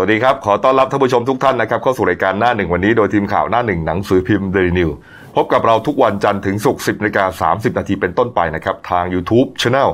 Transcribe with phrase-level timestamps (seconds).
[0.00, 4.90] วัสดีครับ ขอต้อนรับท่านผู้ชมทุกท่านนะครับเข้าสู่รายการหน้าหนึ่งวันนี้โดยทีมข่าวหน้าหนึ่งหนังสือพิมพ์เดลินิว
[5.36, 9.90] พบกับเราทุกวันจันทร์ถึงศุกร์10นาฬิกา30 นาทีเป็นต้นไปนะครับ ทาง YouTube Channel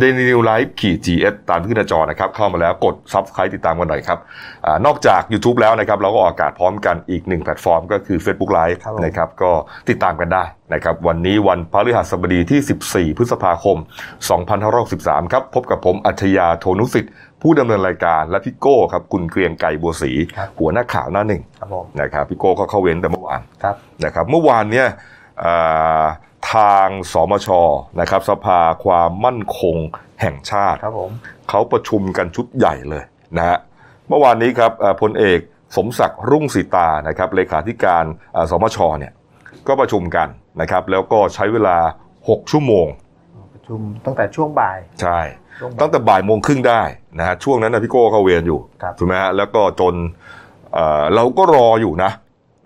[0.00, 4.18] d a i l y New Life ขีด GS ตามที่หน้าจอนะครับ เข้ามาแล้วกด Subscribe ติดตามกันหน่อยครับ
[4.64, 9.52] อานอกจาก YouTube แล้วนะครับ เราก็ออกอากาศพร้อมกันอีกหนึ่งแพลตฟอร์มก็คือ Facebook Live ครับผมนะครับ ก็
[9.88, 10.44] ติดตามกันได้
[10.74, 13.76] นะครับ วันนี้วันพฤหัสบดีที่ 14 พฤษภาคม
[14.54, 24.88] 2563 ครับ พบกับผมอัจฉริยาโทนุสิทธิ์ ผู้ดำเนินรายการและพี่โก้ครับคุณเกรียงไก่บัวศรีครับหัวหน้าข่าวหน้าหนึ่งครับผมนะครับพี่โก้ก็เข้าเว้นแต่เมื่อวานครับนะครับเมื่อวานเนี่ย
[25.42, 26.04] อ่า
[26.52, 27.48] ทางสมช
[28.00, 29.76] นะครับสภาความมั่นคง
[30.20, 31.10] แห่งชาติครับผม
[31.48, 33.04] เขาประชุมกันชุดใหญ่เลย
[33.36, 33.58] นะฮะ
[34.08, 35.38] เมื่อวานนี้ครับอ่าพลเอก
[35.76, 38.04] สมศักดิ์รุ่งสีตานะครับเลขาธิการ
[38.36, 39.12] อ่าสมชเนี่ย
[39.66, 40.28] ก็ประชุมกัน
[40.60, 41.76] นะครับ แล้วก็ใช้เวลา
[42.14, 42.86] 6 ชั่วโมง
[43.54, 45.45] ประชุมตั้งแต่ช่วงบ่ายใช่ช่วงบ่าย
[45.80, 46.82] ตั้งแต่บ่ายโมงครึ่งได้
[47.18, 49.94] นะฮะช่วงนั้นนะพี่โก้เข้าเวรอยู่ครับถูกไหมฮะแล้วก็จน
[50.72, 52.10] เอ่อเราก็รออยู่นะ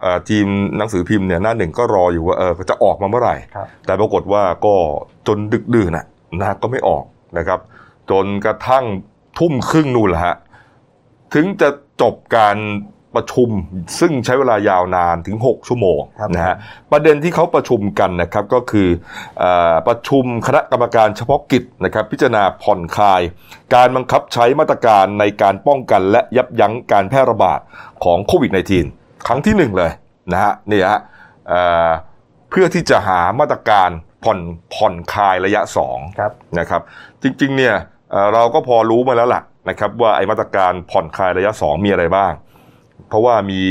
[0.02, 4.74] เอ่อทีมหนังสือพิมพ์เนี่ยหน้าหนึ่งก็รออยู่ว่าเออจะออกมาเมื่อไหร่ครับแต่ปรากฏว่าก็
[5.26, 6.06] จนดึกดื่นน่ะ
[6.40, 7.04] นะก็ไม่ออก
[7.38, 7.60] นะครับ
[8.10, 8.84] จนกระทั่ง
[9.38, 10.36] ทุ่มครึ่งนู่นแหละฮะ
[11.34, 11.68] ถึงจะ
[12.02, 12.56] จบการ
[13.14, 13.50] ประชุม
[14.00, 16.56] ซึ่งใช้เวลายาวนานถึง 6 ชั่วโมงครับนะฮะ
[16.92, 18.88] ประเด็นที่เขาประชุมกันนะครับก็คือ
[19.38, 23.20] เออประชุมคณะกรรมการเฉพาะกิจนะครับ พิจารณาผ่อนคลาย
[23.74, 27.60] การบังคับใช้มาตรการในการป้องกันและยับยั้งการแพร่ระบาด
[28.04, 28.50] ของโควิด
[28.88, 29.90] -19 ครั้งที่หนึ่งเลย
[30.32, 31.00] นะฮะนี่ฮะ
[31.48, 31.88] เอ่อ
[32.50, 33.90] เพื่อที่จะหามาตรการ
[34.24, 34.40] ผ่อน
[34.74, 36.82] ผ่อนคลายระยะสองครับนะครับ
[37.22, 37.74] จริงๆเนี่ย
[38.10, 42.32] เอ่อเราก็พอรู้มาแล้วล่ะนะครับว่าไอ้มาตรการผ่อนคลายระยะ 2 มีอะไรบ้าง
[43.08, 43.62] เพราะว่ามี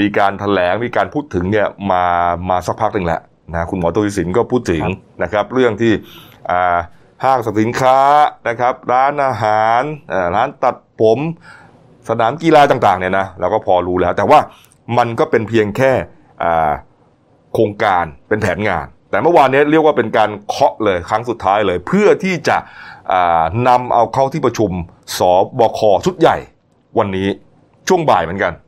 [0.00, 2.04] มีการแถลงมีการพูดถึงเนี่ยมา
[2.50, 3.20] มาสักพักหนึ่งแหละ
[3.54, 4.82] นะคุณหมอตุลสินก็พูดถึง
[5.22, 5.92] นะครับ เรื่องที่
[6.50, 6.78] อ่า
[7.24, 7.98] ห้างสรรพสินค้า
[8.48, 11.18] นะครับ ร้านอาหารเอ่อร้านตัดผม
[12.08, 14.40] สนามกีฬาต่างๆเนี่ยนะเราก็พอรู้แล้ว แต่ว่า
[14.98, 15.92] มันก็เป็นเพียงแค่
[16.42, 16.70] อ่า
[17.54, 22.56] โครงการเป็นแผนงาน แต่เมื่อวานนี้เรียกว่าเป็นการเคาะเลยครั้งสุดท้ายเลย เพื่อที่จะ
[23.12, 24.70] อ่านำเอาเข้าที่ประชุม
[25.18, 25.20] ส
[25.58, 26.36] บคชุดใหญ่
[26.98, 27.28] วันนี้
[27.88, 28.67] ช่วงบ่ายเหมือนกันครับผ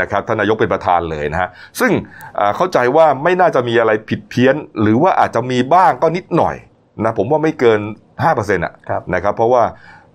[0.00, 1.50] นะครับท่านนายกเป็นประธานเลยนะฮะ
[1.80, 1.92] ซึ่ง
[2.38, 6.56] อ่าเข้าใจว่าไม่น่าจะมีอะไรผิดเพี้ยน หรือว่าอาจจะมีบ้างก็นิดหน่อย
[7.04, 7.80] นะผมว่าไม่เกิน
[8.22, 9.62] 5%อะครับนะครับเพราะว่า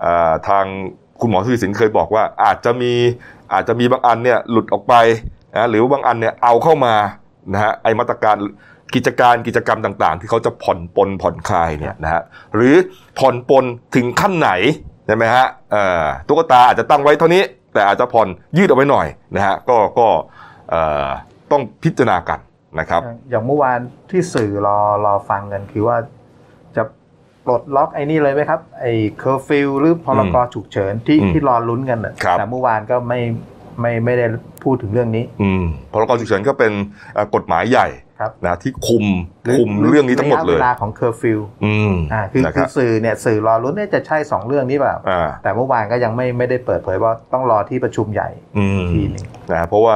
[0.03, 0.65] อ่าทาง
[1.21, 2.93] คุณหมอทวีสินเคยบอกว่าอาจจะมี
[3.53, 4.93] อาจจะมีบางอันเนี่ยหลุดออกไป
[5.55, 6.95] นะหรือว่าบางอันเนี่ยเอาเข้ามา
[7.53, 8.37] นะฮะไอมาตรการ
[8.95, 12.21] กิจการกิจกรรมต่างๆ ที่เขาจะผ่อนปลนผ่อนคลายเนี่ยนะฮะ
[12.55, 12.75] หรือ
[13.19, 13.65] ผ่อนปลน
[13.95, 14.51] ถึงขั้นไหน
[15.07, 17.43] ใช่ไหมฮะเอ่อตุ๊กตาอาจจะตั้งไว้เท่านี้
[17.77, 18.27] แต่อาจจะผ่อน
[18.57, 20.07] ยืดออกไปหน่อยนะฮะก็ก็
[20.69, 21.07] เอ่อ
[21.51, 22.39] ต้องพิจารณากัน
[22.79, 23.79] นะครับ อย่างเมื่อวาน
[24.09, 25.97] ที่สื่อรอรอฟังกันคือว่า
[26.75, 26.83] จะ
[27.45, 33.19] ปลดล็อกไอ้นี่เลยไหมครับไอ้เคอร์ฟิวหรือพรกฉุกเฉินที่อืมที่รอลุ้นกันน่ะครับแต่เมื่อวานก็ไม่
[33.81, 34.25] ไม่ไม่ได้
[34.63, 36.71] พูดถึงเรื่องนี้ อืมพรกฉุกเฉินก็เป็น
[37.13, 38.06] เอ่อกฎหมายใหญ่ครับ
[38.45, 39.05] นะที่คุม
[39.57, 49.95] คุมเรื่องนี้ทั้งหมดเลยระะเวลาของเคอร์ฟิวอืมอ่าคือนะคคืรัอบสื่อเนี่ยสื่อรอลุ้นเนี่ยจะใช่สองเรื่องนี้เปล่าอ่าแต่เมื่อวานก็ยังไม่ไม่ได้เปิดเผยว่าต้องรอที่ประชุมใหญ่อืมทีหนึงนะเพราะว่า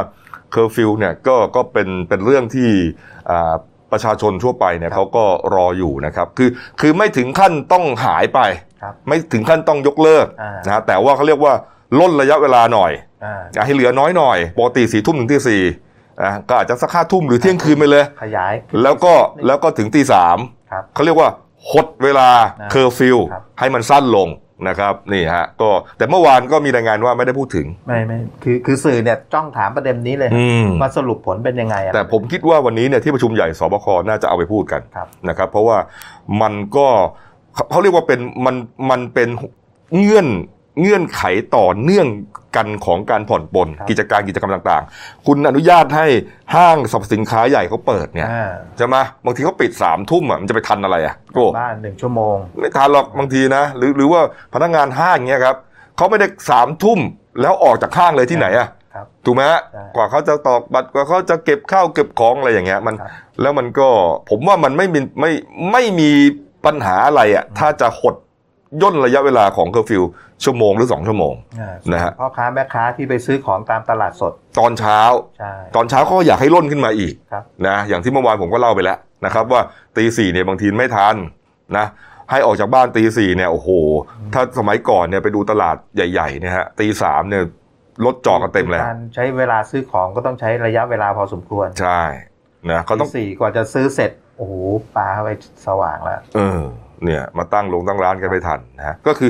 [0.52, 2.70] เคอร์ฟิวเนี่ยก็ก็เป็นเป็นเรื่องที่
[3.32, 3.54] อ่า
[3.92, 6.50] ประชาชนทั่วไปเนี่ยครับเขาก็รออยู่นะครับ คือ
[6.82, 8.40] คือไม่ถึงขั้นต้องหายไป
[8.82, 11.54] ครับไม่ถึงขั้นต้องยกเลิกอ่านะฮะแต่ว่าเขาเรียกว่า
[12.00, 12.92] ร่นระยะเวลาหน่อย
[13.24, 15.62] อ่าอยากให้เหลือน้อยหน่อยปกติสี่ทุ่มถึงตีสี่
[16.24, 19.14] นะก็อาจจะสักห้าทุ่มหรือเที่ยงคืนไปเลย ขยาย แล้วก็
[19.48, 20.38] แล้วก็ถึงตีสาม
[20.72, 21.30] ครับเขาเรียกว่า
[21.72, 22.30] หดเวลา
[22.62, 24.30] อ่าเคอร์ฟิวครับให้มันสั้นลง
[24.68, 35.78] นะครับนี่ฮะก็แต่เมื่อวานก็มีรายงานว่าไม่ได้พูดถึงไม่ไม่คือคือสื่อเนี่ยจ้องถามประเด็นนี้เลยอืมว่าสรุปผลเป็นยังไงอะแต่ผมคิดว่าวันนี้เนี่ยที่ประชุมใหญ่ศบคน่าจะเอาไปพูดกันครับนะครับ เพราะว่า
[36.42, 36.88] มันก็
[37.56, 38.56] เขาเขาเรียกว่าเป็นมัน
[38.90, 39.30] มันเป็น
[39.98, 40.28] เงื่อน
[40.80, 41.22] เงื่อนไข
[41.56, 42.08] ต่อเนื่อง
[42.56, 46.08] กันของการผ่อนปลนครับกิจการกิจกรรมต่างๆ คุณอนุญาตให้
[46.56, 48.96] ห้างสรรพสินค้าใหญ่เขาเปิดเนี่ยอ่าใช่ไหม
[49.26, 54.22] บางทีเขาปิดสามทุ่มอะมันจะไปทันอะไรอะโก้บ้านหนึ่งชั่วโมง ไม่ทันหรอกบางทีนะ หรือหรือว่า
[54.54, 55.58] พนักงานห้างเงี้ยครับ
[55.98, 57.00] เขาไม่ได้สามทุ่ม
[57.42, 63.10] แล้วออกจากห้างเลยที่ไหนอะครับถูกไหมฮะใช่กว่าเขาจะตอกบัตรกว่าเขาจะเก็บข้าวเก็บของอะไรอย่างเงี้ยมันครับ
[63.42, 63.88] แล้วมันก็
[64.30, 65.32] ผมว่ามันไม่มีไม่
[65.72, 66.12] ไม่มี
[66.66, 68.16] ปัญหาอะไรอะถ้าจะหด
[68.82, 70.04] ย่นระยะเวลาของเคอร์ฟิว
[70.44, 75.00] ชั่วโมงหรือสองชั่วโมงอ่านะฮะพ่อค้าแม่ค้าที่ไปซื้อของตามตลาดสด ตอนเช้า
[75.40, 79.62] ใช่ตอนเช้าเขาก็อยากให้ร่นขึ้นมาอีกครับนะอย่างที่เมื่อวานผมก็เล่าไปแล้วนะครับ ว่า
[79.98, 81.16] ตีสี่เนี่ยบางทีไม่ทัน
[81.78, 81.86] นะ
[82.32, 83.70] ให้ออกจากบ้านตีสี่เนี่ยโอ้โห
[84.34, 87.44] ถ้าสมัยก่อนเนี่ยไปดูตลาดใหญ่ๆเนี่ยฮะตีสามเนี่ย
[88.06, 92.02] รถจอดกันเต็มเลยการใช้เวลาซื้อของก็ต้องใช้ระยะเวลาพอสมควรใช่
[92.72, 94.54] นะเขาต้องตีสี่กว่าจะซื้อเสร็จโอ้โห
[94.96, 95.32] ปลาเข้าไป
[95.68, 96.62] สว่างแล้วเออ
[97.06, 99.30] เนี่ยมาตั้งลงตั้งร้านกันไม่ทันนะฮะก็คือ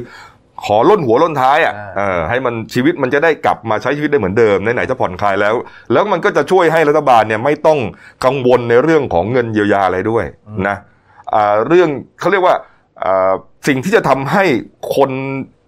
[0.65, 5.55] ขอล้นหัวล้นท้ายอะอ่าเออให้มันชีวิตมันจะได้กลับมาใช้ชีวิตได้เหมือนเดิมไหนๆจะผ่อนคลายแล้ว
[5.91, 7.79] แล้วมันก็จะช่วยให้รัฐบาลเนี่ยไม่ต้อง
[8.25, 10.25] กังวลในเรื่องของเงินเยียวยาอะไรด้วย
[10.67, 10.75] นะ
[11.33, 11.89] อ่าเรื่อง
[12.19, 12.55] เขาเรียกว่า
[13.03, 13.33] อ่า
[13.67, 14.43] สิ่งที่จะทำให้
[14.95, 15.11] คน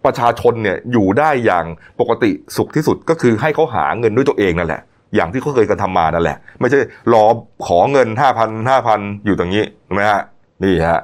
[0.05, 1.65] ประชาชนเนี่ยอยู่ได้อย่าง
[2.00, 4.81] ปกติสุขที่สุดก็คือให้เขาหาเงินด้วยตัวเองนั่นแหละ
[5.15, 6.79] อย่างที่เขาเคยกระทำมานั่นแหละ ไม่ใช่
[7.13, 7.25] รอ
[7.65, 10.21] ขอเงินห้าพันห้าพันอยู่ตรงนี้ถูกไหมฮะ
[10.63, 11.01] นี่ฮะ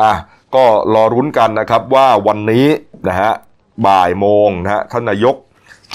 [0.00, 0.12] อะ
[0.54, 0.64] ก็
[0.94, 2.66] รอรุ้นกันนะครับว่าวันนี้
[3.08, 3.32] นะฮะ
[3.86, 5.36] บ่ายโมงนะฮะท่านนายก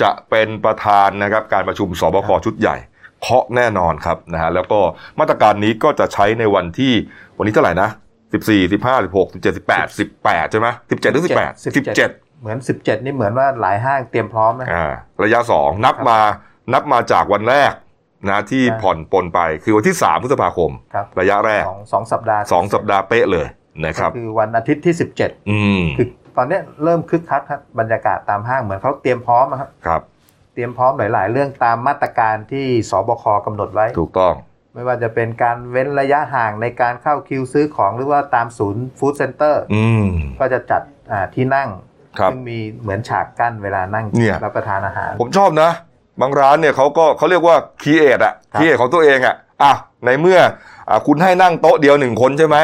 [0.01, 2.75] จะเป็นประธานนะครับการประชุมสบคชุดใหญ่
[3.21, 4.79] เคาะแน่นอนครับนะฮะแล้วก็
[5.19, 6.93] มาตรการนี้ก็จะใช้ในวันที่
[7.37, 7.89] วันนี้เท่าไหร่นะ
[8.33, 12.09] สิบสี่สิบห้าสิบหกสิบเจ็ดสิบแปดสิบแปดใช่ไหมสิบเจ็ดหรือสิบแปดสิบเจ็ด
[12.41, 14.85] เหมือน 17 นี่เหมือนว่าหลายห้างเตรียมพร้อมนะอ่า
[15.23, 16.19] ระยะสองนับมา
[16.73, 17.73] นับมาจากวันแรก
[18.29, 23.47] นะที่ใช่ผ่อนปลนไปคือวันที่สามพฤษภาคมครับระยะแรกสองสองสัปดาห์สองสัปดาห์เป๊ะเลย
[23.85, 30.01] นะครับก็คือวันอาทิตย์ที่ 17 อืมคือตอนเนี้ยเริ่มคึกคักครับบรรยากาศตามห้างเหมือนเขาเตรียมพร้อมอะครับครับ
[30.53, 34.33] เตรียมพร้อมหลาย ๆ เรื่องตามมาตรการที่สบคกำหนดไว้ถูกต้อง
[34.73, 40.05] ไม่ว่าจะเป็นการเว้นระยะห่างในการเข้าคิวซื้อของหรือว่าตามศูนย์ฟู้ดเซ็นเตอร์อืม
[40.39, 41.69] ก็จะจัดอ่าที่นั่ง
[42.19, 45.69] ครับซึ่งมีเหมือนฉากกั้นเวลานั่งเนี่ยรับประทานอาหาร ผมชอบนะ
[46.21, 49.73] บางร้านเนี่ยเขาก็เขาเรียกว่าคีเอทอะครับคีเอทของตัวเองอะอะ
[50.05, 50.39] ในเมื่อ
[50.89, 52.57] อะคุณให้นั่งโต๊ะเดียวหนึ่งคนใช่ไหม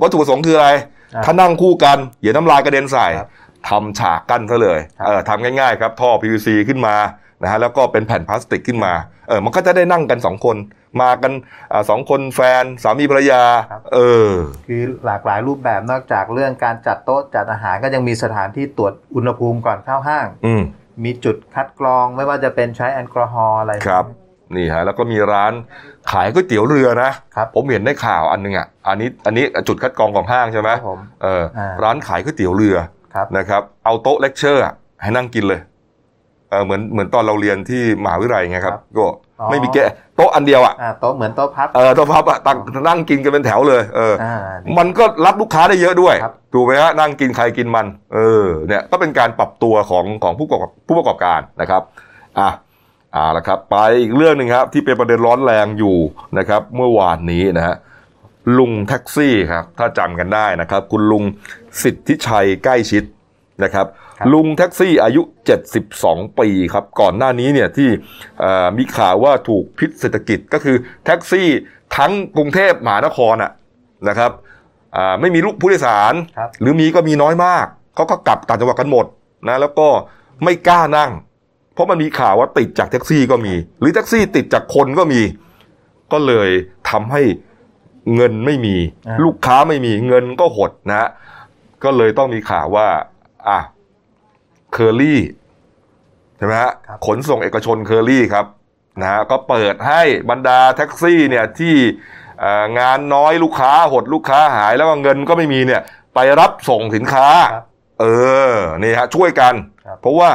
[0.00, 0.70] วัตถุประสงค์คืออะไร
[1.14, 3.28] อ่าถ้านั่งคู่กันอย่าน้ำลายกระเด็นใส่ครับ
[3.68, 6.94] ทำฉากกั้นซะเลยครับเออทำง่ายๆครับท่อ PVC ขึ้นมา
[7.42, 8.92] นะฮะแล้วก็เป็นแผ่นพลาสติกขึ้นมา
[9.28, 10.56] เออมันก็จะได้นั่งกันสองคน
[11.02, 11.32] มากัน
[11.72, 13.42] อ่าสองคนแฟนสามีภรรยา
[13.94, 13.98] เอ
[14.28, 14.30] อ
[14.66, 20.62] คือหลากหลายรูปแบบนอกจากเรื่องการจัดโต๊ะจัดอาหารก็ยังมีสถานที่ตรวจอุณหภูมิก่อนเข้าห้าง อืม
[21.04, 24.04] มีจุดคัดกรองไม่ว่าจะเป็นใช้แอลกอฮอล์อะไรครับ
[24.56, 25.52] นี่ฮะแล้วก็มีร้าน
[26.10, 32.76] ขายก๋วยเตี๋ยวเรือนะครับผมเห็นได้ข่าวอันหนึงอะอันนี้อันนี้จุดคัดกรองของห้างใช่ไหมครับผมเอออ่าร้านขายก๋วยเตี๋ยวเรือ
[33.14, 35.60] ครับนะครับเอาโต๊ะเลคเชอร์อะให้นั่งกินเลย
[36.50, 39.04] เออเหมือนเหมือนตอนเราเรียนที่มหาวิทยาลัยไงครับก็
[39.50, 42.58] ไม่มีแกะโต๊ะอันเดียวอะอ่าโต๊ะเหมือนโต๊ะพับเออโต๊ะพับอะตั้ง
[42.88, 44.36] นั่งกินกันเป็นแถวเลยเอออ่า
[44.78, 51.82] มันก็รับลูกค้าได้เยอะด้วยครับถูกไหมฮะนั่งกินใครกินมัน เออเนี่ยก็เป็นการปรับตัวของของผู้ประกอบผู้ประกอบการนะครับ
[52.38, 52.48] อะ
[53.16, 55.96] อ่าละครับไปอีกเรื่องหนึ่งครับที่เป็นประเด็นร้อนแรงอยู่
[56.38, 57.76] นะครับเมื่อวานนี้นะฮะ
[58.58, 61.24] ลุงแท็กซี่ครับถ้าจำกันได้นะครับ คุณลุง
[61.82, 63.04] สิทธิชัยใกล้ชิด
[63.64, 63.86] นะครับ
[64.18, 65.22] ครับลุงแท็กซี่อายุ
[65.80, 67.88] 72 ปีครับก่อนหน้านี้เนี่ยที่
[68.40, 71.48] เอ่อมีข่าวว่าถูกพิษเศรษฐกิจก็คือแท็กซี่
[71.96, 73.50] ทั้งกรุงเทพมหานครอะ
[74.08, 74.30] นะครับ
[74.96, 79.06] อ่าไม่มีลูกผู้โดยสารครับหรือมีก็มีน้อยมากเขาก็กลับต่างจังหวัดกันหมด
[79.48, 79.88] นะแล้วก็
[80.44, 81.10] ไม่กล้านั่ง
[81.74, 85.20] เพราะมันมีข่าวว่าติดจากแท็กซี่ก็มี หรือแท็กซี่ติดจากคนก็มี
[86.12, 86.50] ก็เลย
[86.90, 87.22] ทำให้
[88.14, 88.76] เงินไม่มี
[89.08, 91.08] อ่าลูกค้าไม่มีเงินก็หดนะฮะ
[91.84, 92.88] ก็เลยต้องมีข่าวว่า
[93.48, 93.60] อะ
[94.72, 95.20] เคอรี่
[96.36, 98.46] ใช่ไหมฮะครับขนส่งเอกชนเคอรี่ครับ
[99.00, 101.74] นะฮะก็เปิดให้บรรดาแท็กซี่เนี่ยที่
[102.40, 105.82] เอ่องานน้อยลูกค้าหดลูกค้าหายแล้วก็เงินก็ไม่มีเนี่ย
[106.14, 107.64] ไปรับส่งสินค้าครับ
[108.00, 108.04] เอ
[108.52, 109.54] อนี่ฮะช่วยกัน
[109.86, 110.30] ครับเพราะว่า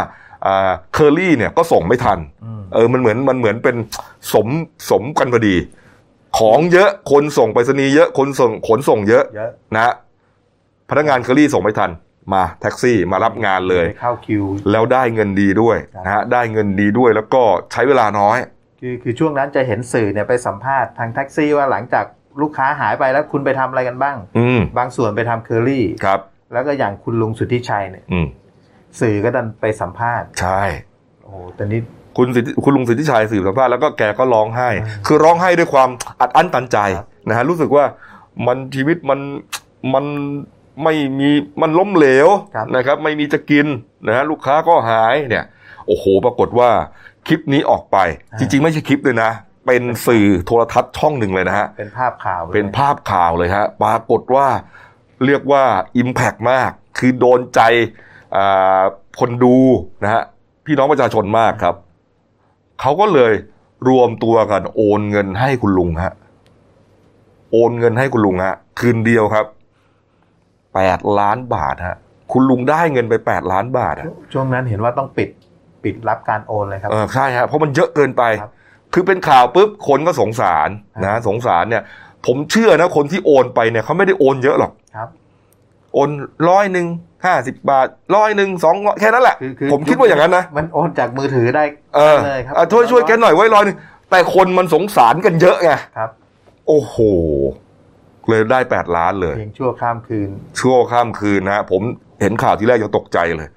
[0.94, 3.76] เคอรี่เนี่ยก็ส่งไม่ทันอืมเออมันเหมือนมันเหมือนเป็น
[4.34, 4.48] สม
[4.90, 5.56] สมกันพอดี
[6.40, 9.94] ของเยอะคนส่งไปรษณีย์เยอะคนส่งขนส่งเยอะเยอะนะฮะ
[10.90, 11.92] พนักงานเคอรี่ส่งไม่ทัน
[12.34, 17.42] มาแท็กซี่มารับงานเลยไปเข้าคิว แล้วได้เงินดีด้วยครับนะฮะได้เงินดีด้วยแล้วก็
[17.72, 18.38] ใช้เวลาน้อย
[18.82, 22.06] คือคือช่วงนั้นจะเห็นสื่อเนี่ยไปสัมภาษณ์ทางแท็กซี่ว่าหลังจาก
[22.42, 26.20] ลูกค้าหายไปแล้วคุณไปทำอะไรกันบ้างอืมบางส่วนไปทำเคอรี่ครับ
[26.54, 28.28] แล้วก็อย่างคุณลุงสิทธิชัยเนี่ยอืม
[29.02, 30.62] สื่อก็ดันไปสัมภาษณ์ ใช่
[31.24, 31.80] โอ้โหตอนนี้
[32.18, 35.90] คุณสิทธิคุณลุงสิทธิชัยสื่อสัมภาษณ์แล้วก็แกก็ร้องไห้อืมคือร้องไห้ด้วยความ
[36.20, 37.86] อัดอั้นตันใจครับนะฮะรู้สึกว่า
[38.48, 39.20] มันชีวิตมัน
[39.94, 40.06] มัน
[40.84, 41.30] ไม่มี
[41.62, 43.66] มันล้มเหลวครับนะครับ ไม่มีจะกิน
[44.08, 45.46] นะฮะลูกค้าก็หายเนี่ย
[45.88, 46.70] โอ้โห ปรากฏว่า
[47.28, 47.98] คลิปนี้ออกไป
[48.40, 49.32] จริง ๆ ไม่ใช่คลิปเลยนะ
[49.66, 54.48] เป็นสื่อโทรทัศน์ช่องหนึ่งเลยนะฮะ เป็นภาพข่าวลยเป็นภาพข่าวเลยฮะ ปรากฏว่า
[55.26, 55.64] เรียกว่า
[56.02, 58.07] Impact มาก คือโดนใจอ่า
[59.20, 59.56] คนดู
[60.04, 60.24] นะฮะ
[60.66, 61.76] พี่น้องประชาชนมากครับ
[62.82, 63.34] เขาก็เลย
[63.90, 66.14] รวมตัวกัน โอนเงินให้คุณลุงฮะ
[67.52, 69.46] โอนเงินให้คุณลุงฮะคืนเดียวครับ
[70.76, 71.98] แปดล้านบาทฮะ
[72.32, 75.30] คุณลุงได้เงินไปแปดล้านบาทอะช่วงนั้นเห็นว่าต้องปิด
[75.84, 78.52] ปิดรับการโอนเลยครับเออใช่ฮะเพราะมันเยอะเกินไปครับ
[78.94, 81.84] คือเป็นข่าวปุ๊บคนก็สงสารครันะบสงสารเนี่ย
[82.26, 85.10] ผมเชื่อนะคนที่โอนไปเนี่ยเขาไม่ได้โอนเยอะหรอกครับ
[85.94, 86.10] โอน
[86.50, 86.88] ร้อยหนึ่ง
[87.26, 91.64] ห้าสิบบาทร้อยหนึ่งสองแค่นั้นแหละคือคือผมคิดว่าอย่างนั้นนะ มันโอนจากมือถือได้
[91.96, 93.78] เออเลยครับอะช่วยช่วยแกหน่อยไว้ร้อยหนึ่ง
[94.12, 96.10] แต่คนมันสงสารกันเยอะไงครับ
[96.68, 96.96] โอ้โห
[98.30, 101.82] เลยได้แปดล้านเลยเพียงชั่วข้ามคืน ชั่วข้ามคืนนะฮะผม
[102.22, 103.50] เห็นข่าวทีแรกยังตกใจเลย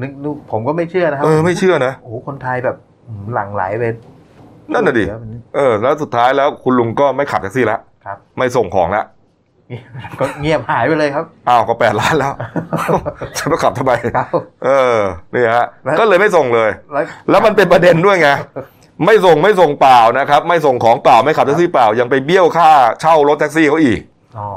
[0.00, 3.84] นึกนึกผมก็ไม่เชื่อนะครัเออไม่เชื่อนะโอ้โหคนไทยแบบอืมหลั่งไหลไป
[4.72, 9.04] นั่นน่ะดิเหลือมันเออ แล้วสุดท้ายแล้วคุณลุงก็ไม่ขับแท็กซี่แล้วครับไม่ส่งของแล้ว
[10.18, 12.32] ก็เงียบหายไปเลยครับอ้าวก็แปดล้านแล้ว
[13.36, 14.28] จะไปขับทำไมครับ
[14.64, 14.98] เออ
[15.34, 18.28] นี่ฮะแล้วก็เลยไม่ส่งเลยแล้วแล้วมันเป็นประเด็นด้วยไง
[19.04, 22.70] ไม่ส่งไม่ส่งเปล่านะครับ ไม่ส่งของเปล่าไม่ขับแท็กซี่เปล่า ยังไปเบี้ยวค่า
[23.00, 24.00] เช่ารถแท็กซี่เขาอีก
[24.38, 24.48] อ๋อ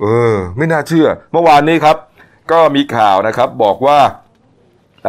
[0.00, 1.96] เออ ไม่น่าเชื่อ เมื่อวานนี้ครับ
[2.52, 3.98] ก็มีข่าวนะครับ บอกว่า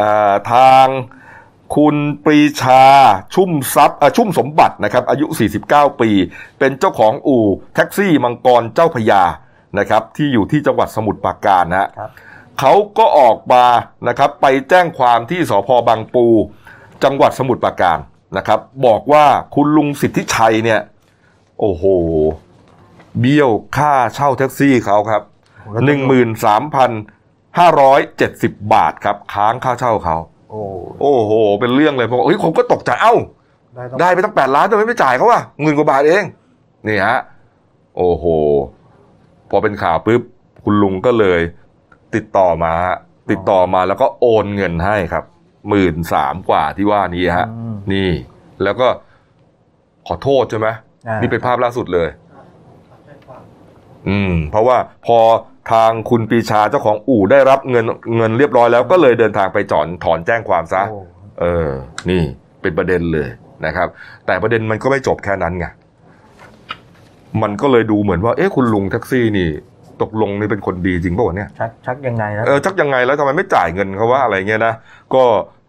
[0.00, 0.86] อ่าทาง
[1.76, 2.84] คุณปรีชา
[3.34, 5.26] ชุ่มทรัพย์อ่าชุ่มสมบัตินะครับ อายุ
[5.62, 6.10] 49 ปี
[6.58, 9.22] เป็นเจ้าของอู่แท็กซี่มังกรเจ้าพระยา
[9.78, 12.10] นะครับที่อยู่ที่จังหวัดสมุทรปราการนะฮะครับ
[12.60, 13.64] เขาก็ออกมา
[14.08, 16.26] นะครับไปแจ้งความที่สพบางปู
[17.04, 17.98] จังหวัดสมุทรปราการ
[18.36, 19.24] นะครับ บอกว่า
[19.54, 20.80] คุณลุงสิทธิชัยเนี่ย
[21.60, 21.84] โอ้โห
[23.20, 25.22] เบี้ยวค่าเช่าแท็กซี่เขาครับ
[25.84, 26.90] หนึ่งหมื่นสามพัน
[27.58, 30.16] ห้าร้อยเจ็ดสิบบาทครับ ค้างค่าเช่าเขา
[30.50, 30.62] โอ้
[31.00, 33.14] โอ้โหเป็นเรื่องเลยเพราะว่าเฮ้ยผมก็ตกใจเอ้า
[33.74, 36.24] ได้ต้องได้ไปตั้งแปดล้านทำไมไม่จ่ายเขาวะหมื่นกว่าบาทเอง
[36.86, 37.18] นี่ฮะ
[37.96, 38.24] โอ้โห
[39.50, 40.22] พอเป็นข่าวปุ๊บ
[40.64, 41.40] คุณลุงก็เลย
[42.14, 42.96] ติดต่อมาฮะ
[43.30, 45.24] ติดต่อมาแล้วก็โอนเงินให้ครับ
[45.68, 48.10] หมื่นสามกว่าที่ว่านี้ฮะอืมนี่
[48.62, 48.88] แล้วก็
[50.06, 50.68] ขอโทษใช่ไหม
[51.08, 52.08] อ่านี่เป็นภาพล่าสุดเลย
[54.08, 54.76] อืม เพราะว่า
[55.06, 55.18] พอ
[55.72, 57.84] ทางคุณปรีชาเจ้าของอู่ได้รับเงิน
[58.16, 60.98] เงินเรียบร้อยแล้วก็เลยเดินทางไปจอนถอนแจ้งความซะโอ้
[61.40, 61.68] เออ
[62.10, 62.22] นี่
[62.62, 63.28] เป็นประเด็นเลย
[63.66, 63.88] นะครับ
[64.26, 65.66] แต่ประเด็นมันก็ไม่จบแค่นั้นไง
[67.42, 69.48] มันก็เลยดูเหมือนว่า เอ๊ะคุณลุงแท็กซี่นี่
[70.02, 74.74] ตกลงนี่เป็นคนดีจริงป่าวะเนี่ย ชักชักยังไงนะเออชักยังไงแล้วทำไมไม่จ่ายเงินเขาว่าอะไรเงี้ยนะ
[75.14, 75.22] ก็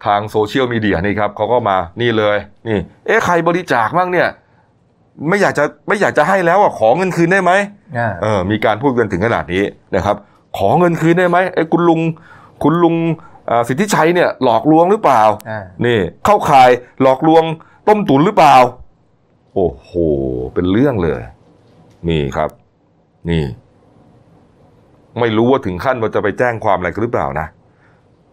[0.05, 2.37] ทางโซเชียลมีเดียนี่ครับเขาก็มานี่เลย
[2.67, 4.27] นี่ เอ๊ะใครบริจาคบ้างเนี่ย
[5.29, 7.51] ไม่อยากจะไม่อยากจะให้แล้วอะขอเงินคืนได้ไหม
[7.97, 9.63] อ่าเออ มีการพูดกันถึงขนาดนี้
[9.95, 10.15] นะครับ
[10.57, 12.01] ขอเงินคืนได้ไหมไอ้คุณลุง
[12.63, 12.95] คุณลุง
[13.49, 16.69] อ่าสิทธิชัยเนี่ย หลอกลวงหรือเปล่าอ่า นี่ เข้าข่าย
[17.01, 17.43] หลอกลวง
[17.87, 18.55] ต้มตุ๋นหรือเปล่า
[19.55, 19.89] โอ้โห
[20.53, 21.21] เป็นเรื่องเลย
[22.09, 22.49] นี่ครับ
[23.29, 23.43] นี่
[25.19, 27.47] ไม่รู้ว่าถึงขั้นว่าจะไปแจ้งความอะไรกันหรือเปล่านะ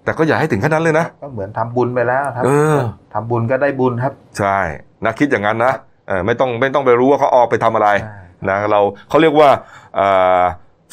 [0.04, 2.78] แต่ก็อย่าให้ถึงขั้นนั้นเลยนะก็เหมือนทำบุญไปแล้วครับ เออ
[3.14, 4.58] ทำบุญก็ได้บุญครับ ใช่
[5.04, 5.72] นะคิดอย่างนั้นนะ
[6.08, 9.48] เออไม่ต้องไม่ต้องไปรู้ว่าเขาออกไปทำอะไรอ่านะเราเขาเรียกว่า
[9.98, 10.42] อ่า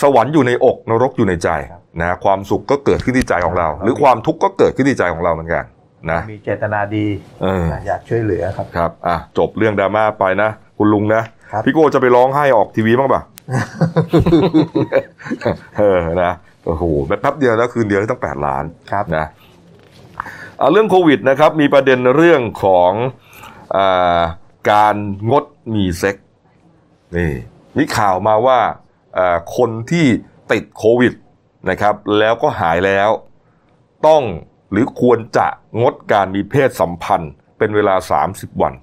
[0.02, 5.64] สวรรค์อยู่ในอกนรกอยู่ในใจครับนะความสุขก็เกิดขึ้นที่ใจของเราครับหรือความทุกข์ก็เกิดขึ้นที่ใจของเราเหมือนกัน
[6.12, 7.06] นะมีเจตนาดี
[7.42, 11.35] เอออยากช่วยเหลือครับครับอะจบเรื่องดราม่าไปนะ คุณลุงนะครับ
[11.66, 13.22] พี่โก้จะไปร้องไห้ออกทีวีบ้างป่ะ
[15.80, 16.34] เออนะ
[16.66, 16.84] โอ้โห
[17.22, 19.26] แป๊บเดียวแล้วคืนเดียวได้ตั้งแปดล้านครับนะ
[20.60, 22.92] อะเรื่องโควิดนะครับ มีประเด็นเรื่องของ
[23.76, 24.22] อา
[24.70, 24.96] การ
[25.32, 26.16] งดมีเซ็ก
[27.16, 27.32] นี่
[27.78, 28.60] มีข่าวมาว่า
[29.18, 30.06] อ่าคนที่
[30.52, 31.14] ติดโควิด
[31.70, 33.10] นะครับ แล้วก็หายแล้ว
[34.08, 34.24] ต้อง
[34.72, 35.48] หรือควรจะ
[35.82, 37.96] งดการมีเพศสัมพันธ์เป็นเวลา
[38.30, 38.74] 30 วัน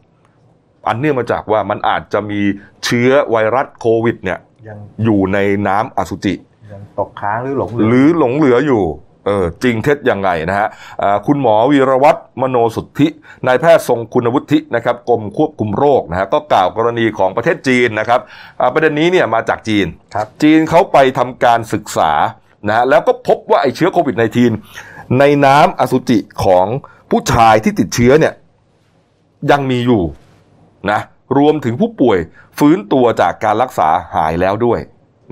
[0.87, 2.41] อันเนื่องมาจากว่ามันอาจจะมี
[2.85, 6.35] เชื้อไวรัสโควิดเนี่ยยังอยู่ในน้ำอสุจิ
[6.73, 8.85] ยังตกค้างหรือหลงเหลืหรือหลงเหลืออยู่
[9.27, 10.69] เออจริงเท็จยังไงนะฮะ
[11.03, 13.09] อ่าคุณหมอวีรวัตรมโนสุทธิ
[13.47, 18.21] นายแพทย์ทรงคุณวุฒินะครับกรมควบคุมโรคนะฮะก็กล่าวกรณีของประเทศจีนนะครับ
[18.61, 22.13] อ่าประเด็นนี้เนี่ยมาจากจีน ครับ จีนเขาไปทำการศึกษา
[22.69, 24.17] นะฮะแล้วก็พบว่าไอ้เชื้อโควิด
[24.67, 26.67] -19 ในน้ำอสุจิของ
[27.11, 28.35] ผู้ชายที่ติดเชื้อเนี่ย
[29.51, 30.03] ยังมีอยู่
[30.91, 31.01] นะ
[31.39, 32.19] รวมถึงผู้ป่วย
[32.59, 34.81] ฟื้นตัวจากการรักษาหายแล้วด้วย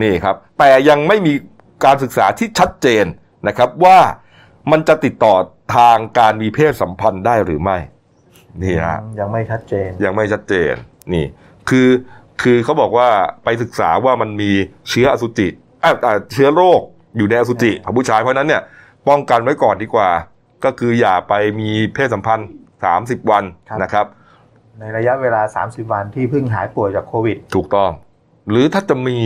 [0.03, 1.33] นี่ครับแต่ยังไม่มี
[1.85, 3.05] การศึกษาที่ชัดเจน
[3.49, 3.99] นะครับว่า
[4.71, 5.35] มันจะติดต่อ
[5.77, 7.79] ทางการมีเพศสัมพันธ์ได้หรือไม่
[8.63, 10.73] นี่ฮะยังไม่ชัดเจนยังไม่ชัดเจน
[11.13, 11.25] นี่
[11.69, 11.89] คือ
[12.43, 13.09] คือเขาบอกว่า
[13.45, 14.51] ไปศึกษาว่ามันมี
[14.89, 15.49] เชื้ออสุจิ
[15.83, 16.81] อะอะเชื้อโรค
[17.17, 18.63] อยู่ในอสุจิของผู้ชายเพราะฉะนั้นเนี่ย
[19.09, 20.11] ป้องกันไว้ก่อนดีกว่า
[20.65, 22.49] ก็คืออย่าไปมีเพศสัมพันธ์
[22.89, 24.07] 30 วันครับนะครับ
[24.81, 27.91] ในระยะเวลา 30 วันที่เพิ่งหายป่วยจากโควิด ถูกต้อง
[28.51, 29.17] หรือถ้าจะมี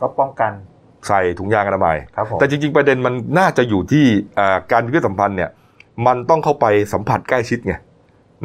[0.00, 0.52] ก็ป้องกัน
[1.08, 4.04] ใส่ถุงยางอนามัยครับผมแต่จริง ๆ ประเด็นมันน่าจะอยู่ที่
[4.38, 5.50] อ่าการมีเพศสัมพันธ์เนี่ย
[6.06, 7.74] มันต้องเข้าไปสัมผัสใกล้ชิดไง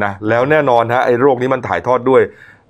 [0.03, 2.21] นะแล้วแน่นอนฮะไอ้โรคนี้มันถ่ายทอดด้วย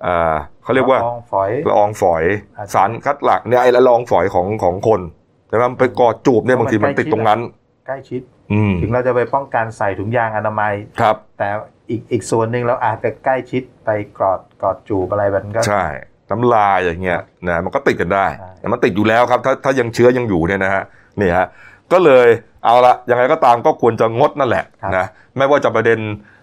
[0.06, 2.24] อ่าเขาเรียกว่าละอองฝอยละอองฝอย
[2.56, 5.00] อาจจะสารคัดหลักเนี่ยไอ้ละอองฝอยของของคน
[5.48, 7.40] แต่ว่ามันไปกอดจูบเนี่ยเพบาราะงทีมัมันนใกล้ติดตรงนั้น
[7.86, 8.20] ใกล้ชิด
[8.52, 11.48] อืมถึงเราจะไปป้องกันใส่ถุงยางอนามัยครับ แต่
[11.88, 13.90] อีกอีกส่วนหนึ่งเราอาจจะใกล้ชิดไป
[14.20, 15.84] กอดกอดจูบอะไรมันก็ใช่
[16.30, 20.84] น้ำลายอย่างเงี้ยนะมันก็ติดกันได้ใช่แต่มันติดอยู่แล้วครับ ถ้าถ้ายังเชื้อยังอยู่เนี่ยนะฮะ
[21.20, 21.46] นี่ฮะ
[21.92, 22.28] ก็เลย
[22.64, 24.64] เอาละยังไงก็ตามก็ควรจะงดนั่นแหละ
[24.96, 25.98] นะไม่ว่าจะประเด็น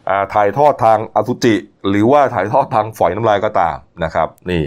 [0.10, 1.56] อ่าถ่ายทอดทางอสุจิ
[1.90, 4.64] หรือว่าถ่ายทอดทางฝอยน้ำลายก็ตามนะครับ นี่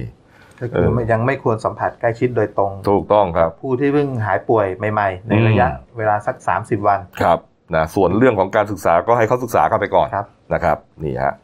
[0.61, 5.68] ก็คือไม่ยังไม่ควรสัมผัสใกล้ชิดโดยตรง ถูกต้องครับ ผู้ที่เพิ่งหายป่วยใหม่ ๆ ในอืมระยะ
[5.99, 7.38] เวลาสัก 30 วันครับ
[7.75, 11.35] นะส่วนเรื่องของการศึกษาก็ให้เขาศึกษากันไปก่อนครับนะครับนี่ฮะ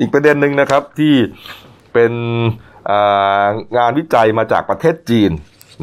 [0.00, 1.14] อีกประเด็นหนึ่งนะครับที่
[1.92, 2.12] เป็น
[2.90, 3.44] อ่า
[3.76, 5.30] งานวิจัยมาจากประเทศจีน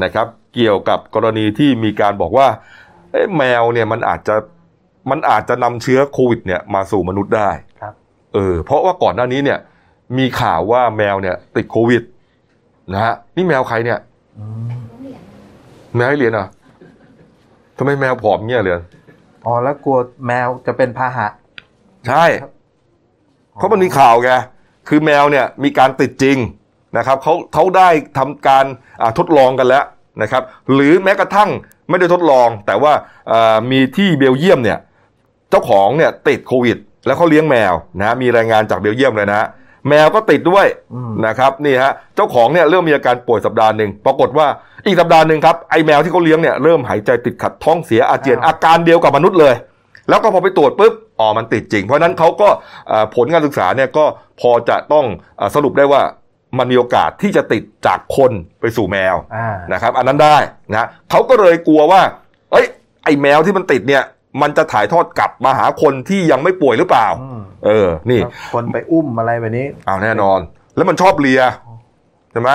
[0.04, 2.48] นะครับ เกี่ยวกับกรณีที่มีการบอกว่า
[3.12, 4.36] เอ๊ะแมวเนี่ยมันอาจจะ
[5.12, 7.50] มันอาจจะนำเชื้อโควิดเนี่ยมาสู่มนุษย์ได้
[7.82, 7.94] ครับ
[8.34, 9.60] เออเพราะว่าก่อนหน้านี้เนี่ย
[10.18, 12.04] มีข่าวว่าแมวเนี่ย ติดโควิด
[12.94, 14.00] นะฮะนี่แมวใครเนี่ย
[14.38, 14.70] อืม
[15.96, 16.48] แมวให้เรียนอะ
[17.78, 18.82] ทำไมแมวผอมเงี้ยเรียน
[19.46, 21.28] อ๋อแล้วกลัวแมวจะเป็นพาหะ
[22.08, 22.26] ใช่
[23.54, 24.32] เพราะมันมีข่าวไง
[24.88, 26.38] คือแมวเนี่ยมีการติดจริง
[26.98, 28.66] นะครับเขาเขาได้ทำการ
[29.02, 29.86] อ่าทดลองกันแล้ว
[30.22, 30.44] นะครับ
[30.74, 31.50] หรือแม้กระทั่ง
[31.90, 32.94] ไม่ได้ทดลอง แต่ว่า
[33.32, 34.80] อ่ามีที่เบลเยียมเนี่ย
[35.50, 39.48] เจ้าของเนี่ยติดโควิด แล้วเขาเลี้ยงแมวนะมีรายงานจากเบลเยียมเลยนะฮะ
[39.90, 44.48] แมวก็ติดด้วยอืมนะครับนี่ฮะเจ้าของเนี่ยเริ่มมีอาการป่วยสัปดาห์หนึ่งปรากฏว่า
[44.86, 49.56] อีกสัปดาห์หนึ่งครับไอแมวที่เขาเลี้ยงเนี่ยเริ่มหายใจติดขัดท้องเสียอาเจียนอาการเดียวกับมนุษย์เลย
[50.10, 52.50] แล้วก็พอไปตรวจปุ๊บอ๋อมันติดจริง เพราะฉะนั้นเขาก็
[52.88, 54.06] เอ่อผลการศึกษาเนี่ยก็
[54.42, 55.06] พอจะต้อง
[55.38, 56.02] เอ่อสรุปได้ว่า
[56.58, 58.32] มันมีโอกาสที่จะติดจากคน
[58.62, 60.38] ไปสู่แมวอ่านะครับ อันนั้นได้
[60.72, 62.02] นะเขาก็เลยกลัวว่า
[62.52, 62.66] เอ้ย
[63.04, 64.04] ไอแมวที่มันติดเนี่ย
[64.42, 70.40] มันจะถ่ายทอดกลับมาหาคนที่ยังไม่ป่วยหรือเปล่าอืมเออ นี่แล้วคนไปอุ้มอะไรแบบนี้เอาแน่นอน
[70.76, 71.42] แล้วมันชอบเลีย
[72.32, 72.52] ใช่ไหม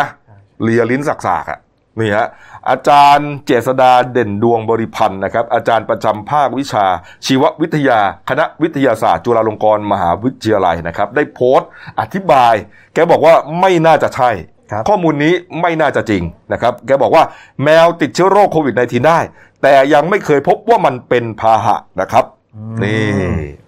[0.62, 1.60] เลียลิ้นสักๆอะ
[2.00, 2.26] นี่ฮะ
[2.70, 6.86] อาจารย์เจษดาเด่นดวงบริพันธ์นะครับ อาจารย์ประจำภาควิชา
[7.26, 11.68] ชีววิทยา คณะวิทยาศาสตร์ จุฬาลงกรณ์มหาวิทยาลัยนะครับ ได้โพสต์
[12.00, 12.54] อธิบาย
[12.94, 14.30] แกบอกว่าไม่น่าจะใช่
[14.72, 17.24] ครับข้อมูลนี้ไม่น่าจะจริงนะครับ แกบอกว่า
[17.64, 19.18] แมวติดเชื้อโรคโควิด -19 ได้
[19.64, 22.24] แต่ยังไม่เคยพบว่ามันเป็นพาหะนะครับ
[22.56, 23.04] อืมนี่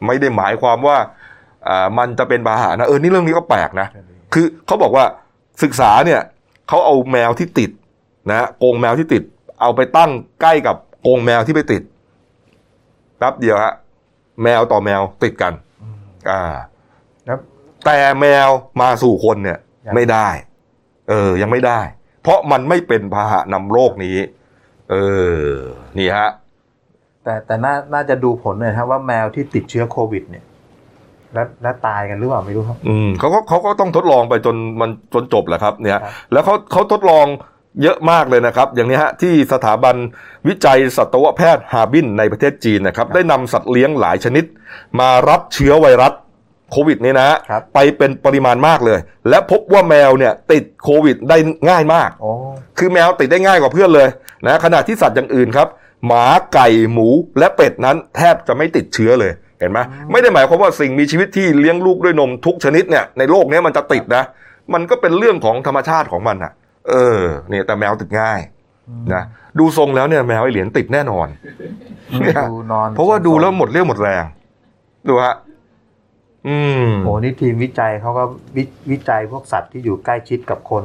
[0.06, 0.96] ไม่ได้หมายความว่า
[1.68, 3.88] อ่ามันจะเป็นพาหะนะเออนี่เรื่องนี้ก็แปลกนะ
[4.34, 5.04] คือเขาบอกว่า
[5.62, 6.20] ศึกษาเนี่ย
[6.68, 7.70] เขาเอาแมวที่ติด
[8.30, 9.22] นะฮะกรงแมวที่ติด
[9.60, 10.10] เอาไปตั้ง
[10.40, 10.76] ใกล้กับ
[11.06, 11.82] กรงแมวที่ไปติด
[13.18, 13.74] แป๊บเดียวฮะ
[14.42, 15.98] แมวต่อแมวติดกันอืม
[16.30, 16.42] อ่า
[17.26, 17.38] แล้ว
[17.86, 18.48] แต่แมว
[18.80, 20.28] มาสู่คนเนี่ยยังไม่ได้
[21.08, 21.80] เออ ยังไม่ได้
[22.22, 24.16] เพราะมันไม่เป็นพาหะนำโรคนี้
[24.90, 24.96] เอ
[25.40, 25.48] อ
[25.98, 26.30] นี่ฮะ
[27.24, 30.44] แต่แต่น่าน่าจะดูผลหน่อยครับว่าแมวที่ติดเชื้อโควิด เนี่ย
[31.34, 37.26] แล้วแล้วตายกันหรือเปล่าไม่รู้ครับ อืมเขาก็เขาก็ต้องทดลองไปจนมันจนจบแหละครับ เนี่ยครับแล้วเขาเขาทดลอง
[37.82, 39.96] เยอะมากเลยนะครับ อย่างนี้ฮะที่สถาบัน
[40.48, 44.44] วิจัยสัตวแพทย์ฮาร์บินในประเทศจีนนะครับ ได้นำสัตว์เลี้ยงหลายชนิด
[45.00, 46.12] มารับเชื้อไวรัส
[46.72, 48.98] โควิดนี้นะฮะครับไปเป็นปริมาณมากเลย
[49.28, 51.36] และพบว่าแมวเนี่ยติดโควิดได้
[51.68, 52.30] ง่ายมากโอ้
[52.78, 54.08] คือแมวติดได้ง่ายกว่าเพื่อนเลย
[54.46, 55.68] นะขณะที่สัตว์อย่างอื่นครับ
[56.06, 56.24] หมา
[56.54, 59.78] ไก่หมูและเป็ดนั้นแทบจะไม่ติดเชื้อเลยเห็นไหม
[60.12, 64.22] ไม่ได้หมายความว่าสิ่งมีชีวิตที่เลี้ยงลูกด้วยนมทุกชนิดเนี่ยในโลกเนี้ยมันจะติดนะ
[64.74, 66.52] มันก็เป็นเรื่องของธรรมชาติของมันอะ
[66.88, 68.40] เออเนี่ยแต่แมวติดง่าย
[69.14, 69.22] นะ
[69.58, 71.28] ดูทรงแล้วเนี่ยแมวไอเหรียญติดแน่นอน
[72.20, 74.24] เนี่ยดูนอนเพราะว่าดูแล้วหมดเรี่ยวหมดแรง
[75.08, 75.34] ดูฮะ
[76.48, 78.24] อืมโอ้นี่ทีมวิจัยเขาก็
[78.56, 80.84] วิวิจัยพวกสัตว์ที่อยู่ใกล้ชิดกับคน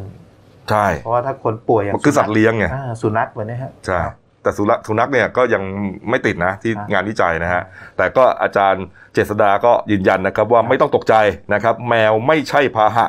[0.69, 3.99] ใช่ เพราะว่าถ้าคนป่วยอย่างมันคือสัตว์เลี้ยงไงอ่าสุนัขแบบนี้ฮะใช่
[4.43, 5.63] แต่สุนัขสุนัขเนี่ยก็ยัง
[6.09, 7.61] ไม่ติดนะที่อะงานวิจัยนะฮะ
[7.97, 11.15] แต่ก็อาจารย์เจษดาก็ยืนยันนะครับว่าไม่ต้องตกใจ
[11.53, 13.07] นะครับ แมวไม่ใช่พาหะ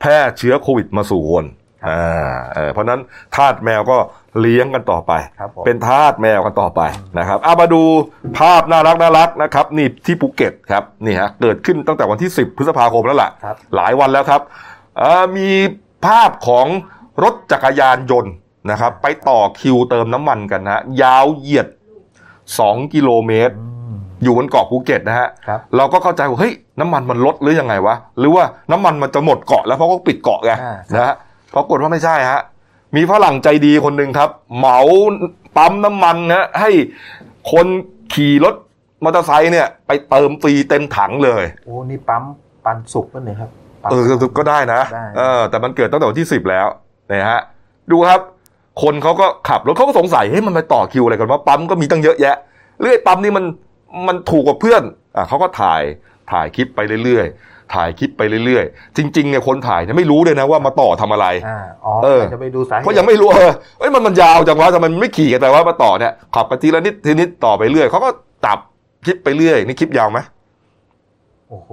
[0.00, 1.44] แพร่เชื้อโควิดมาสู่คน
[1.86, 3.00] อ่าเออเพราะฉะนั้น
[3.34, 3.96] ทาสแมวก็
[4.40, 6.80] เลี้ยงกันต่อไปครับผมเป็นทาสแมวกันต่อไป
[7.18, 7.82] นะครับเอามาดู
[8.38, 14.40] ภาพน่ารักน่ารักนะครับนี่ที่ภูเก็ตครับนี่ฮะเกิดขึ้นตั้งแต่วันที่ 10 พฤษภาคมแล้วล่ะครับหลายวันแล้วครับ
[14.98, 15.50] เอ่อมี
[16.06, 16.66] ภาพของ
[17.22, 18.32] รถจักรยานยนต์
[18.70, 21.68] นะครับ ไปต่อคิวเติมน้ำมันกันนะฮะยาวเหยียด
[22.30, 31.14] 2 กิโลเมตรอืมอยู่บนเกาะภูเก็ตนะฮะครับเราก็เข้าใจว่าเฮ้ยน้ำมันมันลดหรือยังไงวะหรือว่าน้ำมันมันจะหมดเกาะแล้วเพราะเขาปิดเกาะไงอ่านะฮะ
[31.54, 32.40] ปรากฏว่าไม่ใช่ฮะ
[32.96, 34.78] มีฝรั่งใจดีคนหนึ่งครับ เหมา
[35.56, 36.70] ปั๊มน้ำมันนะให้
[37.52, 37.66] คน
[38.14, 38.54] ขี่รถ
[39.04, 42.22] มอเตอร์ไซค์เนี่ย ไปเติมฟรีเต็มถังเลย โอ้ นี่ปั๊ม
[42.64, 43.50] ปันสุกป่ะเนี่ยครับ
[43.82, 46.66] ปั๊มเออก็ก็ได้นะได้เออ แต่มันเกิดตั้งแต่วันที่สิบแล้ว
[47.12, 47.40] นะฮะ
[47.90, 48.20] ดูครับ
[48.82, 52.36] คนเขาก็ขับรถเขาก็สงสัยเฮ้ยมันไปต่อคิวอะไรกันว่าปั๊มก็มีตั้งเยอะแยะ
[52.80, 53.44] เรื่อยปั๊มนี่มัน
[54.08, 54.82] มันถูกกว่าเพื่อน
[55.16, 55.82] อะเขาก็ถ่าย
[56.30, 68.10] ถ่ายคลิปไปเรื่อยๆ ถ่ายคลิปไปเรื่อยๆ จริงๆเนี่ยคนถ่ายเนี่ยไม่รู้เลยนะว่ามาต่อทำอะไรอ่าอ๋อเออจะไปดูสาเหตุเพราะยังไม่รู้เออเอ้ยมันมันยาวจังวะทำไมมันไม่ขี่กันแต่ว่ามาต่อเนี่ยขับกันทีละนิดทีนิดต่อไปเรื่อยเขาก็
[68.46, 68.58] ตับ
[69.04, 70.18] คลิปไปเรื่อยนี่คลิปยาวไหม
[71.48, 71.70] โอ้โห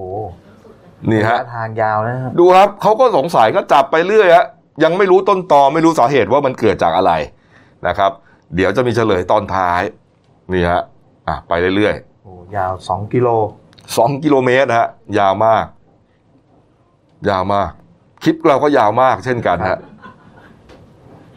[1.11, 4.45] นี่ฮะระยทางยาวนะครับดูครับเขาก็สงสัยก็จับไปเรื่อยฮะ
[4.83, 7.11] ยังไม่รู้ต้นตอไม่รู้สาเหตุว่ามันเกิดจากอะไร
[7.87, 8.11] นะครับ
[8.55, 9.81] เดี๋ยวจะมีเฉลยตอนท้าย
[10.53, 10.81] นี่ฮะ
[11.27, 14.87] อะไปเรื่อยโอ้ยาวสองกิโลๆสองกิโลเมตรนะฮะ
[15.19, 15.65] ยาวมาก
[17.29, 17.69] ยาวมาก
[18.23, 19.79] คลิปเราก็ยาวมากเช่นกันฮะ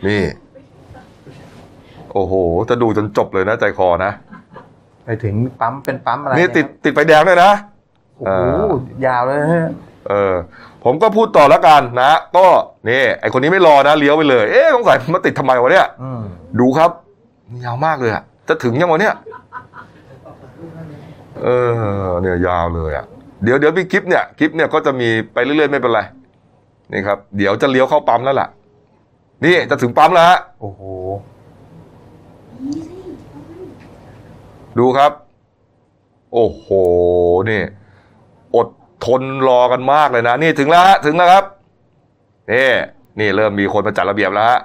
[0.07, 0.23] นี่
[2.13, 2.35] โอ้โห
[2.69, 4.13] จะดูจนจบเลยนะใจคอนะ
[5.05, 7.51] ไปถึงปั๊มเป็นปั๊มอะไรนี่เยติดครับติดไฟแดงด้วยนะ
[8.19, 8.75] โอ้โห
[9.07, 9.69] ยาวเลยฮะ
[10.09, 10.35] เออ
[10.85, 12.47] ผมก็พูดต่อแล้วกันนะ ก็
[12.89, 16.23] นี่ไอคนนี้ไม่รอนะเลี้ยวไปเลย เอ๊ะสงสัยมาติดทำไมวะเนี่ยอืม
[16.61, 16.91] ดูครับ
[17.65, 19.15] ยาวมากเลยอะจะถึงยังวะเนี่ย
[21.43, 21.49] เอ
[22.07, 23.07] อ เนี่ยยาวเลยอะ
[23.43, 26.01] เดี๋ยวเดี๋ยวมีคลิปเนี่ยคลิปเนี่ยก็จะมีไปเรื่อยๆไม่เป็นไร
[26.93, 28.49] นี่ครับ เดี๋ยวจะเลี้ยวเข้าปั๊มแล้วล่ะ
[29.45, 30.83] นี่จะถึงปั๊มแล้วฮะโอ้โห
[34.79, 35.13] ดูครับ
[36.33, 36.67] โอ้โห
[37.51, 37.63] นี่
[38.57, 38.69] อด
[39.05, 41.45] ทนรอกันมากเลยนะ นี่ถึงแล้วฮะถึงแล้วครับ
[42.53, 42.71] นี่
[43.21, 44.61] นี่เริ่มมีคนมาจัดระเบียบแล้วฮะ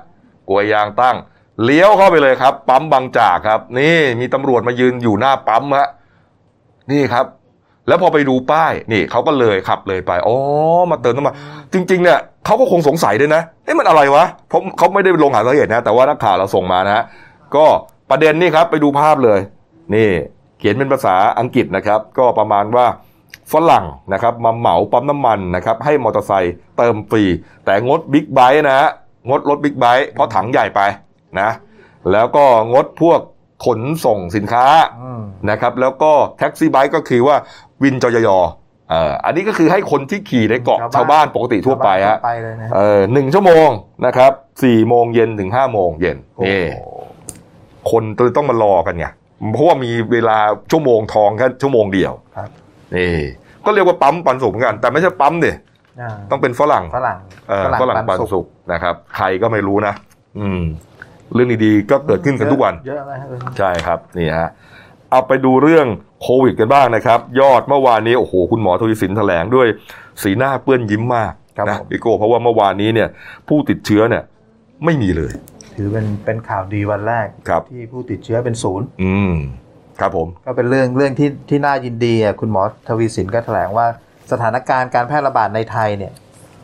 [0.49, 1.15] กลวยยางตั้ง
[1.63, 5.88] เลี้ยวเข้าไปเลยครับ ปั๊มบางจากครับ นี่มีตำรวจมายืนอยู่หน้าปั๊มฮะ
[6.91, 7.25] นี่ครับ
[7.89, 10.36] แล้วพอไปดูป้ายนี่เขาก็เลยขับเลยไปอ๋อ
[10.91, 11.36] มาเติมน้ำมัน
[11.73, 17.04] จริง ๆ เนี่ยเขาก็คงสงสัยด้วยนะเอ๊ะมันอะไรวะเพราะเขาไม่ได้ลงหาสาเหตุนะ แต่ว่านักข่าวเราส่งมานะฮะ
[17.56, 17.65] ก็
[18.10, 19.39] ประเด็นนี่ครับไปดูภาพเลย
[19.95, 20.10] นี่
[20.60, 22.86] เขียนเป็นภาษาอังกฤษนะครับ ก็ประมาณว่า
[23.54, 27.23] ฝรั่งนะครับมาเหมาปั๊มน้ำมันนะครับให้มอเตอร์ไซค์เติมฟรี
[27.65, 28.89] แต่งดบิ๊กไบค์นะฮะ
[29.30, 30.82] งดรถบิ๊กไบค์เพราะถังใหญ่ไป
[31.39, 31.49] นะ
[32.12, 33.19] แล้วก็งดพวก
[33.65, 34.65] ขนส่งสินค้า
[35.04, 37.36] อืมนะครับ แล้วก็ taxi bike ก็คือว่า
[37.84, 38.39] วินจอยอ
[38.89, 43.69] เอ่ออันนี้ก็คือให้คนที่ขี่ในเกาะชาวบ้านปกติทั่วไปฮะไปเลยนะเออหนึ่งชั่วโมง
[44.06, 44.32] นะครับ
[44.63, 46.63] สี่โมงเย็นถึงห้าโมงเย็นโอ้โหนี่
[47.91, 48.04] คน
[48.36, 49.08] ต้องมารอกันไง
[49.54, 50.38] เพราะว่ามีเวลา
[50.72, 52.50] ชั่วโมงทองแค่ชั่วโมงเดียวครับ
[52.95, 53.17] นี่
[53.65, 55.52] ก็เรียกว่าปั๊มปันสุกเหมือนกัน แต่ไม่ใช่ปั๊มดิ
[56.02, 57.17] อ่าต้องเป็นฝรั่งฝรั่ง
[57.50, 59.93] เออฝรั่งปันสุกสุกนะครับ ใครก็ไม่รู้นะ
[60.39, 60.62] อืม
[61.34, 64.50] เรื่องดีๆก็เกิดขึ้นกันทุกวัน เยอะนะฮะใช่ครับนี่ฮะ
[65.12, 65.88] เอาไปดูเรื่อง
[66.22, 69.68] โควิดกันบ้างนะครับ ยอดเมื่อวานนี้โอ้โหคุณหมอทวีสินแถลงด้วย
[70.22, 73.10] สีหน้าเปื้อนยิ้มมากครับนะผมพี่โก้เพราะว่าเมื่อวานนี้เนี่ย
[73.48, 74.24] ผู้ติดเชื้อเนี่ย
[74.86, 75.34] ไม่มีเลย
[75.76, 79.34] ถือเป็นเป็นข่าวดีวันแรกครับที่ผู้ติดเชื้อเป็นศูนย์อืม
[80.00, 83.86] ครับผมก็เป็นเรื่องเรื่องที่ที่น่ายินดีอะคุณหมอทวีสินก็แถลงว่า
[84.32, 86.13] สถานการณ์การแพร่ระบาดในไทยเนี่ย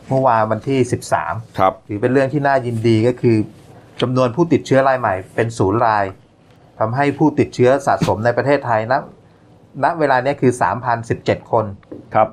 [0.09, 0.79] เมื่อวานวันที่
[1.19, 3.37] 13 ครับถือเป็นเรื่องที่น่ายินดีก็คือ
[4.01, 6.05] จำนวนผู้ติดเชื้อรายใหม่เป็นศูนย์ราย
[6.79, 8.93] ทำให้ผู้ติดเชื้อสะสมในประเทศไทยณ
[9.83, 10.51] ณเวลาเนี้ยคือ
[11.01, 11.65] 3,017 คน
[12.15, 12.29] ครับ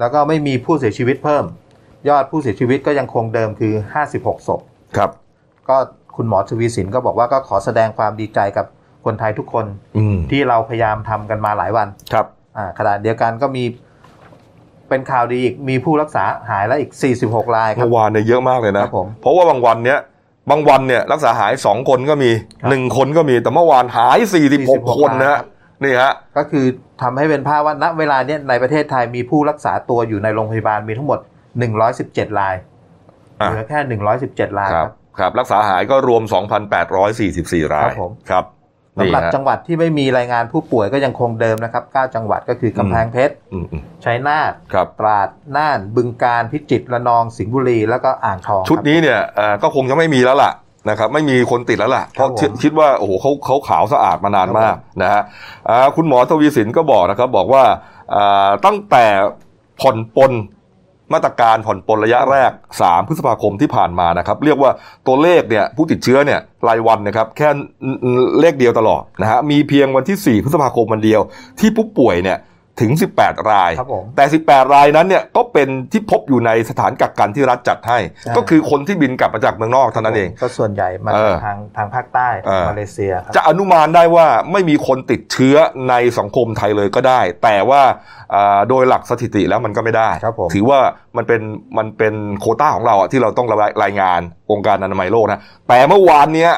[0.00, 1.44] แล้วก็ไม่มีผู้เสียชีวิตเพิ่ม
[2.08, 3.72] ยอดผู้เสียชีวิตก็ยังคงเดิมคือ
[4.10, 4.60] 56ศพ
[4.96, 5.10] ครับ
[5.68, 5.76] ก็
[6.16, 8.66] คุณหมอทวีสินก็บอกว่าก็ขอแสดงความดีใจกับ
[9.04, 13.64] คนไทยทุกคนอืมที่เราพยายามทำกันมาหลายวันครับอ่าขณะเดียวกันก็มี
[14.88, 16.90] เป็นข่าวดีอีกมีผู้รักษาหายแล้วอีก
[17.24, 19.98] 46 รายครัเมื่บอวานเนี่ยเยอะมากเลยคนะรับผมเพราะว่าบางวันเนี้ย
[20.50, 22.30] บางวันเนี่ยรักษาหายสองคนก็มี
[22.60, 25.46] ครับหนึ่งคนก็มีแต่เมื่อวานหายสี่สิบหก46 คนนะฮะครับ
[25.82, 26.64] นี่ฮะก็คือ
[27.02, 31.18] ทำให้เป็นภาพว่าณเวลาเนี้ยในประเทศไทยมีผู้รักษาตัวอยู่ในโรงพยาบาลมีทั้งหมด
[31.78, 32.54] 117ราย
[33.40, 33.78] อะเหลือแค่
[34.20, 36.22] 117รายคครัรับบครับ รักษาหายก็รวม
[36.98, 38.44] 2,844 รายครับผมครับ
[38.98, 50.52] สำหรับนี่ฮะจังหวัดที่ไม่มีรายงานผู้ป่วยก็ยังคงเดิมนะครับ 9 จังหวัดก็คือกำแพงเพชรอืมอืมชัยนาทครับตราดน่านบึงกาฬพิจิตรระนองสิงห์บุรีแล้วก็อ่างทอง ชุดครับนี้เนี่ยเอ่อก็คงจะไม่มีแล้วล่ะ
[50.90, 55.22] นะครับไม่มีคนติดแล้วล่ะเพราะครับผมคิดคิดว่าโอ้โหเขาเขาขาวสะอาดมานานครับมากนะฮะ
[55.68, 57.64] อ่าคุณหมอทวีสินก็บอกนะครับบอกว่า
[58.14, 59.04] อ่าตั้งแต่
[59.80, 60.32] ผ่อนปลน
[61.12, 64.70] มาตรการผ่อนปลนระยะแรก 3 พฤษภาคมที่ผ่านมานะครับ เรียกว่า
[65.06, 67.48] ตัวเลขเนี่ยผู้ติดเชื้อเนี่ยรายวันนะครับแค่
[68.40, 71.20] เลขเดียวตลอดนะฮะมีเพียงวันที่ 4 พฤษภาคมวันเดียว
[71.60, 72.38] ที่ผู้ป่วยเนี่ย
[72.80, 85.56] ถึง 18 รายครับผมแต่ 18 รายนั้นเนี่ยก็เป็นที่พบอยู่ในสถานกักกันที่รัฐจัดให้ใช่ก็คือคนที่บินกลับมาจากเมืองนอกเท่านั้นเอง ก็ส่วนใหญ่มาเอจากอทางทางภาคใต้เออมาเลเซียครับจะอนุมานได้ว่าไม่มีคนติดเชื้อ
[85.88, 87.82] ในสังคมไทยเลยก็ได้ แต่ว่า
[88.34, 90.78] อ่าโดยหลักสถิติแล้วมันก็ไม่ได้ครับผมถือว่า
[91.16, 91.42] มันเป็น
[91.78, 96.52] มันเป็นโควต้าของเราอะที่เราต้องรายรายงานองค์การอนามัยโลกนะ แต่เมื่อวานเนี้ย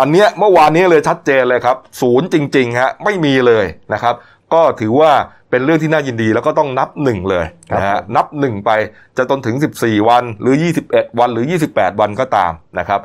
[0.00, 3.64] อันเนี้ยเมื่อวานนี้เลยชัดเจนเลยครับ ศูนย์จริงๆฮะไม่มีเลย
[3.94, 4.14] นะครับ
[4.54, 5.12] ก็ถือว่า
[5.50, 7.44] เป็นเรื่องที่น่ายินดีแล้วก็ต้องนับหนึ่งเลย
[7.76, 8.70] นะครัฮะบผมนับหนึ่งไป
[9.16, 10.54] จะจนถึง 14 วันหรือ
[10.86, 13.00] 21 วันหรือ 28 วันก็ตามนะครับ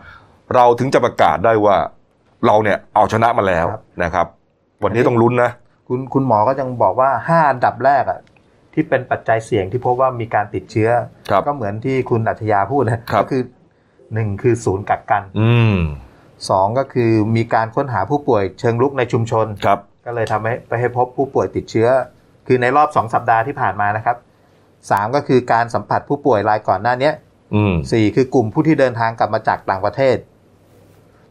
[0.56, 1.76] เราถึงจะประกาศได้ว่า
[2.46, 3.66] เราเนี่ยเอาชนะมาแล้ว
[4.04, 4.28] นะครับ
[4.84, 5.52] วันนี้ต้องลุ้นนะ
[5.88, 8.20] คุณคุณหมอก็ยังบอกว่า 5 อันดับแรกอะ
[8.74, 10.90] ที่เป็นปัจจัยเสี่ยงที่พบว่ามีการติดเชื้อ
[11.30, 13.44] ครับก็เหมือนที่คุณอัธยาพูดนะครับก็คือ
[14.14, 15.78] หนึ่งคือศูนย์กักกันอืม
[16.50, 21.88] สองก็คือมีการค้นหาผู้ป่วยเชิงลุกในชุมชนครับ ก็เลยทำให้ไปให้พบผู้ป่วยติดเชื้อ
[22.48, 24.18] คือในรอบ2สัปดาห์ที่ผ่านมานะครับ
[24.92, 27.14] สามก็คือการสัมผัสผู้ป่วยรายก่อนหน้าเนี้ย
[27.56, 30.18] อืมสี่คือกลุ่มผู้ที่เดินทางกลับมาจากต่างประเทศ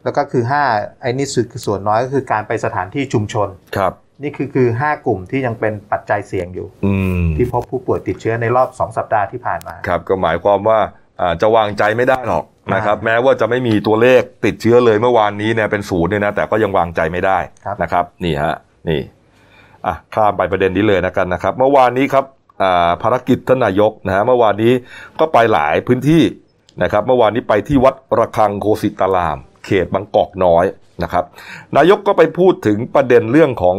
[0.05, 0.63] แล้วก็คือห้า
[1.01, 10.91] ไอ้นี่คือส่วนน้อยก็คือการไปสถานที่ชุมชนครับ นี่คือคือห้ากลุ่มที่ยังเป็นปัจจัยเสี่ยงอยู่อืมที่พบผู้ป่วยติดเชื้อในรอบ2สัปดาห์ที่ผ่านมา ครับ ก็หมายความว่าอ่า
[11.41, 12.45] จะวางใจไม่ได้หรอก
[12.75, 18.55] นะครับอ่าแม้ว่าจะไม่มีตัวเลขติดเชื้อเลยเมื่อวานนี้เนี่ยเป็นศูนย์เนี่ยนะแต่ก็ยังวางใจไม่ได้ครับนะครับนี่ฮะ
[18.89, 19.01] นี่
[19.87, 22.25] อะข้ามไปประเด็นนี้เลยนะกันนะครับ เมื่อวานนี้ครับ
[22.63, 24.73] อ่าภารกิจท่านนายกนะฮะเมื่อวานนี้
[25.21, 26.23] ก็ไปหลายพื้นที่
[26.83, 30.65] นะครับ เมื่อวานนี้ไปที่วัดระฆังโคสิตาราม เขตบางกอกน้อย
[31.03, 31.25] นะครับ
[31.77, 33.77] นายกก็ไปพูดถึงประเด็นเรื่องของ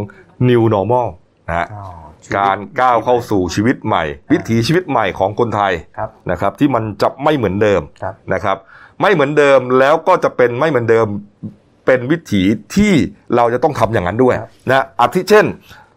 [0.50, 1.08] new normal
[1.48, 2.03] นะฮะอ๋อชีวิต
[2.38, 8.58] การก้าวเข้าสู่ชีวิตใหม่ วิถีชีวิตใหม่ของคนไทยครับนะครับ ที่มันจะไม่เหมือนเดิมครับนะครับ
[9.02, 11.08] ไม่เหมือนเดิมแล้วก็จะเป็นไม่เหมือนเดิม
[11.86, 12.44] เป็นวิถี
[12.76, 12.94] ที่
[13.36, 15.46] เราจะต้องทำอย่างนั้นด้วยครับนะอาทิเช่น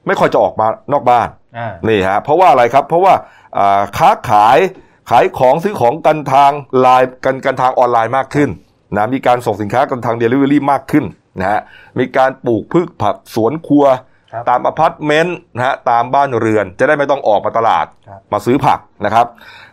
[0.06, 3.14] ไม่ค่อยจะออกมานอกบ้านอ่านี่ฮะเพราะว่าอะไรครับ เพราะว่า
[3.58, 4.58] อ่าค้าขาย
[5.10, 8.48] ขายของซื้อของกันทางไลน์กันกันทางออนไลน์มากขึ้น
[8.96, 11.04] นะมีการส่งสินค้ากันทางเดลิเวอรี่มากขึ้น
[11.40, 11.60] นะฮะ
[11.98, 14.00] มีการปลูกพืชผักสวนครัวครับ
[14.48, 19.26] ตามอพาร์ตเมนต์นะฮะตามบ้านเรือนจะได้ไม่ต้องออกมาตลาดครับมาซื้อผักนะครับ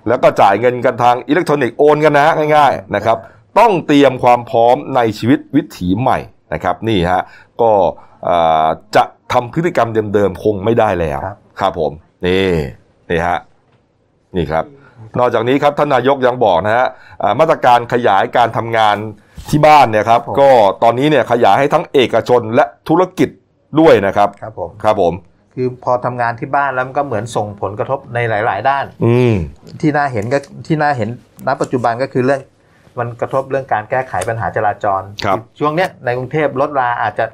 [0.07, 3.17] แล้วก็จ่ายเงินกันทางอิเล็กทรอนิกส์โอนกันนะง่าย ๆนะครับ
[3.59, 6.19] ต้องเตรียมความพร้อมในชีวิตวิถีใหม่
[6.53, 7.21] นะครับนี่ฮะ
[7.61, 7.71] ก็
[8.27, 11.91] อ่าจะทำพฤติกรรมเดิมๆคงไม่ได้แล้วครับครับผม
[12.25, 12.49] นี่
[13.09, 13.39] นี่ฮะ
[14.35, 14.65] นี่ครับ
[15.19, 16.87] นอกจากนี้ครับท่านนายกยังบอกนะฮะ
[17.21, 18.95] อ่ามาตรการขยายการทำงาน
[19.49, 20.49] ที่บ้านเนี่ยครับผมก็
[20.83, 23.29] ตอนนี้เนี่ยขยายให้ทั้งเอกชนและธุรกิจ
[23.79, 25.13] ด้วยนะครับ ครับผมครับผม
[25.53, 29.33] คือพอทำงานที่บ้านแล้วมันก็เหมือนส่งผลกระทบในหลาย ๆ ด้าน อืม
[29.81, 31.09] ที่น่าเห็นก็ที่น่าเห็น
[31.47, 32.41] ณปัจจุบันก็คือเรื่อง
[32.99, 37.25] มันกระทบเรื่องการแก้ไขปัญหาจราจรครับช่วงเนี้ยในกรุงเทพรถราอาจจะ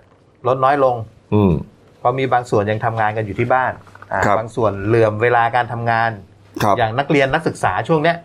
[0.48, 0.96] ลดน้อยลง
[1.34, 1.52] อืม
[2.00, 3.72] เพราะมีบางส่วนยังทำงานกันอยู่ที่บ้าน
[4.12, 6.12] อ่าครับบางส่วนเหลื่อมเวลาการทำงาน
[6.64, 8.18] ครับอย่างนักเรียนนักศึกษาช่วงเนี้ย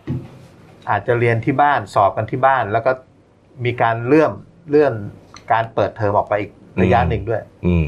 [0.90, 2.92] อาจจะเรียนที่บ้านสอบกันที่บ้าน แล้วก็
[3.64, 4.32] มีการเลื่อม
[4.68, 4.92] เลื่อน
[5.52, 6.50] การเปิดเทอมออกไปอีก
[6.82, 7.84] ระยะหนึ่งด้วย อืม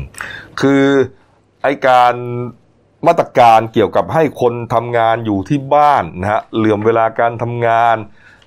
[0.60, 0.84] คือ
[1.62, 2.14] ไอการ
[3.06, 7.96] มาตรการเกี่ยวกับให้คนทำงานอยู่ที่บ้านนะฮะเหลื่อมเวลาการทำงาน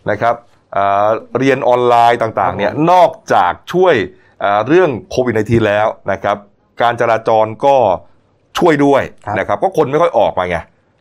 [0.09, 0.35] นะครับ
[0.75, 3.95] อ่าเรียนออนไลน์ต่างๆเนี่ยนอกจากช่วย
[4.43, 6.37] อ่าเรื่องโควิด -19 แล้วนะครับ
[6.81, 7.75] การจราจรก็
[8.57, 10.57] ช่วยด้วยครับนะครับ ก็คนไม่ค่อยออกมาไง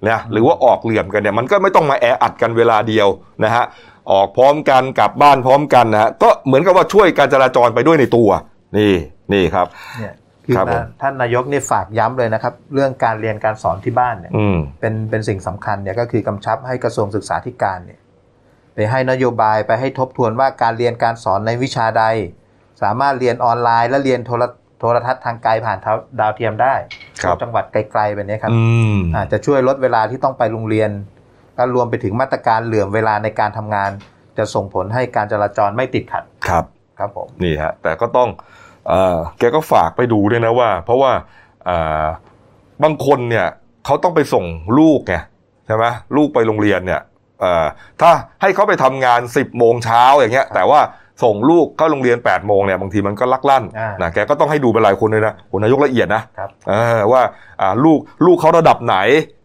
[0.09, 3.09] นะหรือว่าออกเหลื่อมกันเนี่ยมันก็ไม่ต้องมาแออัดกันเวลาเดียว
[3.45, 3.65] นะฮะ
[4.11, 8.31] ออกพร้อมกันกลับบ้านพร้อมกันนะฮะก็เหมือนกับว่าช่วยการจราจรไปด้วยในตัว
[8.79, 8.93] นี่
[9.33, 9.67] นี่ครับ
[9.99, 10.15] เนี่ย
[10.47, 18.01] คือครับผมนะท่านนายกนี่ฝากย้ำเลยนะครับ เรื่องการเรียนการสอนที่บ้านเนี่ยอืมเป็นเป็นสิ่งสำคัญเนี่ยก็คือกำชับให้กระทรวงศึกษาธิการเนี่ย
[18.75, 22.05] ไปให้นโยบายไปให้ทบทวนว่าการเรียนการสอนในวิชาใด
[22.83, 24.43] สามารถเรียนออนไลน์และเรียนโทร
[24.79, 25.79] โทรทัศน์ทางไกลผ่าน
[26.21, 26.75] ดาวเทียมได้
[27.23, 28.61] ครับจังหวัดไกลๆแบบนี้ครับอื
[28.95, 30.91] มอาจจะช่วยลดเวลาที่ต้องไปโรงเรียน
[31.57, 33.91] และรวมไปถึงมาตรการเหลื่อมเวลาในการทำงาน
[34.39, 36.65] จะส่งผลให้การจราจรไม่ติดขัดครับ
[36.99, 38.68] ครับผมนี่ฮะแต่ก็ต้องเอ่อ
[39.39, 41.13] แกก็ฝากไปดูด้วยนะว่า เพราะว่า
[41.65, 42.07] เอ่อ
[42.83, 43.47] บางคนเนี่ย
[43.85, 44.45] เขาต้องไปส่ง
[44.79, 45.15] ลูกไง
[45.67, 45.85] ใช่ไหม
[46.17, 47.01] ลูกไปโรงเรียนเนี่ย
[47.41, 47.67] เอ่อ
[48.01, 48.11] ถ้า
[48.43, 50.81] ให้เขาไปทำงาน10บโมงเช้าอย่างเงี้ย แต่ว่า
[51.25, 57.23] ส่งลูกเข้าโรงเรียน8ปดโมงเนี่ยบางทีมันก็ลักลั่นอ่านะแกก็ต้องให้ดูเป็นรายคนเลยนะโหนายกละเอียดนะครับเออว่า
[57.61, 58.97] อ่าลูกลูกเขาระดับไหน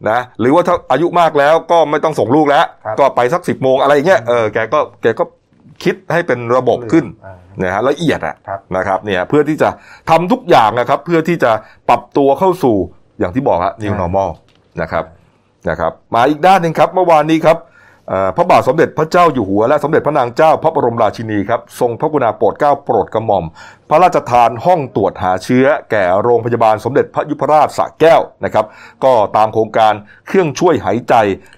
[0.10, 5.24] นะหรือว่าถ้าอายุมากแล้วก็ไม่ต้องส่งลูกแล้วครับก็ไปสักสิบโมงอะไรอย่างเงี้ยเออแกก็แกก็
[5.84, 9.70] คิดให้เป็นระบบขึ้นอ่า นะฮะละเอียดอะครับนะครับเนี่ยเพื่อที่จะ
[10.10, 11.52] ทำทุกอย่างนะครับ เพื่อที่จะ
[11.90, 12.76] ปรับตัวเข้าสู่
[13.20, 14.30] อย่างที่บอกฮะ new อ่า normal
[14.82, 15.06] นะครับ
[15.70, 17.58] นะครับ มาอีกด้านหนึ่งครับเมื่อวานนี้ครับ
[18.10, 23.46] เอ่อพระบาทสมเด็จพระเจ้าอยู่หัวและสมเด็จพระนางเจ้าพระบรมราชินีครับทรงพระกรุณาโปรดเกล้าโปรดกระหม่อม
[23.90, 28.66] พระราชทานห้องตรวจหาเชื้อ แก่โรงพยาบาลสมเด็จพระยุพราชสระแก้วนะครับ
[29.04, 29.94] ก็ตามโครงการ
[30.28, 31.14] เครื่องช่วยหายใจ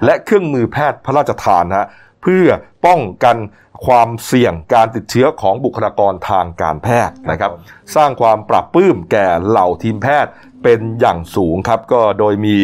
[0.06, 1.88] และเครื่องมือแพทย์พระราชทานฮะ
[2.28, 2.48] เพื่อ
[2.86, 3.38] ป้องกัน
[3.86, 7.52] ความเสี่ยงการติดเชื้อของบุคลากรทางการแพทย์นะครับ
[7.96, 10.32] สร้างความปรับปลื้มแก่เหล่าทีมแพทย์
[10.64, 12.56] เป็นอย่างสูงครับ ก็โดยมี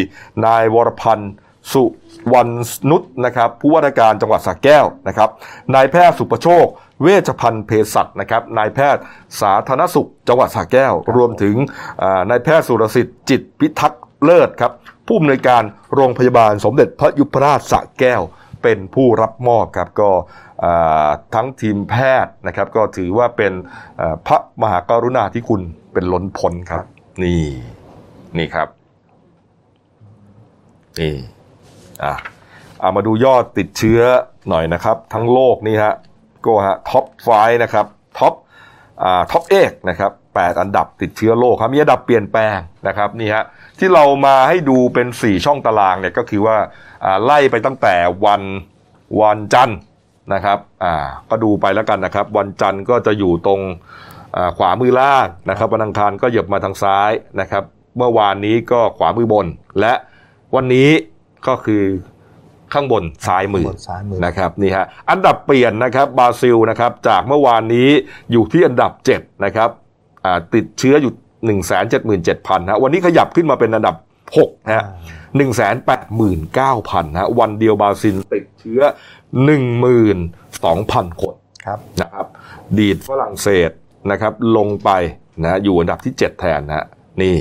[0.46, 1.32] นายวรพันธ์
[1.72, 1.84] สุ
[2.32, 2.52] วรรณ
[2.90, 5.30] นุชนะครับผู้ว่าราชการจังหวัดสระแก้วนะครับ
[5.74, 6.66] นายแพทย์สุประโชค
[7.02, 9.02] เวชพันธ์เภสัชนะครับนายแพทย์
[9.40, 11.56] สาธารณสุขจังหวัดสระแก้ว รวมถึง
[12.02, 14.72] อ่านายแพทย์สุรสิทธิ์จิตพิทักษ์เลิศครับ
[15.06, 15.62] ผู้อำนวยการ
[15.94, 18.22] โรงพยาบาลสมเด็จพระยุพราชสระแก้ว
[18.62, 20.10] เป็นผู้รับมอบครับก็
[21.34, 21.94] ทั้งทีมแพ
[22.24, 23.52] ทย์นะครับ ก็ถือว่าเป็น
[24.26, 26.84] พระมหากรุณาธิคุณเป็นล้นพ้นครับ
[27.22, 27.44] นี่
[28.38, 28.68] นี่ครับ
[31.00, 31.14] นี่
[32.04, 32.12] อะ
[32.80, 34.00] เอามาดูยอดติดเชื้อ
[34.48, 35.94] หน่อยนะครับ ทั้งโลกนี่ฮะ
[36.46, 37.28] ก็ฮะ top five
[37.62, 37.86] นะครับ
[38.18, 38.34] top
[39.02, 43.44] อ่า top eight นะครับ แปดอันดับติดเชื้อโลกครับมีอันดับเปลี่ยนแปลงนะครับนี่ฮะ
[43.78, 46.56] ที่เรามาให้ดูเป็น 4 ช่องตารางเนี่ยก็คือว่า
[47.04, 47.94] อ่าไล่ไปตั้งแต่
[48.26, 48.42] วัน
[49.20, 49.78] วันจันทร์
[50.34, 50.94] นะครับอ่า
[51.30, 53.60] ก็ดูไปแล้วกันนะครับ วันจันทร์ก็จะอยู่ตรง
[54.36, 57.64] อ่าขวามือล่างนะครับวันอังคารก็เขยิบมาทางซ้ายนะครับ
[57.96, 59.46] เมื่อวานนี้ก็ขวามือบน
[59.80, 59.92] และ
[60.54, 60.90] วันนี้
[61.46, 61.82] ก็คือ
[62.72, 67.88] ข้างบนซ้ายมือบนซ้ายมือนะครับนี่ฮะอันดับเปลี่ยนนะครับบราซิลนะครับจากเมื่อวานนี้
[68.32, 69.81] อยู่ที่อันดับ7นะครับอ่า
[70.54, 73.96] ติดเชื้ออยู่ 1 7 7 0 0 0นะวันนี้ขยับขึ้นมาเป็นอันดับ
[74.36, 74.84] 6นะฮะ
[75.36, 75.62] 1 8 9
[76.20, 76.26] 0
[76.58, 78.80] 0 0นะวันเดียวบราซิลติดเชื้อ
[79.62, 81.34] 12,000 คน
[81.66, 82.26] ครับนะครับ
[82.78, 83.70] ดีดฝรั่งเศส
[84.10, 84.90] นะครับลงไป
[85.42, 86.86] นะอยู่อันดับที่ 7 แทนนะฮะ
[87.22, 87.36] นี่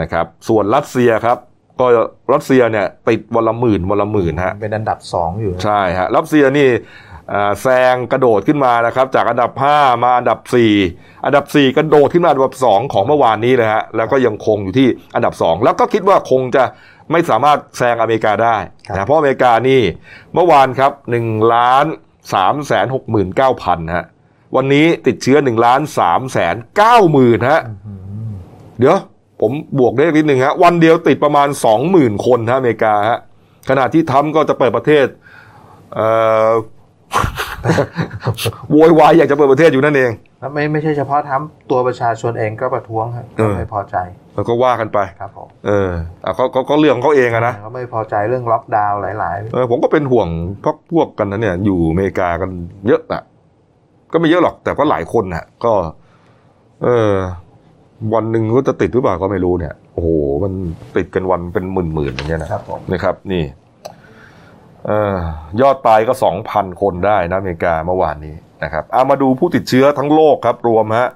[0.00, 1.38] นะครับส่วนรัสเซียครับ
[1.80, 1.86] ก็
[2.32, 7.13] รัสเซียเนี่ยติดวันละหมื่นวันละหมื่นฮะเป็นอันดับสองอยู่นะใช่ฮะรัสเซียนี่อ่า
[7.62, 10.38] แซงกระโดดขึ้นมานะครับจากอันดับ 5 มาอันดับ
[10.82, 16.64] 4 อันดับ 4 กระโดดขึ้นมาอันดับ 2 ของเมื่อวานนี้เลยฮะแล้วก็ยังคงอยู่ที่อันดับ 2 แล้วก็คิดว่าคงจะ
[17.12, 18.56] ไม่สามารถแซงอเมริกาได้
[18.96, 19.82] นะเพราะอเมริกานี่
[20.34, 21.86] เมื่อวานครับ1ล้าน
[22.26, 24.06] 3แสน6หมื่น9พันฮะ
[24.56, 27.94] วันนี้ติดเชื้อ1ล้าน3แสน9หมื่นฮะอื
[28.30, 28.32] ม
[28.78, 28.98] เดี๋ยว
[29.40, 31.48] ผมบวกเลขนิดหนึ่งฮะวันเดียวติดประมาณ
[31.86, 33.18] 20,000 คนฮะอเมริกาฮะ
[33.68, 35.06] ขณะที่ทรัมป์ก็จะเปิดประเทศ
[35.94, 36.08] เอ่
[36.48, 36.50] อ
[38.72, 43.96] โวยวายอยากจะเปิดประเทศอยู่นั่นเองแล้วไม่ไม่ใช่เฉพาะทำตัวประชาชนเองก็ประท้วงครับเออไม่พอใจ
[44.34, 45.90] แล้วก็ว่ากันไปครับผมเออ
[46.24, 50.28] อะเขาเขาเขาเรื่องของเขาเองอะนะเขาไม่พอใจเรื่องล็อกดาวน์หลายเออผมก็เป็นห่วง
[50.64, 52.50] พวกพวกกันนะเนี่ยอยู่อเมริกากัน
[52.86, 53.22] เยอะอะ
[54.12, 55.72] ก็ไม่เยอะหรอกแต่ก็หลายคนน่ะ ก็
[56.82, 57.12] เออ
[58.14, 60.08] วันหนึ่งก็จะติดหรือเปล่าก็ไม่รู้เนี่ยโอ้โห
[60.44, 60.52] มัน
[60.96, 63.63] ติดกันวันเป็นหมื่นๆอย่างเงี้ยนะๆครับผมนะครับ นี่เอ่อ
[65.60, 71.08] ยอดตายก็สองพันคนได้นะอเมริกาเมื่อวานนี้นะครับเอามาดูผู้ติดเชื้อทั้งโลกครับรวมฮะ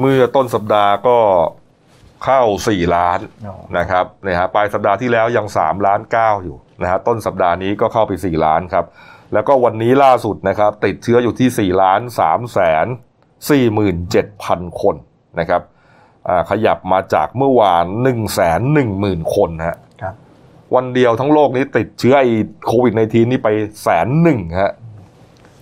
[0.00, 1.18] เมื่อต้นสัปดาห์ก็
[2.24, 3.18] เข้าสี่ล้าน
[3.78, 8.84] นะครับเนี่ยฮะปลายสัปดาห์ที่แล้วยังสามล้านเก้าอยู่นะฮะต้นสัปดาห์นี้ก็เข้าไปสี่ล้านครับ
[9.32, 12.86] แล้วก็วันนี้ล่าสุดนะครับ ติดเชื้ออยู่ที่สี่ล้านสามแสน
[13.50, 14.96] สี่หมื่นเจ็ดพันคน
[15.40, 15.62] นะครับ
[16.50, 19.76] ขยับมาจากเมื่อวานหนึ่งแสนหนึ่งหมื่นคนฮะ
[20.74, 22.30] วันเดียวทั้งโลกนี้ติดเชื้อไอ้
[22.66, 23.48] โควิดในทีนี้ไป
[23.82, 24.72] แสนหนึ่งฮะ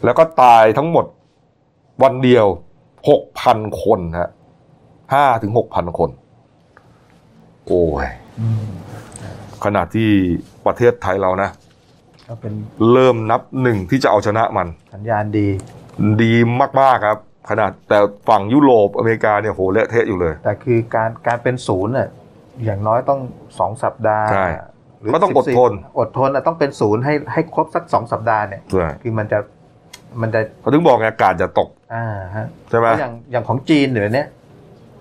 [0.05, 1.07] แล้วก็ตายทั้งหมด
[2.03, 2.47] วันเดียว
[3.09, 4.31] หกพันคนฮะ
[5.13, 6.11] ห้าถึงหกพันคน
[7.67, 8.09] โอ้ย
[8.41, 8.67] อืม
[9.65, 10.09] ขนาดที่
[10.67, 11.51] ประเทศไทยเรานะ
[12.29, 12.53] ก็เป็น
[12.93, 15.49] เริ่มนับหนึ่งที่จะเอาชนะมัน สัญญาณดี
[16.23, 16.33] ดี
[16.81, 17.19] มาก ๆ ครับ
[17.51, 22.09] ขนาดแต่ฝั่งยุโรปอเมริกาเนี่ยโหเละเทะอยู่เลย แต่คือการการเป็นศูนย์น่ะ
[22.65, 23.21] อย่างน้อยต้อง
[23.59, 24.47] สองสัปดาห์ใช่
[25.03, 29.39] หรือก็ต้องอดทน14อดทนน่ะต้องเป็นศูนย์ให้ให้ครบสักสองสัปดาห์เนี่ยใช่คือมันจะ
[30.21, 34.27] มันจะเขาถึงบอกไงอากาศจะตกอ่าฮะใช่ไหมก็อย่างอย่างของจีนเดี๋ยวนี้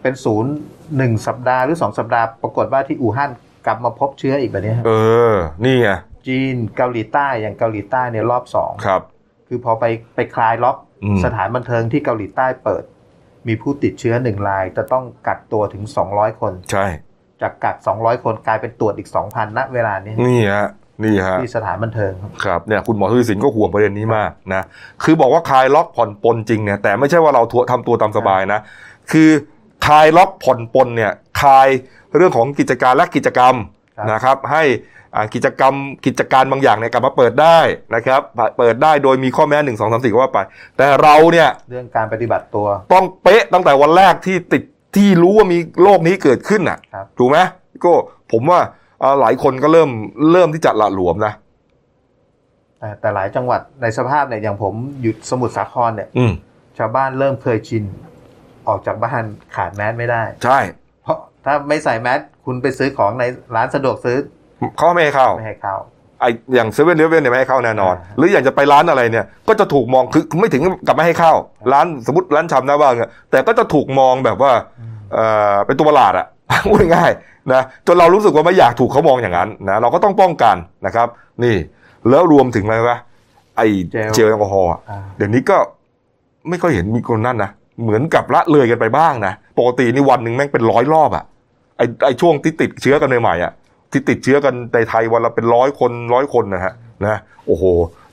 [0.02, 0.52] เป็นศูนย์
[0.98, 3.32] หนึ่งสัปดาห์หรือสองสัปดาห์ปรากฏว่าที่อู่ฮั่น
[3.66, 4.92] กลับมาพบเชื้ออีกแบบนี้ฮะเอ
[5.34, 5.36] อ
[5.66, 5.90] นี่ไง
[6.28, 9.02] จีนเกาหลีใต้อย่างเกาหลีใต้เนี่ยรอบสองครับ
[9.48, 9.86] คือพอไป
[10.16, 12.84] ไปคลายล็อกอืมสถานบันเทิงที่เกาหลีใต้เปิด
[13.48, 16.86] มีผู้ติดเชื้อหนึ่งรายจะต้องกักตัวถึง200คน ใช่
[17.42, 20.68] จากกัก200 คนกลายเป็นตรวจอีก 2,000ณเวลานี้นี่ฮะ
[21.04, 24.64] นี่ฮะที่สถานบันเทิงครับครับเนี่ยคุณหมอทวีสินก็ห่วงประเด็นนี้มากนะ
[25.04, 28.60] คือบอกว่าคลายล็อกผ่อนปลนจริงเนี่ยแต่ไม่ใช่ว่าเราทัวทำตัวตามสบายนะ
[29.12, 29.30] คือ
[29.86, 31.68] คลายล็อกผ่อนปลนเนี่ยคลาย
[32.16, 33.56] เรื่องของกิจการและกิจกรรม
[33.98, 34.64] ครับนะครับ ให้
[35.16, 35.74] อ่ากิจกรรม
[36.06, 37.60] กิจการบางอย่างเนี่ยกลับมาเปิดได้
[37.96, 38.22] นะครับ
[38.58, 40.40] เปิดได้โดยมีข้อแม้หนึ่งสองสามสี่ก็ว่าไป
[40.78, 44.64] แต่เราเนี่ยเรื่องการปฏิบัติตัว ต้องเป๊ะตั้งแต่วันแรกที่ติด
[44.96, 47.38] ที่รู้ว่ามีโรคนี้เกิดขึ้นน่ะครับถูกไหม
[47.72, 47.94] พี่โก็
[48.32, 48.60] ผมว่า
[49.04, 49.90] อ่าหลายคนก็เริ่ม
[50.32, 51.34] เริ่มที่จะละหลวมนะ
[52.80, 56.34] แต่แต่หลายจังหวัดในสภาพเนี่ยอย่างผมอยู่สมุทรสาครเนี่ย อืม
[56.78, 57.84] ชาวบ้านเริ่มเคยชิน
[58.68, 59.24] ออกจากบ้าน
[59.56, 60.60] ขาดแมสไม่ได้ ใช่
[61.04, 63.24] เพราะถ้าไม่ใส่แมสคุณไปซื้อของใน
[63.56, 64.18] ร้านสะดวกซื้อ
[64.78, 65.76] เขาไม่ให้เข้าไม่ให้เข้า
[66.22, 71.34] ไออย่างเซเว่นเดเว่นเนี่ยไม่ให้เข้าแน่นอนอ่าหรืออยากจะไปร้านอะไรเนี่ย ก็จะถูกมองคือไม่ถึงกับไม่ให้เข้า
[71.74, 74.52] ร้านสมมติร้านชำหน้าบ้านเนี่ยแต่ก็จะถูกมองแบบว่า
[75.14, 75.18] เอ
[75.54, 76.28] อเป็นตัวประหลาดอะ
[76.68, 80.56] พูดง่ายๆนะจนเรารู้สึกว่าไม่อยากถูกเขามองอย่างนั้นนะเราก็ต้องป้องกัน
[80.86, 81.08] นะครับ
[81.44, 81.56] นี่
[82.10, 82.98] แล้วรวมถึงอะไรวะ
[83.58, 85.58] ไอเจลเจลแอลกอฮอล์อะอ่าเดี๋ยวนี้ก็
[86.50, 87.52] ไม่ค่อยเห็นมีคนนั่นนะ
[87.84, 91.24] เหมือนกับละเลยกันไปบ้างนะปกตินี่วันหนึ่งแม่งเป็นร้อยรอบอะ
[91.78, 93.52] ไอไอช่วงที่ติดเชื้อกันใหม่ๆอะ
[93.92, 96.74] ที่ติดเชื้อกันในไทยวันละเป็นร้อยคนร้อยคนนะฮะ
[97.06, 97.64] นะโอ้โห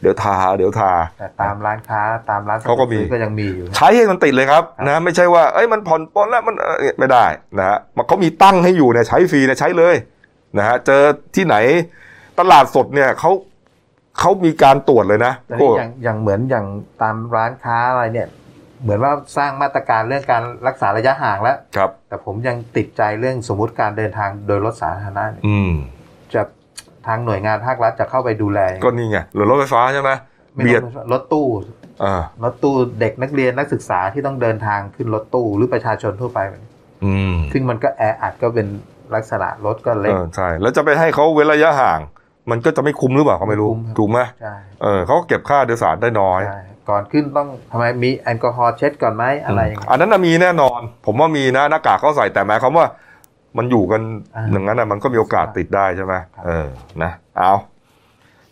[0.01, 7.25] เดี๋ยวทา เดี๋ยวทาแต่ตามร้านค้าตามร้านสะดวเขาก็มีซื้อก็ยังมีอยู่นะใช้ให้มันติดเลยครับครับนะ ไม่ใช่ว่าเอ้ยมันผ่อนปลนแล้วมันเอ่อไม่ได้
[7.59, 9.95] นะฮะมันเขามีตั้งให้อยู่เนี่ยใช้ฟรีเนี่ยใช้เลย
[10.59, 11.03] นะฮะเจอ
[11.37, 11.57] ที่ไหน
[12.39, 13.31] ตลาดสดเนี่ยเขา
[14.19, 16.67] เขามีการตรวจเลยนะแต่โอ้นี่อย่างอย่างเหมือนอย่าง
[17.03, 18.29] ตามร้านค้าอะไรเนี่ย
[18.83, 25.73] เหมือนว่าสร้างมาตรการเรื่องการรักษาระยะห่างแล้วครับ แต่ผมยังติดใจเรื่องสมมติการเดินทางโดยรถสาธารณะเนี่ยอืม
[26.35, 26.43] จะ
[27.07, 30.11] ทางหน่วยงานภาครัฐจะเข้าไปดูแล ก็นี่ไงหรือรถไฟฟ้าใช่ไหม
[30.55, 31.47] ไม่เบียดต้องรถตู้
[32.05, 36.39] อ่ารถตู้เด็กนักเรียนนักศึกษาที่ต้องเดินทางขึ้นรถตู้หรือประชาชนทั่วไป
[37.05, 38.67] อืมซึ่งมันก็แออัดก็เป็น
[39.15, 42.01] ลักษณะรถก็เล็กเออใช่ แล้วจะไปให้เขาเว้นระยะห่าง
[42.51, 52.87] มันก็จะไม่คุ้มหรือเปล่าก็ไม่รู้ไม่คุ้มครับถูกไหมใช่เออเขาก็เก็บค่าโดยสารได้น้อยใช่ ก่อนขึ้นต้องทำไมมีแอลกอฮอล์เช็ดก่อนไหมอะไรอย่างเงี้ยอันนั้นนะมีแน่นอน ผมว่ามีนะหน้ากากเขาใส่แต่หมายความว่า
[53.59, 54.03] มันอยู่กัน
[54.37, 56.67] อ่าอย่างนั้นนะมันก็มีโอกาสติดได้ใช่ไหมครับเออ
[57.03, 57.55] นะเอา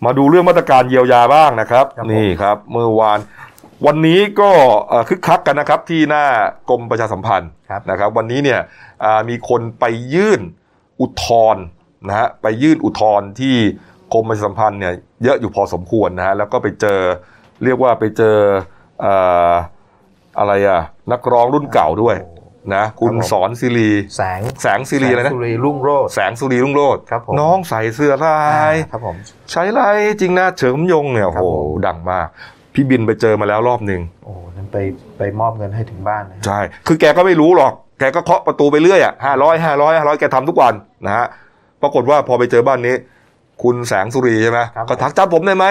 [0.05, 3.19] มาดูเรื่องมาตรการเยียวยาบ้างนะครับครับผมนี่ครับเมื่อวาน
[3.87, 4.51] วันนี้ก็
[4.89, 6.25] เอ่อคึกคักกันนะครับที่หน้า
[6.71, 8.61] กรมประชาสัมพันธ์ครับนะครับ วันนี้เนี่ย
[9.05, 9.85] อ่ามีคนไป
[10.15, 10.41] ยื่น
[11.01, 11.65] อุทธรณ์
[12.09, 13.57] นะฮะไปยื่นอุทธรณ์ที่
[14.13, 17.01] กรมประชาสัมพันธ์เนี่ยเยอะอยู่พอสมควรนะฮะแล้วก็ไปเจอ
[17.65, 18.37] เรียกว่าไปเจอ
[19.01, 19.13] เอ่
[19.51, 19.53] อ
[20.39, 20.81] อะไรอะ
[21.13, 22.17] นักร้องรุ่นเก่าด้วย
[22.75, 28.41] นะคุณครับผมสอนศิรีแสงแสงศิรีอะไรนะแสงสุรีรุ่งโรจน์แสงสุรีรุ่งโรจน์ครับผมน้องใส่เสื้อลา
[28.73, 29.17] ยครับผม
[29.51, 32.27] ใช้ลายจริงนะเฉิมยงเนี่ยครับโอ้โหผมดังมาก
[32.75, 34.77] พี่บินไปเจอมาแล้วรอบหนึ่งโอ้นั้นไป
[35.19, 40.75] ไปมอบเงินให้ถึงบ้านนะใช่คือแกก็ไม่รู้หรอก แกก็เคาะประตูไปเรื่อยอะห้าร้อยห้าร้อยห้าร้อยแกทำทุกวัน
[41.07, 41.27] นะฮะ
[41.83, 42.95] ปรากฏว่าพอไปเจอบ้านนี้
[43.63, 45.67] คุณแสงสุรีใช่ไหมครับก็ทักจำผมได้ไหม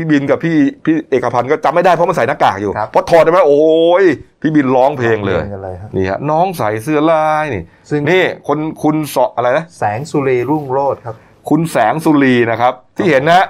[0.00, 3.60] พี่บินกับพี่พี่เอกพันธ์ก็จำไม่ได้เพราะมันใส่หน้ากากอยู่ครับพอถอดได้ไหมโอ้
[4.02, 4.04] ย
[4.42, 11.14] พี่บินร้องเพลงเลย กันเลยครับนี่ฮะน้องใส่เสื้อลายนี่ซึ่ง นี่คนคุณสออะไรนะแสงสุรีรุ่งโรจน์ครับ
[11.50, 13.44] คุณแสงสุรีนะครับ ที่เห็นนะ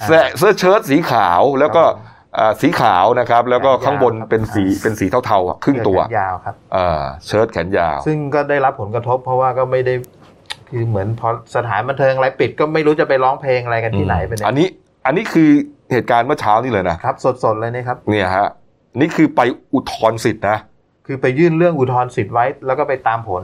[0.00, 9.94] อ่าแสเสื้อเชิ้ตสีขาวแล้วก็ครับผมอ่าสีขาวนะครับ แล้วก็แขนยาวข้างบนครับ เป็นสีเป็นสีเทาๆอะครึ่งตัวเสื้อแขนยาวครับ อ่าเชิ้ตแขนยาว ซึ่งก็ได้รับผลกระทบเพราะว่าก็ไม่ได้
[10.68, 14.68] คือเหมือนพอสถานบันเทิงอะไรปิดก็ไม่รู้จะไปร้องเพลงอะไรกันที่ไหนไปเนี่ยอันนี้
[15.06, 15.50] อันนี้คือ
[15.92, 18.48] เหตุการณ์เมื่อเช้านี่เลยนะครับ สดๆเลยนะครับ เนี่ยฮะ
[19.00, 19.40] นี่คือไป
[19.74, 20.58] อุทธรณ์สิทธินะ
[21.06, 23.42] คือไปยื่นเรื่องอุทธรณ์สิทธิ์ไว้ แล้วก็ไปตามผล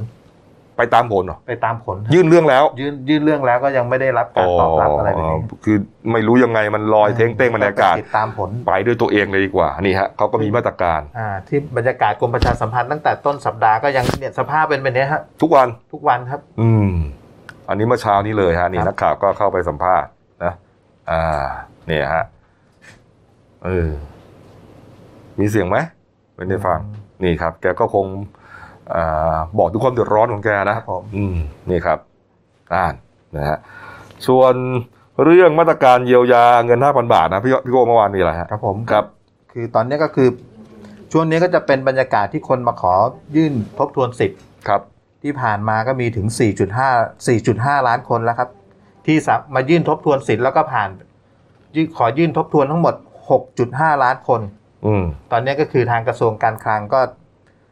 [0.79, 5.77] ไปตามผลเหรอไปตามผลยื่นเรื่องแล้ว ยื่นยื่นเรื่องแล้วก็ยังไม่ได้รับการตอบรับอะไรแบบนี้คือ
[6.13, 16.91] ไม่รู้ยังไงมันลอยเท้งเต้งบรรยากาศติดตามผลไปด้วยตัวเองเลยดีกว่านี่ฮะเขาก็มีมาตรการอ่าที่บรรยากาศกรมประชาสัมพันธ์ตั้งแต่ต้นสัปดาห์ก็ยังเนี่ยสภาพเป็นแบบนี้ฮะทุกวันทุกวันครับ อืม
[17.69, 20.20] อันนี้เมื่อเช้านี้เลยฮะนี่ครับนักข่าวก็เข้าไปสัมภาษณ์นะ
[21.11, 21.25] อ่า
[21.87, 22.25] เนี่ยฮะ
[23.65, 23.89] เออ
[25.39, 25.79] มีเสียงไหม
[26.37, 26.79] ไม่ได้ฟัง
[27.23, 28.07] นี่ครับ แกก็คง
[28.95, 31.37] อ่าบอกทุกความเดือดร้อนของแกนะครับผมอืม
[31.71, 31.99] นี่ครับ
[32.75, 32.95] อ่าน
[33.37, 33.59] นะฮะ
[34.27, 34.55] ส่วน
[35.25, 39.05] เรื่องมาตรการเยียวยาเงิน5,000บาทนะพี่พี่โก้เมื่อวานมีอะไรฮะครับผมครับ
[39.53, 40.29] คือตอนนี้ก็คือ
[41.13, 42.95] ช่วงนี้ก็จะเป็นบรรยากาศที่คนมาขอ
[43.37, 44.81] ยื่นทบทวนสิทธิ์ครับ
[45.23, 46.27] ที่ผ่านมาก็มีถึง
[46.79, 48.49] 4.5 4.5 ล้านคนแล้วครับ
[49.07, 50.89] ที่สามายื่นทบทวนสิทธิ์แล้วก็ผ่าน
[51.75, 52.95] ยื่นขอยื่นทบทวนทั้งหมด
[53.49, 54.41] 6.5 ล้านคน
[54.87, 57.01] อืมตอนนี้ก็คือทางกระทรวงการคลังก็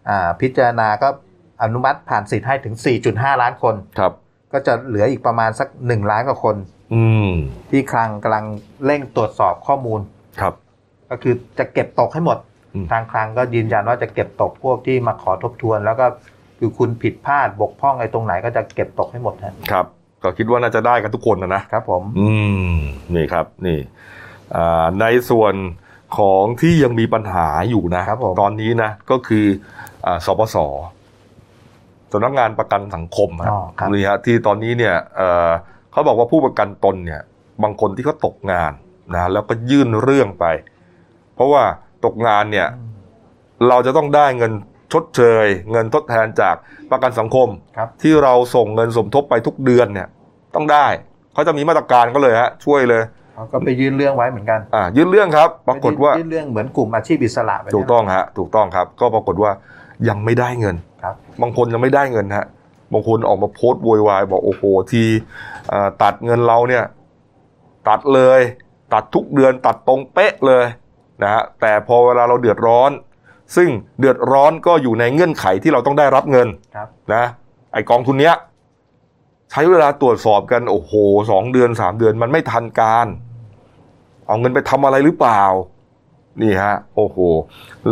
[0.09, 1.09] อ่าพิจารณาก็
[1.62, 2.74] อนุมัติผ่านสิทธิ์ให้ถึง
[3.09, 4.12] 4.5 ล้านคนครับ
[4.53, 6.57] ก็จะเหลืออีกประมาณสัก 1 ล้านกว่าคน
[6.95, 7.31] อืม
[7.70, 8.45] ที่คลังกำลัง
[8.85, 10.01] เร่งตรวจสอบข้อมูล
[10.41, 10.55] ครับ
[11.11, 12.39] ก็คือจะเก็บตกให้หมด
[12.74, 16.07] อืมทางคลังก็ยืนยันว่าจะเก็บตกพวกที่มาขอทบทวน แล้วก็
[16.59, 19.87] คือคุณผิดพลาดบกพร่องอะไรตรงไหนก็จะเก็บตกให้หมดฮะครับ
[20.22, 22.28] ก็คิดว่าน่าจะได้กันทุกคนนะนะครับผม อื
[22.72, 22.76] ม
[23.14, 23.78] นี่ครับนี่
[24.56, 25.54] อ่าในส่วน
[26.18, 29.44] ของที่ยังมีปัญหาอยู่นะครับผมตอนนี้นะก็คือ
[30.06, 30.56] อาสปส
[32.12, 35.50] สำนักงานประกันสังคมฮะอ๋อครับนี่ฮะที่ตอนนี้เนี่ยเอ่อ
[35.92, 37.22] เขาบอกว่าผู้ประกันตนเนี่ย
[37.62, 38.72] บางคนที่เขาตกงาน
[39.14, 40.44] นะแล้วก็ยื่นเรื่องไป
[41.34, 41.62] เพราะว่า
[42.04, 42.68] ตกงานเนี่ย
[43.68, 44.52] เราจะต้องได้เงิน
[44.93, 46.55] ชดเชย เงินทดแทนจาก
[46.91, 50.09] ประกันสังคมครับที่เราส่งเงินสมทบไปทุกเดือนเนี่ย
[50.55, 50.86] ต้องได้
[51.34, 53.03] เขาจะมีมาตรการก็เลยฮะช่วยเลย
[53.34, 59.51] เขาก็ไปยื่นเรื่องไว้เหมือนกันอ่ายื่นเรื่องครับ ปรากฏว่ายื่นเรื่องเหมือนกลุ่มอาชีพอิสระไปเนี่ยถูกต้องฮะถูกต้องครับ ก็ปรากฏว่า
[60.09, 62.47] ยังไม่ได้เงินครับ บางคนยังไม่ได้เงินฮะ
[62.93, 64.62] บางคนออกมาโพสต์โวยวายบอกโอ้โห
[64.93, 65.05] ที
[65.72, 66.84] อ่าตัดเงินเราเนี่ย
[67.89, 68.41] ตัดเลย
[68.95, 70.64] ตัดทุกเดือนตัดตรงเป๊ะเลย
[71.22, 72.91] นะฮะแต่พอเวลาเราเดือดร้อน
[73.57, 73.68] ซึ่ง
[73.99, 77.24] เดือดร้อนก็อยู่ในเงื่อนไขที่เราต้องได้รับเงินครับนะ
[77.72, 78.34] ไอกองทุนเนี้ย
[79.51, 80.92] ใช้เวลาตรวจสอบกันโอ้โห
[81.30, 83.07] สองเดือนสามเดือนมันไม่ทันการ
[84.26, 85.42] เอาเงินไปทำอะไรหรือเปล่า
[86.42, 87.16] นี่ฮะ โอ้โห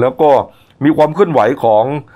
[0.00, 0.30] แล้วก็
[0.84, 1.84] มีความเคลื่อนไหวของ
[2.14, 2.15] อ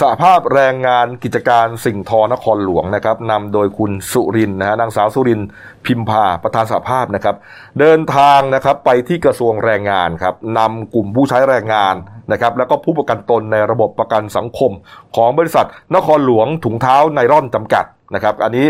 [0.00, 5.48] สหภาพแรงงานกิจการสิ่งทอนครหลวงนะครับนำโดยคุณสุรินทร์นะฮะนางสาวสุรินทร์
[5.86, 7.36] พิมพาประธานสหภาพนะครับ
[7.80, 11.94] เดินทางนะครับไปที่กระทรวงแรงงานครับนำกลุ่มผู้ใช้แรงงาน
[12.32, 14.72] นะครับ แล้วก็ผู้ประกันตนในระบบประกันสังคม
[15.16, 17.84] ของบริษัทนครหลวงถุงเท้าไนร่อนจำกัด
[18.14, 18.66] นะครับอันนี้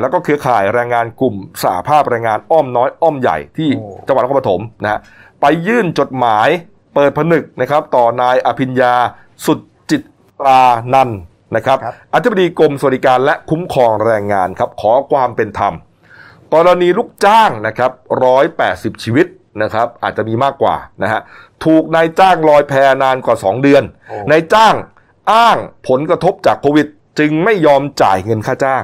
[0.00, 3.68] แล้วก็เครือข่ายแรงงานกลุ่มสหภาพแรงงานอ้อมน้อยอ้อมใหญ่ที่
[4.06, 5.00] จังหวัดนครปฐมนะฮะ
[5.40, 6.48] ไปยื่นจดหมาย
[6.94, 8.94] เปิดผนึกนะครับต่อนายอภิญญา
[9.46, 9.58] สุด
[10.36, 10.60] ตตรา
[10.94, 11.20] นันท์
[11.56, 15.74] นะครับครับอธิบดีกรมสวัสดิการและคุ้มครองแรงงานครับขอความเป็นธรรม
[16.54, 17.90] กรณีลูกจ้างนะครับ
[18.24, 19.26] ร้อยแปดสิบชีวิต
[19.62, 21.20] นะครับอาจจะมีมากกว่านะฮะ
[21.64, 22.72] ถูกนายจ้างลอยแพ
[23.02, 24.74] นานกว่า 2 เดือนโอ้นายจ้าง
[25.32, 25.56] อ้าง
[25.88, 26.86] ผลกระทบจากโควิด
[27.18, 28.82] จึงไม่ยอมจ่ายเงินค่าจ้าง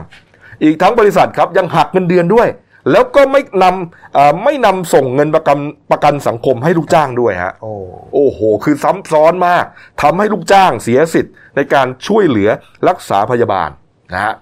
[0.62, 2.48] อีกทั้งบริษัทครับยังหักเงินเดือนด้วย
[2.90, 5.58] แล้วก็ไม่นำเอ่อไม่นำส่งเงินประกัน
[5.92, 7.72] ประกันสังคมให้ลูกจ้างด้วยฮะโอ้
[8.14, 9.64] โอ้โห คือซ้ำซ้อนมาก
[10.02, 12.48] ทำให้ลูกจ้างเสียสิทธิ์ในการช่วยเหลือ
[12.88, 13.70] รักษาพยาบาล
[14.12, 14.34] นะฮะ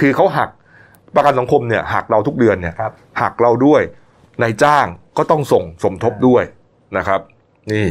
[0.00, 0.50] คือเขาหัก
[1.16, 2.92] ประกันสังคมเนี่ยหักเราทุกเดือนเนี่ยครับ
[3.22, 3.82] หักเราด้วย
[4.42, 4.86] นายจ้าง
[5.16, 6.42] ก็ต้องส่งสมทบด้วย
[6.96, 7.20] นะครับ
[7.72, 7.88] นี่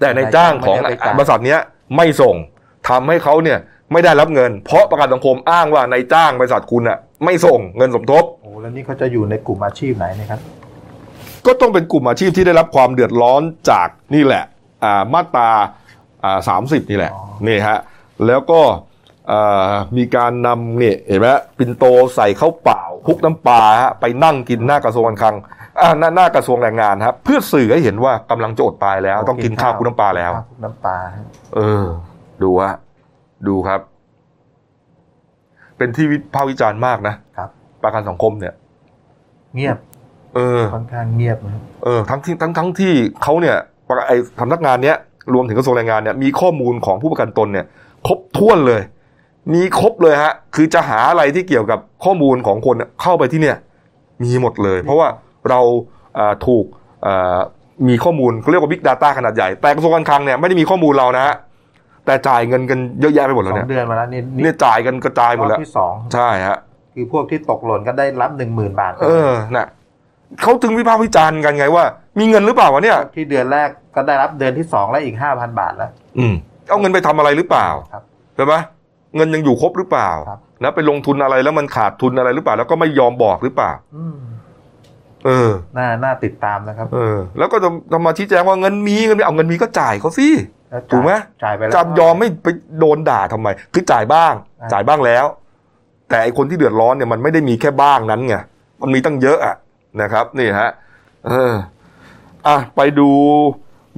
[0.00, 1.60] แต่นายจ้างของไม่ได้ไปจ่ายบริษัทเนี้ย
[1.96, 2.34] ไม่ส่ง
[2.88, 3.58] ทำให้เขาเนี่ย
[3.92, 10.40] ไม่ได้รับเงิน เพราะประกันสังคมอ้างว่านายจ้างบริษัทคุณอะ ไม่ส่งเงินสมทบโอ้แล้วนี่เขาจะอยู่ในกลุ่มอาชีพไหนเนะครับ
[11.46, 14.44] ก็ต้องเป็นกลุ่มอาชีพที่ได้รับความเดือดร้อนจากนี่แหละ
[14.84, 15.50] อ่ามาตรา
[16.48, 17.78] สามสิบนี่แหละอ๋อนี่ฮะ
[18.26, 18.60] แล้วก็
[19.30, 21.26] อ่ามีการนำเนี่ยเห็นไหม
[21.58, 21.84] ปินโต
[22.16, 25.36] ใส่ข้าวเปล่าคลุกน้ำปลาฮะไปนั่งกินหน้ากระทรวงการคลัง
[25.80, 31.84] อ่าหน้าหน้ากระทรวงแรงงานครับเพื่อสื่อให้เห็นว่ากำลังจะอดตายแล้ว ต้องกินข้าวคลุกน้ำปลาแล้วข้วคลุกน้ำปลาฮะเออ
[32.42, 32.74] ดูฮะ
[33.48, 33.80] ดูครับ
[35.80, 37.48] เป็นที่วิพากษ์วิจารณ์มากนะครับ
[37.82, 38.54] ประกันสังคมเนี่ย
[39.54, 39.76] เงียบ
[40.34, 43.56] เออ ค่อนข้างเงียบนะครับเออทั้งที่ทั้งทั้งที่เขาเนี่ย
[43.88, 44.96] ประไอสำนักงานเนี้ย
[45.34, 47.66] รวมถึงกระทรวงแรงงานเนี่ยมีข้อมูลของผู้ประกันตนเนี่ย
[48.06, 48.82] ครบถ้วนเลย
[49.54, 53.56] มีครบเลยฮะ คือจะหาอะไรที่เกี่ยวกับข้อมูลของคนเนี่ยเข้าไปที่เนี่ย
[54.22, 55.08] มีหมดเลย เพราะว่า
[55.48, 55.60] เรา
[56.18, 56.64] อ่าถูก
[57.06, 57.38] อ่า
[57.88, 61.34] มีข้อมูลเขาเรียกว่า Big Data ขนาดใหญ่ แต่กระทรวงการคลังเนี่ยไม่ได้มีข้อมูลเรานะฮะ
[62.06, 66.58] แต่จ่ายเงินกันเยอะแยะไปหมดสแล้วอเนี่ยงเดือนมาแล้วนี่เนี่ยจ่ายกันกระจายหมดรแล้อวบที่สองใช่ฮะ
[66.94, 69.66] คือพวกที่ตกหล่นก็ได้รับหนึ่งหมื่นบาทเออน่ะ
[70.42, 71.84] เขาถึงวิพากษ์วิจารณ์กันไงว่า
[72.18, 76.34] มีเงินหรือเปล่าวะเนี่ย ที่เดือนแรกก็ได้รับเดือนที่สองแล้วอีกห้าพันบาทแล้ว อืม
[76.68, 78.02] เอาเงินไปทำอะไรหรือเปล่าครับ
[78.36, 78.54] ใช่ไหม
[79.16, 84.16] เงินยังอยู่ครบหรือเปล่าครับ นะไปลงทุนอะไรแล้วมันขาดทุนอะไรหรือเปล่า แล้วก็ไม่ยอมบอกหรือเปล่า อืม
[85.26, 90.58] เออ น่าน่าติดตามนะครับ เออ แล้วก็จะจะมาชี้แจงว่าเงินมีเงินมีเอาเงินมีก็จ่ายเขาสิแล้วจ่าย
[90.90, 91.12] ถูกไหม
[91.44, 92.46] จ่ายไปแล้วจำยอมไม่ไป
[92.78, 95.24] โดนด่าทำไม คือจ่ายบ้างอ่าจ่ายบ้างแล้ว
[96.08, 98.36] แต่ไอคนที่เดือดร้อนเนี่ยมันไม่ได้มีแค่บ้างนั้นไง
[98.82, 99.56] มันมีตั้งเยอะอะ
[100.02, 100.70] นะครับ นี่ฮะ
[101.26, 101.54] เออ
[102.46, 103.10] อะไปดู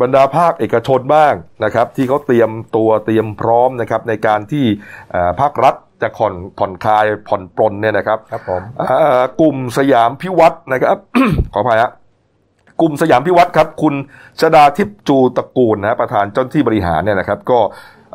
[0.00, 1.32] บรรดาภาคเอกชนบ้าง
[1.64, 4.64] นะครับ ที่เขาเตรียมตัวเตรียมพร้อมนะครับ ในการที่
[5.10, 10.96] เอ่อภาครัฐจะผ่อนผ่อนคลายผ่อนปลนเนี่ยนะครับ ครับผมอ่ากลุ่มสยามพิวัตรนะครับ
[11.52, 11.90] ขออภัยฮะ
[12.82, 13.94] กลุ่มสยามพิวัตรครับ คุณ
[14.40, 17.58] ชดาทิพย์จูตระกูลนะฮะประธานเจ้าหน้าที่บริหารเนี่ยนะครับ ก็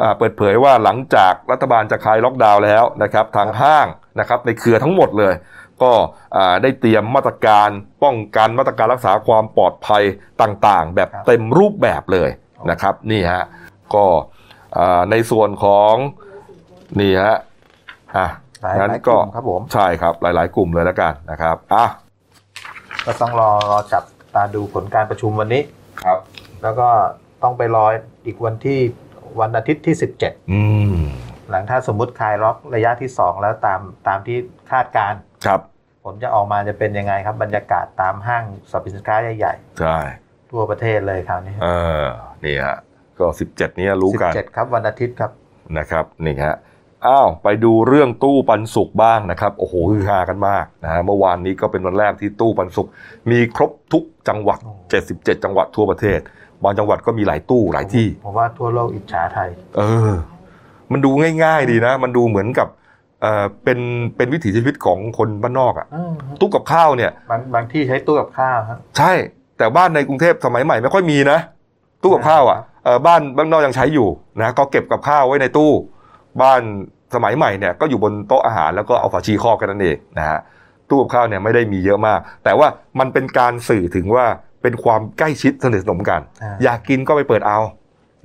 [0.02, 3.88] อ่าเปิดเผยว่าหลังจากรัฐบาลจะคลายล็อกดาวน์แล้วนะครับ ทางห้าง
[4.20, 5.34] นะครับในเครือทั้งหมดเลย
[5.84, 5.92] ก็
[6.36, 7.70] อ่าได้เตรียมมาตรการ
[8.04, 10.04] ป้องกันมาตรการรักษาความปลอดภัย
[10.42, 12.30] ต่างๆ แบบครับเต็มรูปแบบเลย
[12.70, 13.44] นะครับ นี่ฮะ
[13.96, 14.06] ก็
[14.78, 15.94] อ่าในส่วนของ
[17.00, 17.36] นี่ฮะ
[18.18, 18.28] อะ
[18.64, 21.86] หลายงั้นหลายกก็ลุ่มครับผมใช่ครับหลาย ๆ กลุ่มเลยแล้วกันนะครับอะ
[23.06, 24.04] ก็ต้องรอรอจับ
[24.38, 25.62] ตาดูผลการประชุมวันนี้
[26.04, 26.20] ครับ
[26.64, 26.90] แล้วก็
[27.44, 27.86] ต้องไปรอ
[28.26, 28.80] อีกวันที่
[29.40, 29.96] วันอาทิตย์ที่
[30.52, 30.62] อื
[30.92, 34.38] ม17หลังถ้าสมมุติคลายล็อกระยะที่ 2 แล้วตามตามที่
[34.72, 35.62] คาดการณ์ครับ
[36.04, 41.68] ผลจะออกมาจะเป็นยังไงครับ บรรยากาศตามห้างสรรพสินค้าใหญ่ใช่ๆทั่วประเทศเลยคราวนี้เอ
[42.04, 42.06] อ
[42.46, 42.78] นี่ฮะ
[43.20, 45.32] ก็สิบเจ็ดนี้รู้กัน17 ครับวันอาทิตย์ครับ
[45.78, 46.56] นะครับนี่ฮะ
[47.06, 52.88] อ้าวไปดูเรื่องตู้ปันสุกบ้างนะครับ โอ้โหฮือฮากันมากนะฮะเมื่อวานนี้ก็เป็นวันแรกที่ตู้ปันสุก
[53.32, 54.74] มีครบทุกจังหวัดโอ้
[55.14, 56.20] 77 จังหวัดทั่วประเทศ
[56.64, 60.14] บางจังหวัดก็มีหลายตู้หลายที่ผมว่าทั่วโลกอิจฉาไทย เออ
[60.92, 61.12] มันดู
[61.44, 62.68] ง่าย ๆ ดีนะ มันดูเหมือนกับ
[63.22, 63.80] เออเป็น
[64.18, 69.14] เป็นวิถีชีวิตของคนบ้านนอกอะอืมตู้กับข้าวเนี่ย บางบางที่ใช้ตู้กับข้าวครับใช่
[69.58, 71.40] แต่บ้านในกรุงเทพสมัยใหม่ไม่ค่อยมีนะ
[72.02, 74.08] ตู้กับข้าวอะเออบ้านบ้านนอกยังใช้อยู่
[74.42, 75.72] นะก็เก็บกับข้าวไว้ในตู้
[76.42, 76.62] บ้าน
[77.16, 80.40] สมัยใหม่เนี่ยก็อยู่บนโต๊ะอาหารแล้วก็เอาฝาชีครอบกันนั่นเองนะฮะ
[80.90, 82.68] ตู้กับข้าวเนี่ยไม่ได้มีเยอะมาก แต่ว่า
[83.00, 84.26] มันเป็นการสื่อถึงว่า
[84.62, 87.60] เป็นความใกล้ชิดสนิทสนมกันอ่าอยากกินก็ไปเปิดเอา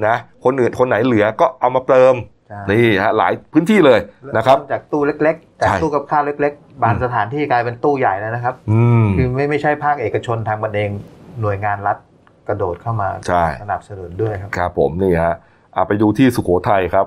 [0.06, 2.14] นะคนอื่นคนไหนเหลือก็เอามาเติม
[2.48, 4.00] ใช่นี่ฮะหลายพื้นที่เลย
[4.36, 10.90] นะครับเมจากตู้เล็กๆจากใช่ตู้กับข้าวเล็ก ๆ บางสถานที่กลายเป็นตู้ใหญ่แล้วนะครับอืมคือไม่ไม่ใช่ภาคเอกชนทางบันเอง
[11.40, 11.98] หน่วยงานรัฐ
[12.48, 15.34] กระโดดเข้ามาใช่สนับสนุนด้วยครับครับผมนี่ฮะ
[15.74, 17.06] อะไปดูที่สุโขทัยครับ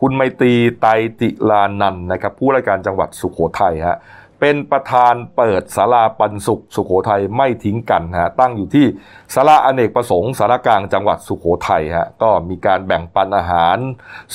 [0.00, 0.90] คุณไมตรีไตร
[1.20, 3.98] ติลานันท์นะครับ ผู้ราชการจังหวัดสุโขทัยฮะ
[4.40, 8.86] เป็นประธานเปิดศาลาปันสุขสุโขทัยไม่ทิ้งกันฮะตั้งอยู่ที่
[9.34, 13.76] ศาลาอเนกประสงค์สารกลางจังหวัดสุโขทัยฮะก็มีการแบ่งปันอาหาร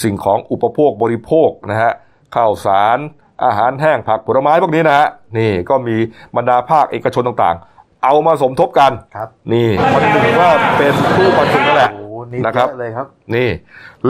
[0.02, 1.92] สิ่งของอุปโภคบริโภคนะฮะ
[2.36, 2.98] ข้าวสาร
[3.46, 5.08] อาหารแห้งผักผลไม้พวกนี้นะฮะ
[5.38, 5.96] นี่ก็มี
[6.36, 13.50] บรรดาภาคเอกชนต่างๆ เอามาสมทบกันครับนี่มันถือว่าเป็นตู้ปันสุกนั่นแหละโอ้โหนี่นะครับเยอะเลยครับ นี่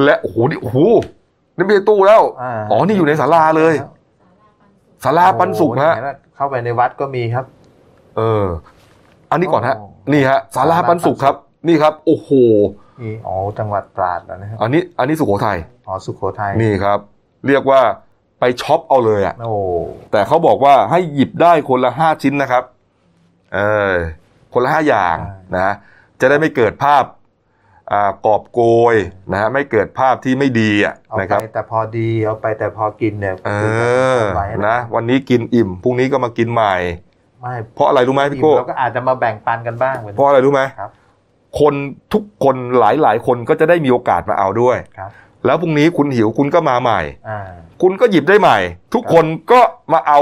[0.03, 0.79] และโอ้โหนี่โอ้โห
[1.57, 3.73] นี่ไม่ใช่ตู้แล้วาอ๋อนี่อยู่ในศาลาเลย
[5.03, 7.45] ศาลาปันสุกฮะ โอ้โหเนี่ยเข้าไปในวัดก็มีครับ
[8.17, 8.45] เออ
[9.31, 11.35] อันนี้ก่อนฮะโอ้นี่ฮะศาลาปันสุกครับ
[11.67, 12.29] นี่ครับ โอ้โห
[13.01, 16.99] นี่อ๋อจังหวัดตราดแล้วนะครับอันนี้ อันนี้สุโขทัย อ๋อสุโขทัยนี่ครับ
[17.47, 17.81] เรียกว่า
[18.39, 19.53] ไปช็อปเอาเลยอะ โอ้
[20.11, 22.63] แต่เขาบอกว่าให้หยิบได้คนละห้าชิ้นนะครับ
[23.53, 23.59] เอ
[23.91, 23.93] อ
[24.53, 25.17] คนละห้าอย่าง
[25.55, 25.73] นะ
[26.21, 27.22] จะได้ไม่เกิดภาพอ่า
[28.25, 28.61] กอบโก
[28.93, 28.95] ย
[29.31, 33.71] นะฮะไม่เกิดภาพที่ไม่ดีอะเอานะคไปรับแต่พอดีเอาไปแต่พอกินเนี่ยเอคือ
[34.11, 36.75] อไว้นะวันนี้กินอิ่มพรุ่งนี้ก็มากินใหม่
[37.41, 40.91] ไม่เพราะอะไรรู้ไหมพี่อิ่มโก้เราก็อาจจะมาแบ่งปันกันบ้างเหมือนเพราะอะไรรู้ไหมครับ
[41.59, 41.73] คน
[42.13, 45.11] ทุกคนหลายหลายๆคนก็จะได้มีโอกาสมาเอาด้วยครับ
[45.45, 47.39] แล้วพรุ่งนี้คุณหิวคุณก็มาใหม่อ่า
[47.81, 48.57] คุณก็หยิบได้ใหม่
[48.93, 49.61] ทุกคนก็
[49.93, 50.19] มาเอา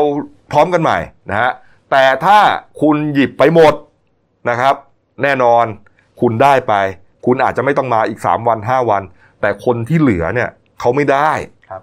[0.51, 0.97] พร้อมกันใหม่
[1.29, 1.51] นะฮะ
[1.91, 2.39] แต่ถ้า
[2.81, 3.73] คุณหยิบไปหมด
[4.49, 4.75] นะครับ
[5.23, 5.65] แน่นอน
[6.21, 6.73] คุณได้ไป
[7.25, 9.03] คุณอาจจะไม่ต้องมาอีก3วัน5วัน
[9.41, 10.49] แต่คนที่เหลือเนี่ย
[10.79, 11.31] เขาไม่ได้
[11.69, 11.81] ครับ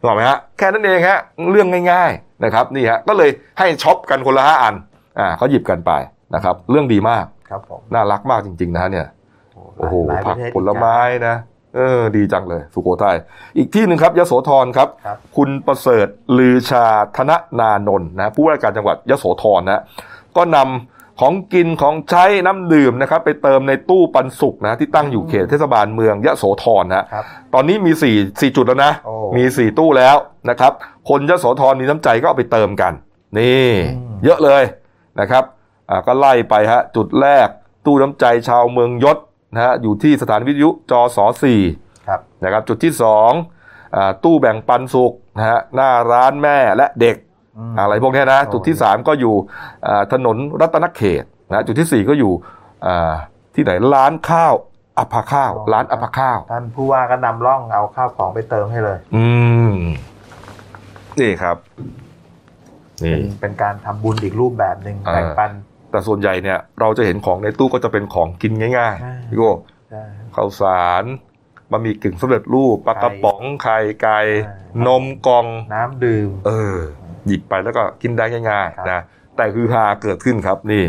[0.00, 1.18] ถูกไหมฮะแค่นั้นเองฮะ
[1.50, 4.74] เรื่องง่าย ๆนะครับนี่ฮะก็เลยให้ช็อปกันคนละห้าอัน
[5.18, 5.92] อ่าเขาหยิบกันไป
[6.34, 9.06] นะครับ เรื่องดีมากครับผมน่ารักมากจริง ๆ นะฮะเนี่ย
[9.76, 11.36] โอ้โหลายปผัระกเทศผลไม้นะ
[11.76, 13.16] เออดีจังเลยสุโขทัย
[13.56, 16.08] อีกที่หนึ่งครับยโสธรครับครับคุณประเสริฐ
[16.38, 19.82] ลือชาธนนานนท์นะผู้ว่าราชการจังหวัดยโสธรนะ
[20.36, 30.16] ก็นำ ของกินของใช้น้ำดื่มนะครับไปเติมในตู้ปันสุกนะที่ตั้งอยู่เขตเทศบาลเมืองยโสธรนะครับตอนนี้มีสี่สี่จุดแล้วนะโอ้มีสี่ตู้แล้ว
[30.50, 30.72] นะครับ
[31.08, 32.92] คนยโสธรมีน้ำใจก็เอาไปเติมกัน
[33.38, 34.62] นี่อืมเยอะเลย
[35.20, 35.44] นะครับ
[35.90, 37.48] อ่าก็ไล่ไปฮะจุดแรก
[37.86, 39.18] ตู้น้ำใจชาวเมืองยศ
[39.54, 41.60] นะฮะอยู่ที่สถานวิทยุจสสี่
[42.08, 43.30] ครับนะครับจุดที่สอง
[43.96, 47.29] อ่าตู้แบ่งปันสุกนะฮะหน้าร้านแม่และเด็กม
[47.78, 49.34] อะไรพวกเนี้ยนะโอ้จุดที่สามก็อยู่
[49.86, 52.32] อ่าถนนรัตนเขตนะจุดที่สี่ก็อยู่
[52.86, 53.12] อ่า
[53.54, 54.54] ที่ไหนร้านข้าว
[54.98, 59.24] อัพาข้าว ร้านอัพาข้าว ท่านผู้ว่าก็นำร่องเอาข้าวของไปเติมให้เลย อื
[59.70, 59.74] ม
[61.18, 61.56] นี่ครับ
[63.04, 65.50] นี่เป็นเป็นการทำบุญอีกรูปแบบหนึ่งอ่าแบ่งปัน
[65.90, 69.52] แต่ส่วนใหญ่เนี่ย เราจะเห็นของในตู้ก็จะเป็นของกินง่ายอ่าๆพี่โก้
[69.90, 70.02] ใช่
[70.36, 71.04] ข้าวสาร
[71.70, 74.54] บะหมี่กึ่งสำเร็จรูปปลากระป๋องไข่ไก่ใช่
[74.86, 76.78] นมกล่องน้ำดื่ม เออ
[77.26, 79.00] หยิบไปแล้วก็กินได้ง่ายครับๆนะ
[79.36, 80.84] แต่คือฮาเกิดขึ้นครับนี่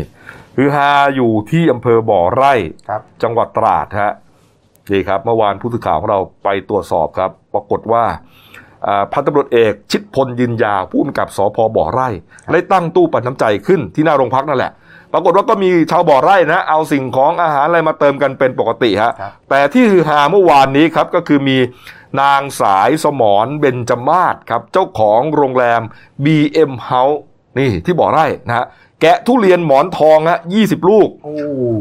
[0.56, 2.54] คือฮาอยู่ที่อำเภอบ่อไร่
[2.88, 4.12] ครับจังหวัดตราดฮะ
[4.92, 8.04] นี่ครับเมื่อวานผู้สื่อข่าวของเราไปตรวจสอบครับ ปรากฏว่า
[8.86, 12.08] อ่าพันตำรวจเอกชิดพลยืนยาวผู้กำกับสพบ่อไร่
[12.52, 14.72] ได้ตั้งตู้ปันน้ำใจขึ้นที่หน้าโรงพักนั่นแหละ
[15.12, 21.58] ปรากฏว่าก็มีชาวบ่อไร่นะ เอาสิ่งของอาหารอะไรมาเติมกันเป็นปกติฮะครับแต่ที่ฮือฮาเมื่อวานนี้ครับก็คือมี
[22.20, 25.82] นางสายสมรเบญจมาศครับ เจ้าของโรงแรม
[26.24, 27.18] BM House
[27.58, 28.66] นี่ที่บ่อไร่นะฮะ
[29.00, 31.32] แกะทุเรียนหมอนทองฮะ20ลูกโอ้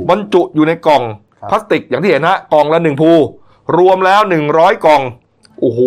[0.09, 1.03] บรรจุอยู่ในกล่อง
[1.39, 3.11] ครับพลาสติกอย่างที่เห็นฮะกล่องละหนึ่งภู
[3.77, 5.01] รวมแล้วหนึ่งร้อยกล่อง
[5.59, 5.79] โอ้โห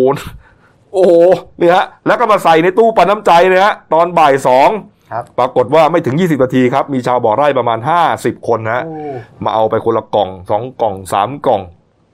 [0.93, 1.13] โอ้โห
[1.59, 4.69] นี่ฮะแล้วก็มาใส่ในตู้ปันน้ำใจเนี่ยฮะตอนบ่ายสอง
[5.11, 7.79] ครับปรากฏว่าไม่ถึง 20นาทีครับ มีชาวบ่อไร่ประมาณ
[8.11, 8.95] 50 คนนะฮะโอ้
[9.43, 11.61] มาเอาไปคนละกล่องสองกล่องสามกล่อง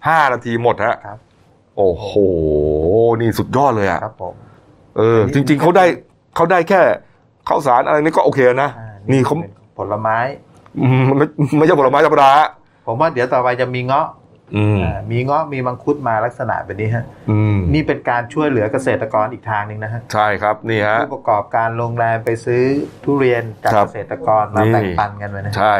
[0.08, 1.18] ห้านาทีหมดฮะครับ
[1.78, 2.10] โอ้โห
[3.22, 4.34] นี่สุดยอดเลยอะครับผม
[4.98, 5.86] เอออันนี้จริง ๆเขาได้
[6.36, 6.82] เขาได้แค่
[7.48, 10.18] ข้าวสารอะไรนี่ก็โอเคนะอ่านี่เขาเป็นผลไม้
[10.80, 11.28] อืมมันไม่
[11.58, 12.32] ไม่ใช่ผลไม้ธรรมดา
[12.88, 14.21] ผมว่าเดี๋ยวต่อไปจะมีเงาะอื
[14.78, 22.64] มอ่ามีเงาะมีมังคุดมาลักษณะแบบนี้ฮะอืมนี่เป็นการช่วยเหลือเกษตรกรอีกทางหนึ่งนะฮะใช่ครับนี่ฮะผู้ประกอบการโรงแรมไปซื้อ
[23.04, 25.76] ทุเรียนจากครับเกษตรกรมานี่แบ่งปันกันไปนะใช่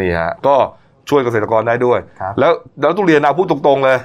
[0.00, 0.56] นี่ฮะก็
[1.08, 3.98] ช่วยเกษตรกรได้ด้วยครับแล้วแล้วทุเรียนเอาพูดตรงๆเลย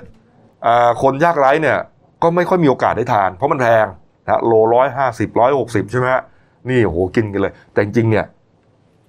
[0.68, 1.78] อ่าคนยากไร้เนี่ย
[2.24, 3.86] ก็ไม่ค่อยมีโอกาสได้ทาน เพราะมันแพง
[4.26, 6.22] นะโลร้อยห้าสิบร้อยหกสิบใช่ไหมฮะ
[6.70, 8.26] นี่โอ้โหกินกันเลย แต่จริงๆเนี่ย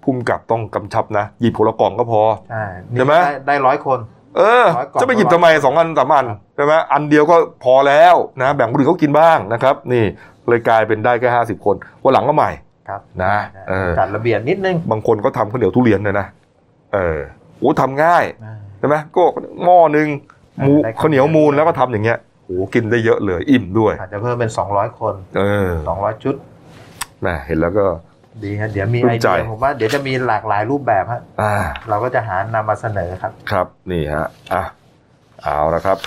[0.03, 3.99] พุ่มกับต้องกำชับนะหยิบผลกล่องก็พอใช่นี่ใช่ไหมด้ได้ร้อยคน
[4.37, 6.27] เออร้อยกล่องจะไปหยิบทำไมสองอันสามอัน
[6.57, 10.05] ใช่ไหมอันเดียวก็พอแล้วนะแบ่งคนอื่นเขากินบ้างนะครับ นี่
[10.49, 12.51] เลยกลายเป็นได้แค่ห้าสิบคนวันหลังก็ใหม่
[12.89, 13.35] ครับนะ
[13.69, 16.27] เออจัดระเบียบนิดนึงบางคนก็ทำข้าวเหนียวทุเรียนเลยนะ
[16.95, 17.19] เออ
[17.59, 19.23] โอ้ทำง่ายอ่าใช่ไหมก็
[19.65, 20.09] หม้อหนึ่ง
[20.59, 26.35] หมูได้ข้าวข้าวเหนียวมูลเหนียวแล้วก็ทำอย่างเงี้ยโอ้กินได้เยอะเลย อิ่มด้วย อาจจะเพิ่มเป็น200คนเออ200ชุด
[27.21, 27.85] แหมเห็นแล้วก็
[28.45, 31.55] ดีฮะเดี๋ยวมีภูไอมิใจเดียผมว่าเดี๋ยวจะมีหลากหลายรูปแบบฮะอ่า
[31.89, 34.63] เราก็จะหานำมาเสนอครับ ครับนี่ฮะอะ
[35.43, 35.99] เอาละครับ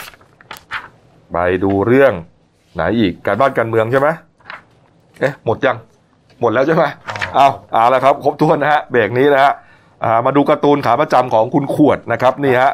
[1.32, 2.14] ไปดูเรื่อง
[2.76, 4.08] ไหนอีกการบ้านการเมืองใช่ไหม
[5.20, 5.78] เอ๊ะหมดยัง
[6.42, 9.54] หมดแล้วใช่ไหมอ๋อเอาเอาละครับครบถ้วนนะฮะเบรกนี้นะฮะ
[10.04, 12.72] อ่ามาดูการ์ตูนขาประจำของคุณขวดนะครับนี่ฮะ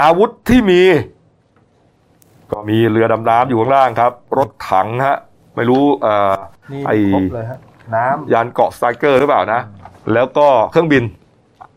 [0.00, 0.82] อาวุธที่มี
[2.52, 5.16] ก็มีเรือดำน้ำอยู่ข้างล่างครับ รถถังฮะ
[5.56, 6.34] ไม่รู้เอ่อ
[6.72, 7.58] นี่ไอ้ครบเลยฮะ
[7.94, 9.60] นี่ยานเกราะ Stryker หรือเปล่านะ
[10.12, 11.04] แล้วก็เครื่องบิน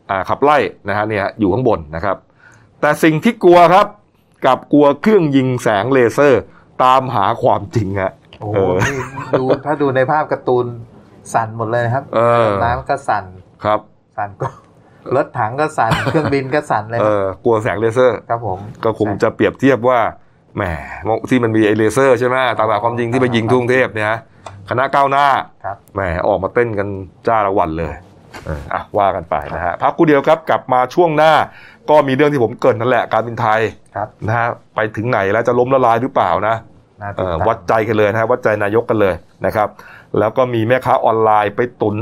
[0.09, 2.17] อ่าขับไล่นะฮะเนี่ยอยู่ข้างบนนะครับ
[2.81, 3.87] แต่สิ่งที่กลัวครับ
[4.45, 6.41] กลับกลัวเครื่องยิงแสงเลเซอร์
[6.83, 8.97] ตามหาความจริงฮะโอ้โหเออนี่
[9.39, 10.65] ดูถ้าดูในภาพการ์ตูน
[11.33, 13.25] สั่นหมดเลยครับเออน้ำก็สั่น
[13.63, 13.79] ครับ
[14.17, 14.47] สั่นก็
[15.15, 19.99] รถถังก็สั่นเครื่องบินก็สั่นเลยเออกลัวแสงเลเซอร์ครับผมก็คงจะเปรียบเทียบว่า
[20.57, 20.63] แหม
[21.29, 24.07] ที่มันมีไอเลเซอร์ใช่ไหมตามหลักความจริงที่ไปยิงกรุงเทพเนี่ย
[24.69, 25.25] คณะก้าวหน้า
[25.65, 26.87] ครับแหมออกมาเต้นกัน
[27.27, 27.93] จ้าละวันเลย
[28.45, 31.33] เอออะว่ากันไปนะฮะพักกูเดียวครับกลับมาช่วงหน้า
[31.89, 33.61] ก็มีเรื่องที่ผมเกริ่นนั่นแหละการบินไทย
[33.95, 36.55] ครับนะฮะไปถึงไหนแล้วจะล้มละลายหรือเปล่านะ
[37.01, 39.69] น่าติดเอ่อติดตามวัดใจกันเลยนะฮะวัดใจนายกกันเลยนะครับ
[40.19, 41.97] แล้วก็มีแม่ค้าออนไลน์ไปตุน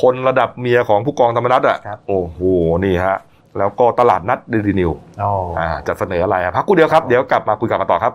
[0.00, 2.38] คนระดับเมียของผู้กองธรรมนัฐอะครับโอ้โห
[2.84, 3.18] นี่ฮะ
[3.58, 4.90] แล้วก็ตลาดนัดดีดีนิว
[5.20, 8.12] โอ้อ่าจะเสนออะไรอะพักกูเดียวครับ เดี๋ยวกลับมาคุยกันต่อครับ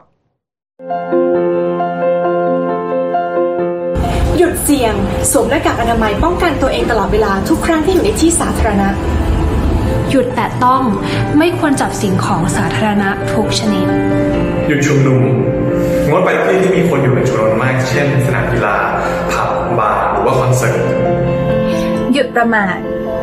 [4.37, 4.93] หยุดเสี่ยง
[5.31, 8.89] สวมหน้ากากอนามัยป้องกันตัวเองตลอดเวลาทุกครั้งที่อยู่ในที่สาธารณะ
[10.09, 10.83] หยุดแตะต้อง
[11.37, 13.87] ไม่ควรจับสิ่งของสาธารณะทุกชนิด
[14.67, 15.21] หยุดชุมนุม
[16.09, 18.75] งดไปที่ที่มีคนอยู่เป็นจำนวนมาก เช่น สนามกีฬา
[19.31, 20.81] ผับบาร์หรือว่าคอนเสิร์ต
[22.13, 22.77] หยุดประมาท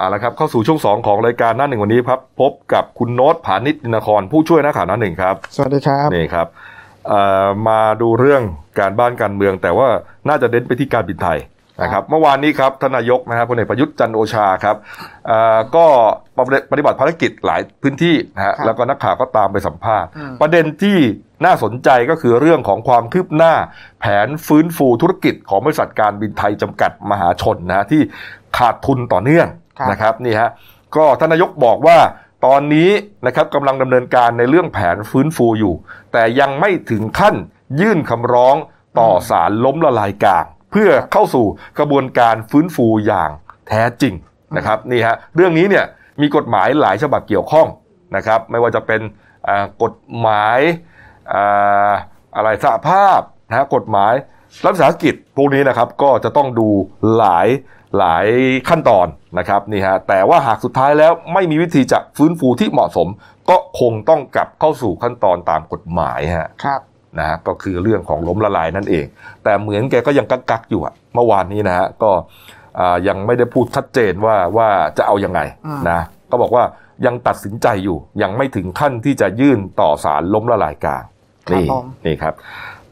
[0.00, 6.46] เอาละครับเข้าสู่ช่วง 2 ของรายการหน้าหนึ่งวันนี้ครับพบกับคุณโน้ตผานิชนคร ผู้ช่วยนักข่าวหน้าหนึ่งครับ สวัสดีครับนี่ครับ
[7.08, 8.42] เอ่อมาดูเรื่อง
[8.78, 9.88] การบ้านการเมือง แต่ว่า
[10.28, 11.38] น่าจะเน้นไปที่การบินไทย
[11.82, 14.76] นะครับเมื่อวานนี้ครับทานนายกนะครับพลเอกประยุทธ์จันทร์โอชาครับ
[15.26, 15.86] เอ่อก็
[16.70, 20.98] ปฏิบัติภารกิจหลายพื้นที่นะฮะครับแล้วก็นักข่าวก็ตามไปสัมภาษณ์อืมประเด็นที่
[21.44, 23.54] น่าสนใจก็คือเรื่องของความคืบหน้า
[24.00, 28.02] แผนฟื้นฟูธุรกิจของบริษัทการบินไทยจำกัดมหาชนนะฮะที่
[28.58, 29.59] ขาดทุนต่อเนื่องครับ
[29.90, 30.50] นะครับนี่ฮะ
[30.96, 31.98] ก็ท่านนายกบอกว่า
[32.46, 32.90] ตอนนี้
[33.26, 35.74] นะครับกำลังดำเนินการในเรื่องแผนฟื้นฟูอยู่
[36.12, 37.34] แต่ยังไม่ถึงขั้น
[37.80, 38.56] ยื่นคำร้อง
[38.98, 41.46] ต่อศาลล้มละลายกลาง เพื่อเข้าสู่
[41.78, 43.30] กระบวนการฟื้นฟูอย่าง
[43.68, 44.14] แท้จริง
[44.56, 45.84] นะครับนี่ฮะเรื่องนี้เนี่ย
[46.20, 47.66] มีกฎหมายหลายฉบับเกี่ยวข้อง
[48.16, 49.00] นะครับไม่ว่าจะเป็น
[49.82, 50.58] กฎหมาย
[52.36, 54.14] อะไรสหภาพนะฮะกฎหมาย
[54.64, 56.68] รัฐวิสาหกิจพวกนี้นะครับก็จะต้องดู
[57.16, 57.48] หลาย
[57.98, 58.26] หลาย
[58.68, 59.06] ขั้นตอน
[59.38, 63.08] นะครับนี่ฮะแต่ว่าหากสุดท้ายแล้วไม่มีวิธีจะฟื้นฟูที่เหมาะสม
[63.50, 66.80] ก็คงต้องกลับเข้าสู่ขั้นตอนตามกฎหมายฮะครับ
[67.18, 69.06] นะฮะก็คือเรื่องของล้มละลายนั่นเอง
[69.44, 72.10] แต่เหมือนแกก็ยังกักๆอยู่อะเมื่อวานนี้นะฮะก็
[72.80, 74.68] อ่ายังไม่ได้พูดชัดเจนว่าว่า
[74.98, 76.64] จะเอายังไงอืมนะก็บอกว่า
[77.06, 81.04] ยังตัดสินใจอยู่ ยังไม่ถึงขั้นที่จะยื่นต่อศาลล้มละลายกลาง
[81.48, 82.34] ครับนี่ผมนี่ครับ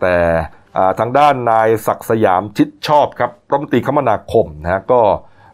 [0.01, 0.58] แต่อ่า
[0.99, 5.01] ทางด้านนายศักดิ์สยามชิดชอบครับรัฐมนตรีคมนาคมนะฮะก็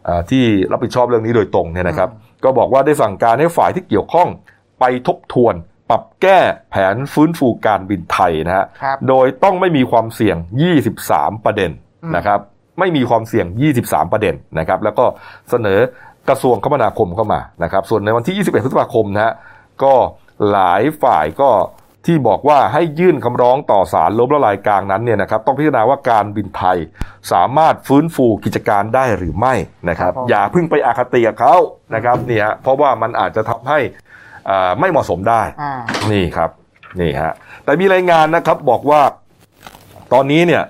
[0.07, 2.09] อ่าที่รับผิดชอบเรื่องนี้โดยตรงเนี่ยนะครับ
[2.43, 4.27] ก็บอกว่าได้สั่งการให้ฝ่ายที่เกี่ยวข้อง
[4.79, 5.53] ไปทบทวน
[5.89, 6.39] ปรับแก้
[6.71, 10.37] แผนฟื้นฟูการบินไทยนะฮะครับโดยต้องไม่มีความเสี่ยง
[10.91, 11.71] 23 ประเด็น
[12.03, 12.39] อืมนะครับ
[12.79, 13.47] ไม่มีความเสี่ยง
[13.79, 15.05] 23 ประเด็นนะครับ แล้วก็
[15.49, 15.79] เสนอ
[16.29, 19.33] กระทรวงคมนาคมเข้ามานะครับ ส่วนในวันที่ 21พฤษภาคมนะฮะ
[19.83, 19.93] ก็
[20.51, 21.49] หลายฝ่ายก็
[22.05, 26.77] ที่บอกว่าให้ยื่นคำร้องต่อศาลล้มละลายกลางนั้นเนี่ยนะครับต้องพิจารณาว่าการบินไทย
[27.31, 29.53] สามารถฟื้นฟูกิจการได้หรือไม่
[29.89, 31.55] นะครับครับผมอย่าเพิ่งไปอาคติกับเขา
[31.95, 33.79] นะครับเนี่ยฮะเพราะว่ามันอาจจะทำให้
[34.49, 35.73] อ่าไม่เหมาะสมได้อ่า
[36.11, 36.49] นี่ครับ
[36.99, 37.33] นี่ฮะ
[37.63, 39.01] แต่มีรายงานนะครับบอกว่า
[40.13, 40.63] ตอนนี้เนี่ย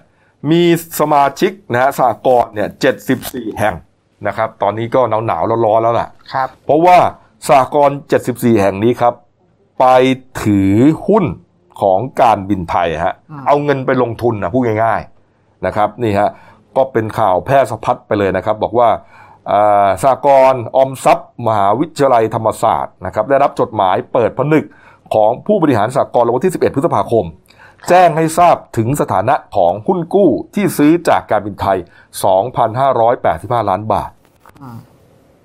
[0.52, 0.64] มี
[1.00, 2.70] สมาชิกนะฮะสหกรณ์เนี่ย
[3.14, 3.76] 74แห่ง
[4.28, 6.98] นะครับ ตอนนี้ก็หนาวหนาวๆร้อนๆแล้วล่ะครับเพราะว่า
[7.48, 7.98] สหกรณ์
[8.30, 9.14] 74แห่งนี้ครับ
[9.80, 9.86] ไป
[10.44, 10.74] ถือ
[11.08, 11.26] หุ้น
[11.82, 15.02] ของการบินไทยฮะอืมเอาเงินไปลงทุนนะพูดง่าย
[15.34, 16.30] ๆนะครับนี่ฮะ
[16.78, 18.90] ก็เป็นข่าวแพร่สะพัดไปเลยนะครับ บอกว่า
[19.52, 24.66] อ่าสหกรณ์ออมทรัพย์มหาวิทยาลัยธรรมศาสตร์นะครับได้รับจดหมายเปิดผนึก
[25.14, 27.26] ของผู้บริหารสหกรณ์วันที่ 11 พฤษภาคม
[27.90, 31.78] แจ้งให้ทราบถึงสถานะของหุ้นกู้ที่ซื้อจากการบินไทย
[32.74, 34.10] 2,585 ล้านบาท
[34.62, 34.78] อืม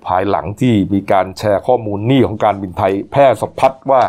[0.07, 4.01] ภายหลังที่มีการแชร์ข้อมูลหนี้ของการบินไทยแพร่สะพัดว่า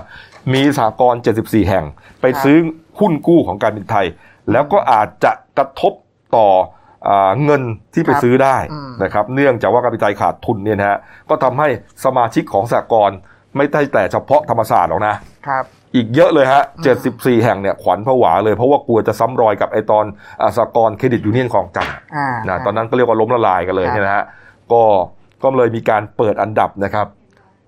[0.52, 1.84] มีสหกรณ์ 74 แห่ง
[2.20, 2.56] ไปซื้อ
[3.00, 4.06] หุ้นกู้ของการบินไทย
[4.52, 5.92] แล้วก็อาจจะกระทบ
[6.36, 6.48] ต่อ
[7.08, 7.62] อาเงิน
[7.94, 11.68] ที่ไปครับซื้อได้อืมนะครับ เนื่องจากว่าการบินไทยขาดทุนเนี่ยนะฮะก็ทำให้
[12.04, 13.16] สมาชิกของสหกรณ์
[13.56, 15.14] ไม่ได้แต่เฉพาะธรรมศาสตร์หรอกนะ
[15.48, 15.64] ครับ
[15.94, 20.04] อีกเยอะเลยฮะอืม74 แห่งเนี่ยขวัญผวาเลยเพราะว่ากลัวจะซ้ำรอยกับไอตอน
[20.42, 24.24] อาสหกรณ์เครดิตยูเนียนของจันทร์อ่านะตอนนั้นก็เรียกว่าล้มละลายกันเลยครับเนี่ยนะฮะ
[24.72, 24.82] ก็
[25.42, 27.06] ก็เลยมีการเปิดอันดับนะครับ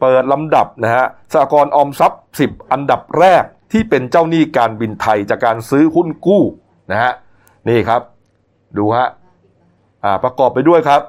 [0.00, 6.42] เปิดลำดับนะฮะสหกรณ์ออมทรัพย์ 10 อันดับแรกที่เป็นเจ้าหนี้การบินไทยจากการซื้อหุ้นกู้
[6.92, 7.12] นะฮะ
[7.68, 8.02] นี่ครับ
[8.76, 9.08] ดูฮะ
[10.04, 11.00] อ่าประกอบไปด้วยครับ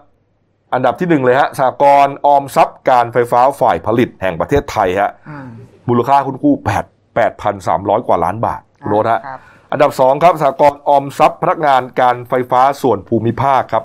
[0.74, 5.48] อันดับที่หนึ่งเลยฮะสหกรณ์ออมทรัพย์การไฟฟ้าฝ่ายผลิตแห่งประเทศไทยฮะอืม
[5.90, 9.40] มูลค่าหุ้นกู้8 8,300 กว่าล้านบาทคุณโรสฮะครับ
[9.76, 13.84] อันดับ 2 ครับสหกรณ์ออมทรัพย์พนักงานการไฟฟ้าส่วนภูมิภาคครับ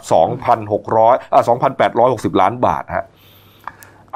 [0.66, 1.42] 2,600อ่า
[1.90, 3.06] 2,860 ล้านบาทฮะ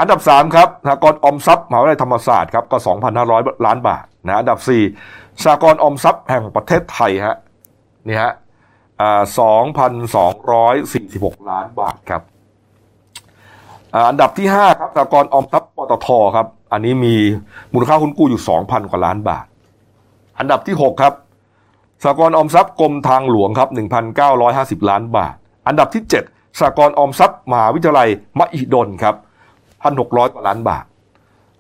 [0.00, 2.76] อันดับ 3 ครับสหกรณ์ออมทรัพย์มหาวิทยาลัยธรรมศาสตร์ครับก็
[3.22, 4.58] 2,500 ล้านบาทนะอันดับ
[5.00, 7.36] 4สหกรณ์ออมทรัพย์แห่งประเทศไทยฮะ
[8.06, 8.32] นี่ฮะ
[9.00, 9.22] อ่า
[10.14, 12.22] 2,246 ล้านบาทครับ
[14.08, 17.14] อันดับที่ 5 ครับสหกรณ์ออมทรัพย์ปตทครับ อันนี้มี
[17.72, 19.46] มูลค่าหุ้นกู้อยู่ 2,000 กว่าล้านบาท
[20.38, 21.14] อันดับที่ 6 ครับ
[22.02, 23.68] สหกรณ์ออมทรัพย์กรมทางหลวงครับ
[24.28, 25.34] 1,950 ล้านบาท
[25.68, 29.14] อันดับที่ 7สหกรณ์ออมทรัพย์มหาวิทยาลัยมหิดลครับ
[29.74, 30.84] 1,600 กว่าล้านบาท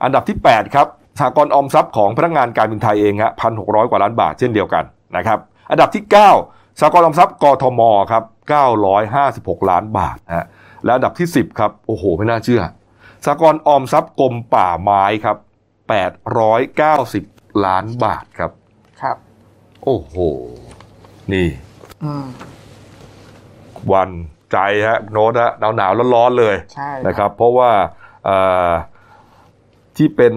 [0.02, 0.86] อันดับที่ 8 ครับ
[1.18, 4.84] สหกรณ์ออมทรัพย์ของพนักงานการบินไทยเองฮะ1,600 กว่าล้านบาทเช่นเดียวกัน
[5.16, 5.38] นะครับ
[5.70, 6.04] อันดับที่
[6.42, 7.80] 9สหกรณ์ออมทรัพย์กทม
[8.12, 8.24] ครับ
[8.96, 10.46] 956 ล้านบาทฮะ
[10.84, 12.62] และอันดับที่ 10ครับโอ้โหไม่น่าเชื่อ
[13.24, 15.36] สหกรณ์ออมทรัพย์กรมป่าไม้ครับ
[17.10, 18.50] 890 ล้านบาทครับ
[19.84, 20.14] โอ้โห
[21.32, 21.48] นี่
[22.04, 22.26] อืม
[23.92, 24.10] วัน
[24.52, 27.70] ใจฮะโน้ตฮะหนาวหนาวๆร้อนๆเลยใช่นะครับ เพราะว่า
[28.24, 28.70] เอ่อ
[29.96, 30.34] ที่เป็น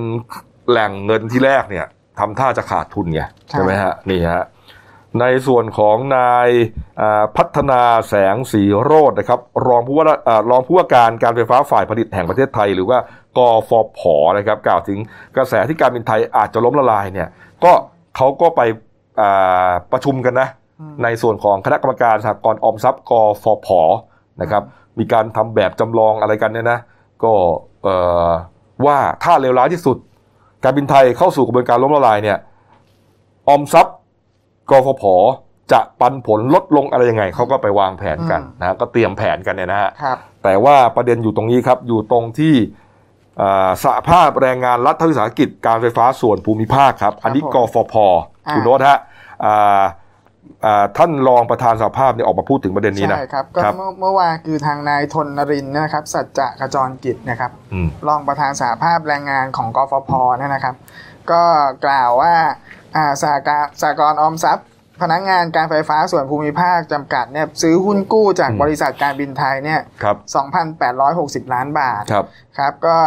[0.69, 1.85] แหล่งเงินที่แรกเนี่ย
[2.19, 4.43] ทำท่าจะขาดทุนไงใช่ไหมฮะนี่ฮะ
[5.19, 6.49] ในส่วนของนาย
[7.01, 12.99] อ่าพัฒนาแสงสีโรจน์นะครับ รองผู้ว่าอ่ารองผู้ว่าการการไฟฟ้าฝ่ายผลิตแห่งประเทศไทย หรือว่า
[13.37, 13.39] ก
[13.69, 14.01] ฟผ
[14.37, 14.99] นะครับ กล่าวถึง
[15.35, 17.29] กระแสที่การบินไทยอาจจะล้มละลายเนี่ย
[17.63, 17.71] ก็
[18.15, 18.75] เขาก็ไปอ่า
[19.91, 20.47] ประชุมกันนะ
[21.03, 23.11] ในส่วนของคณะกรรมการสหกรณ์ออมทรัพย์ก
[23.43, 23.67] ฟผ
[24.41, 24.63] นะครับ
[24.99, 26.79] มีการทำแบบจำลองอะไรกันเนี่ยนะ
[27.23, 27.31] ก็
[27.83, 27.95] เอ่
[28.27, 28.29] อ
[28.85, 29.97] ว่าถ้าเลวร้ายที่สุด
[30.63, 32.37] การบินไทยเข้าสู่กระบวนการล้มละลายเนี่ย
[33.47, 33.95] ออมทรัพย์
[34.71, 35.03] กฟผ
[35.71, 42.55] จะปันผลลดลงอะไรยังไงเขาก็ไปวางแผนกันนะก็เตรียมแผนกันเนี่ยนะฮะครับแต่ว่าประเด็นอยู่ตรงนี้ครับ อยู่ตรงที่
[43.41, 48.97] อ่าสหภาพแรงงานรัฐวิสาหกิจการไฟฟ้าส่วนภูมิภาคครับ อันนี้ผมกฟผอ่า คุณโน้ตฮะ
[49.45, 49.83] อ่า
[50.65, 60.75] อ่าท่านรองประธานสหภาพเนี่ยออกมาพูดถึงประเด็นนี้นะใช่ครับก็ครับเมื่อเมื่อวานคือทางนายทนนรินทร์นะครับ สัจจะขจรกิจนะครับอืมรองประธานสหภาพแรงงานของกฟผเนี่ยนะครับ
[61.31, 61.43] ก็
[61.85, 62.33] กล่าวว่า
[62.95, 64.67] อ่าสหการสหกรณ์ออมทรัพย์
[65.01, 70.15] พนักงานการไฟฟ้าส่วนภูมิภาคจำกัดเนี่ยซื้อหุ้นกู้จากอืมบริษัทการบินไทยเนี่ยครับ
[70.85, 72.25] 2,860 ล้านบาทครับ
[72.57, 72.97] ครับก็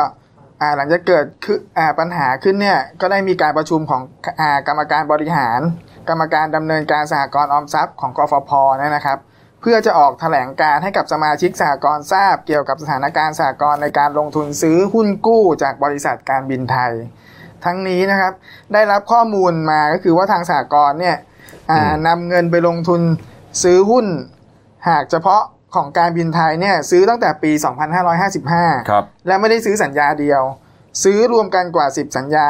[0.60, 4.02] อ่าหลังจากเกิดขึ้นอ่าปัญหาขึ้นเนี่ยก็ได้มีการประชุมของ
[4.40, 5.60] อ่ากรรมการบริหาร
[6.08, 9.18] กรรมการดำเนินการสหกรณ์ออมทรัพย์ของกฟผเนี่ยนะครับ
[9.60, 16.92] เพื่อจะออกแถลงการให้กับสมาชิกสหกรณ์ทราบ เกี่ยวกับสถานการณ์สหกรณ์ในการลงทุนซื้อหุ้นกู้จากบริษัทการบินไทย
[17.64, 18.32] ทั้งนี้นะครับ
[18.72, 21.16] ได้รับข้อมูลมาก็คือว่าทางสหกรณ์เนี่ย
[21.70, 23.00] อ่าอืมนำเงินไปลงทุน
[23.62, 24.06] ซื้อหุ้น
[24.88, 25.42] หากเฉพาะ
[25.74, 27.52] ของการบินไทยเนี่ยซื้อตั้งแต่ปี
[28.20, 30.42] 2555 ครับ และไม่ได้ซื้อสัญญาเดียว
[31.04, 32.48] ซื้อรวมกันกว่า 10 สัญญา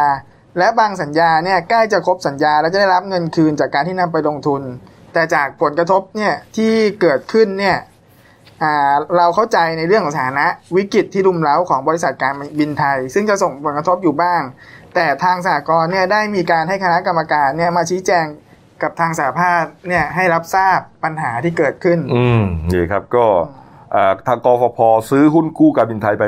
[0.59, 4.62] และบางสัญญาเนี่ยใกล้จะครบสัญญาแล้วจะได้รับเงินคืนจากการที่นำไปลงทุน
[5.12, 7.77] แต่จากผลกระทบเนี่ยที่เกิดขึ้นเนี่ย
[8.62, 10.47] อ่าเราเข้าใจในเรื่องของสถานะ
[10.77, 14.43] วิกฤตที่รุมเร้าของบริษัทการบินไทย ซึ่งจะส่งผลกระทบอยู่บ้าง
[14.95, 18.27] แต่ทางสหกรณ์เนี่ยได้มีการให้คณะกรรมการเนี่ยมาชี้แจง
[18.83, 23.26] กับทางสหภาพเนี่ยให้รับทราบปัญหาที่เกิดขึ้น อืมนี่ครับก็
[23.95, 24.78] อ่าทางกฟผ
[25.11, 26.24] ซื้อหุ้นกู้การบินไทยไป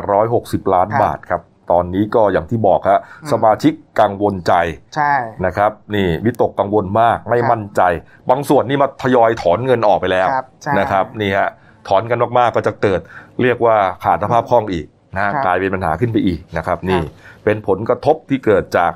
[0.00, 4.52] 2,860 ล้านครับบาทครับ ตอนนี้ก็อย่างที่บอกฮะอืมสมาชิกกังวลใจ
[4.94, 5.12] ใช่
[5.46, 7.82] นะครับ นี่วิตกกังวลมากไม่ครับมั่นใจ
[8.30, 11.48] บางส่วนนี่มาทยอยถอนเงินออกไปแล้วครับใช่นะครับนี่ฮะ
[11.88, 13.00] ถอนกันมากๆก็จะเกิด
[13.42, 18.92] เรียกว่าขาดสภาพคล่องอีกนะฮะครับกลายเป็นปัญหาขึ้นไปอีกนะครับ นี่ครับเป็นผลกระทบที่เกิดจาก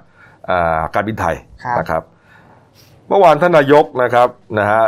[0.50, 2.02] อ่าการบินไทยครับนะครับ
[3.08, 4.28] เมื่อวานท่านนายกนะครับ
[4.58, 4.84] นะฮะ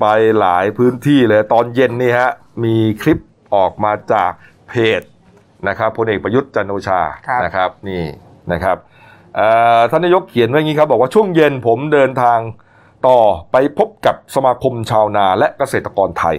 [0.00, 0.06] ไป
[0.40, 2.30] หลายพื้นที่เลยตอนเย็นนี่ฮะ
[2.64, 3.18] มีคลิป
[3.54, 4.32] ออกมาจาก
[4.68, 5.02] เพจ
[5.68, 8.04] นะครับพลเอกประยุทธ์จันทร์โอชาครับนะครับนี่
[8.52, 8.76] นะครับ
[9.36, 9.48] เอ่
[9.78, 12.38] อท่านนายกเขียนไว้อย่างนี้ครับบอกว่าช่วงเย็นผมเดินทาง
[13.08, 13.20] ต่อ
[13.52, 16.36] ไปพบกับสมาคมชาวนาและเกษตรกรไทย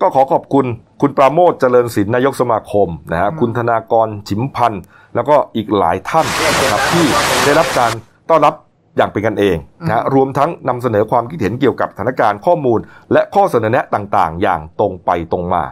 [0.00, 0.66] ก็ขอขอบคุณ
[1.00, 4.82] คุณปราโมทเจริญศิลป์นายกสมาคมนะฮะคุณธนากรฉิมพันธ์
[5.14, 6.26] แล้วก็อีกหลายท่าน
[6.60, 7.06] นะครับที่
[7.44, 7.90] ได้รับการ
[8.30, 8.54] ต้อนรับ
[8.96, 9.56] อย่างเป็นกันเอง
[9.88, 12.80] นะฮะรวมทั้งนำเสนอความคิดเห็นเกี่ยวกับสถานการณ์ข้อมูล
[13.12, 15.62] และข้อเสนอแนะต่างๆ อย่างตรงไปตรงมา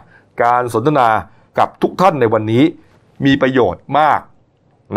[0.43, 1.07] การสนทนา
[1.59, 2.63] กับทุกท่านในวันนี้
[3.25, 4.19] มีประโยชน์มาก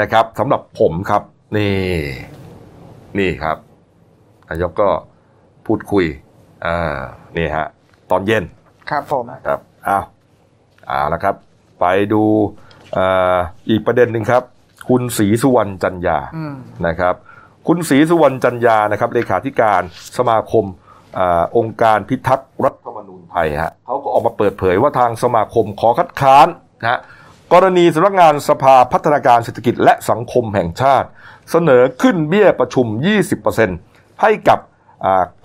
[0.00, 1.22] นะครับสำหรับผมครับ
[1.56, 1.76] นี่
[3.18, 3.56] นี่ครับ
[4.48, 4.88] นายกก็
[5.66, 6.04] พูดคุย
[6.66, 6.98] อ่า
[7.36, 7.66] นี่ฮะ
[8.10, 8.44] ตอนเย็น
[8.90, 10.04] ครับผมครับอ้าว
[10.86, 11.34] เอาละครับ
[11.80, 12.22] ไปดู
[12.92, 13.04] เอ่
[13.34, 13.36] อ
[13.70, 14.42] อีกประเด็นหนึ่งครับ
[14.88, 16.54] คุณศรีสุวรรณจันยาอืม
[16.86, 17.14] นะครับ
[17.70, 19.82] คุณศรีสุวรรณจันยานะครับเลขาธิการ
[20.18, 20.64] สมาคม
[21.18, 21.20] อ
[21.56, 26.46] องค์การพิทักษ์รัฐธรรมนูญไทยฮะเขาก็ออกมาเปิดเผยว่าทางสมาคมขอคัดค้าน
[26.82, 27.00] นะ
[27.52, 31.08] กรณีสำนักงานสภาพัฒนาการเศรษฐกิจและสังคมแห่งชาติ
[31.50, 32.86] เสนอขึ้นเบี้ยประชุม
[33.54, 34.58] 20%ให้กับ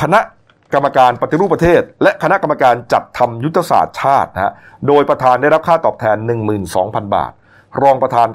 [0.02, 0.20] คณะ
[0.74, 4.54] กรรมการปฏิรูปประเทศ และคณะกรรมการจัดทำยุทธศาสตร์ชาตินะฮะ
[4.88, 6.18] โดยประธานได้รับค่าตอบแทน
[6.66, 7.32] 12,000 บาท
[7.84, 8.28] รองประธาน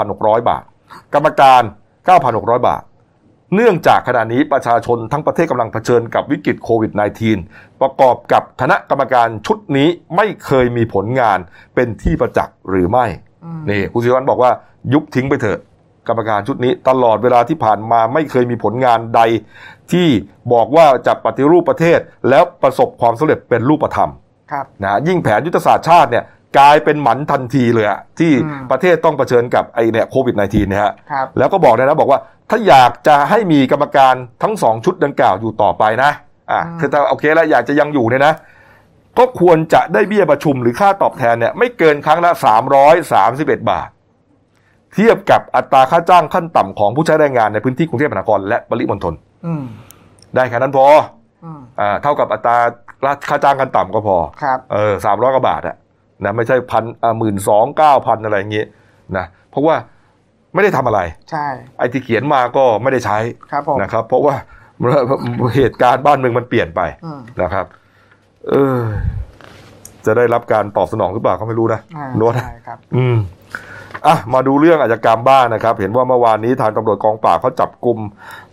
[0.00, 0.64] 9,600 บาท
[1.14, 1.62] กรรมการ
[2.14, 2.82] 9,600 บาท
[3.54, 6.92] เนื่องจากขณะนี้ประชาชนทั้งประเทศกำลังเผชิญกับวิกฤตโควิด
[7.36, 11.38] -19 ประกอบกับคณะกรรมการชุดนี้ไม่เคยมีผลงาน
[11.74, 13.06] เป็นที่ประจักษ์หรือไม่
[13.70, 14.50] นี่คุณศิริวัลย์บอกว่า
[14.92, 15.58] ยุบทิ้งไปเถอะ
[16.08, 19.20] กรรมการชุดนี้ตลอดเวลาที่ผ่านมาไม่เคยมีผลงานใด
[19.92, 20.08] ที่
[20.52, 24.10] บอกว่าจะปฏิรูปประเทศแล้วประสบความสำเร็จเป็นรูปธรรม
[24.52, 26.24] ครับนะยิ่งแผนยุทธศาสตร์ชาติเนี่ย
[26.58, 32.20] กลายเป็นหมันทันทีเลยอะที่อืมประเทศต้องเผชิญกับไอเนี่ยโควิด -19 เนี่ยฮะครับแล้วก็บอกเลยนะบอกว่า
[32.50, 36.10] ถ้าอยากจะให้มีกรรมการทั้งสองชุดดังกล่าวอยู่ต่อไปนะ
[36.50, 38.34] อะอืมคือถ้าโอเคแล้วอยากจะยังอยู่เนี่ยนะ
[39.18, 42.30] ก็ควรจะได้เบี้ยประชุมหรือค่าตอบแทนเนี่ยไม่เกินครั้งละ
[43.00, 43.88] 331บาท
[44.94, 49.14] เทียบกับอัตราค่าจ้างขั้นต่ำของผู้ใช้แรงงานในพื้นที่กรุงเทพมหานครและปริมณฑล
[49.46, 49.64] อืม
[50.34, 50.86] ได้แค่นั้นพอ
[51.44, 52.56] อืมอ่าเท่ากับอัตรา
[53.28, 55.76] ค่าจ้างขั้นต่ำก็พอครับเออสามร้อยกว่าบาทอะ
[56.24, 58.66] นะไม่ใช่พันอ่าหมื่นสองเก้าพันอะไรอย่างเงี้ย
[59.16, 59.76] นะเพราะว่า
[60.56, 61.00] ไม่ได้ทำอะไร
[61.30, 61.46] ใช่
[61.78, 63.18] ไอ้ที่เขียนมาก็ไม่ได้ใช้
[63.52, 64.34] ครับผมนะครับ เพราะว่า
[65.56, 67.66] เหตุการณ์บ้านเมืองมันเปลี่ยนไปอืมนะครับ
[68.48, 68.80] เออ
[70.06, 73.16] จะได้รับการตอบสนองหรือเปล่าก็ไม่รู้นะอ่าโน้ตใช่ครับ อืม
[74.06, 77.98] อะมาดูเรื่องอาชญากรรมบ้างนะครับ เห็นว่าเมื่อวานนี้ทางตำรวจกองปราบเขาจับกลุ่ม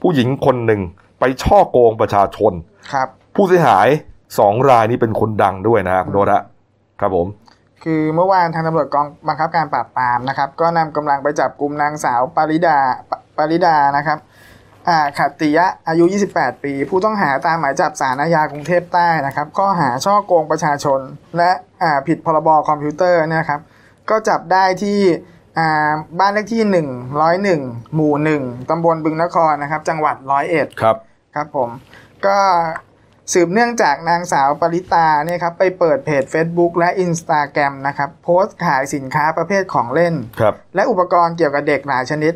[0.01, 0.82] ผู้หญิงคนหนึ่ง
[1.20, 2.54] ไปช่อโกงประชาชน
[2.93, 3.88] ครับ ผู้เสียหาย
[4.39, 6.41] สองรายนี้เป็นคนดังด้วยนะครับโดนะ
[7.01, 7.28] ครับผม
[7.84, 12.77] คือเมื่อวานทางตำรวจกองบังคับการปราบปรามนะครับ ก็นำกำลังไปจับกลุ่มนางสาวปาริดา
[13.09, 14.19] ปปาริดานะครับ
[14.88, 20.99] อ่าขัตติยะอายุ 28 ปี ผู้ต้องหาตามหมายจับสารอาญากรุงเทพใต้นะครับ ข้อหาช่อโกงประชาชน
[21.38, 21.51] และ
[21.84, 23.61] อ่าผิดพรบคอมพิวเตอร์เนยนะครับ
[24.09, 24.99] ก็จับได้ที่
[25.57, 26.61] อ่าบ้านเลขที่
[27.29, 30.97] 101 หมู่ 1 ตำบลบึงนครนะครับ จังหวัดร้อยเอ็ดครับ
[31.36, 31.69] ครับผม
[32.25, 32.38] ก็
[33.32, 42.34] สืบเนื่องจากนางสาวปริตาเนี่ยครับไปเปิดเพจ Facebook และ Instagram นะครับโพสต์ขายสินค้าประเภทของเล่นครับและอุปกรณ์เกี่ยวกับเด็กหลายชนิด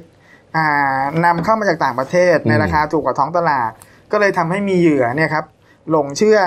[0.57, 3.71] อ่านำเข้ามาจากต่างประเทศในอืมราคาถูกกว่าท้องตลาด
[4.11, 5.45] ก็เลยทำให้มีเหยื่อเนี่ยครับ
[5.89, 6.38] หลงเชื่อ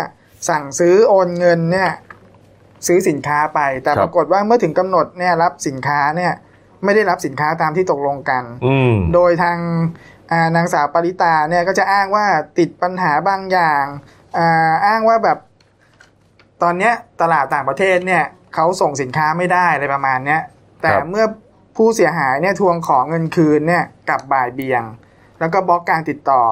[0.49, 1.91] สั่งซื้อโอนเงินเนี่ย
[2.86, 6.32] ซื้อสินค้าไป แต่ปรากฏว่าเมื่อถึงกำหนดเนี่ยรับสินค้าเนี่ย
[6.84, 9.59] ไม่ได้รับสินค้าตามที่ตกลงกันอืมโดยทาง
[10.32, 12.26] อ่านางสาวปริตาเนี่ยก็จะอ้างว่า
[12.59, 13.84] ติดปัญหาบางอย่าง
[14.39, 15.39] อ่าอ้างว่าแบบ
[16.62, 18.24] ตอนเนี้ยตลาดต่างประเทศเนี่ย
[18.55, 20.41] เขาส่งสินค้าไม่ได้อะไรประมาณเนี้ย
[20.81, 21.26] แต่ครับเมื่อ
[21.76, 24.85] ผู้เสียหายเนี่ยทวงของเงินคืนเนี่ยกลับบ่ายเบี่ยง
[25.41, 26.43] แล้วก็บล็อกการติดต่อ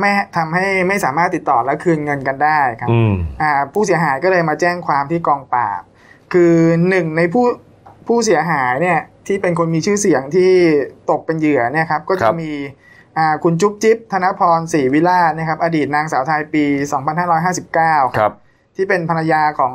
[0.00, 5.82] ไม่ทำให้ไม่สามารถติดต่อและคืนเงินกันได้ครับอืมอ่าผู้เสียหายก็เลยมาแจ้งความที่กองปราบ
[6.32, 6.54] คือ
[6.88, 7.44] หนึ่งในผู้
[8.08, 10.52] ผู้เสียหายเนี่ยที่เป็นคนมีชื่อเสียงที่
[11.10, 12.70] ตกเป็นเหยื่อเนี่ยครับก็คจะรับมีอ่า
[13.44, 16.64] คุณจุ๊บจิ๊บธนพรศรีวิลาศนะครับอดีตนางสาวไทยปี
[17.40, 18.32] 2559 ครับ
[18.76, 19.74] ที่เป็นภรรยาของ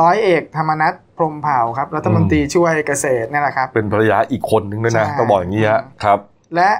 [0.00, 6.18] ร้อยเอกธรรมนัฐพรหมเผ่าครับรัฐมนตรีช่วยเกษตรเนี่ยแหละครับ เป็นภรรยาอีกคนนึงด้วยนะใช่ต้องบอกอย่างนี้ฮะครับ
[6.56, 6.70] และ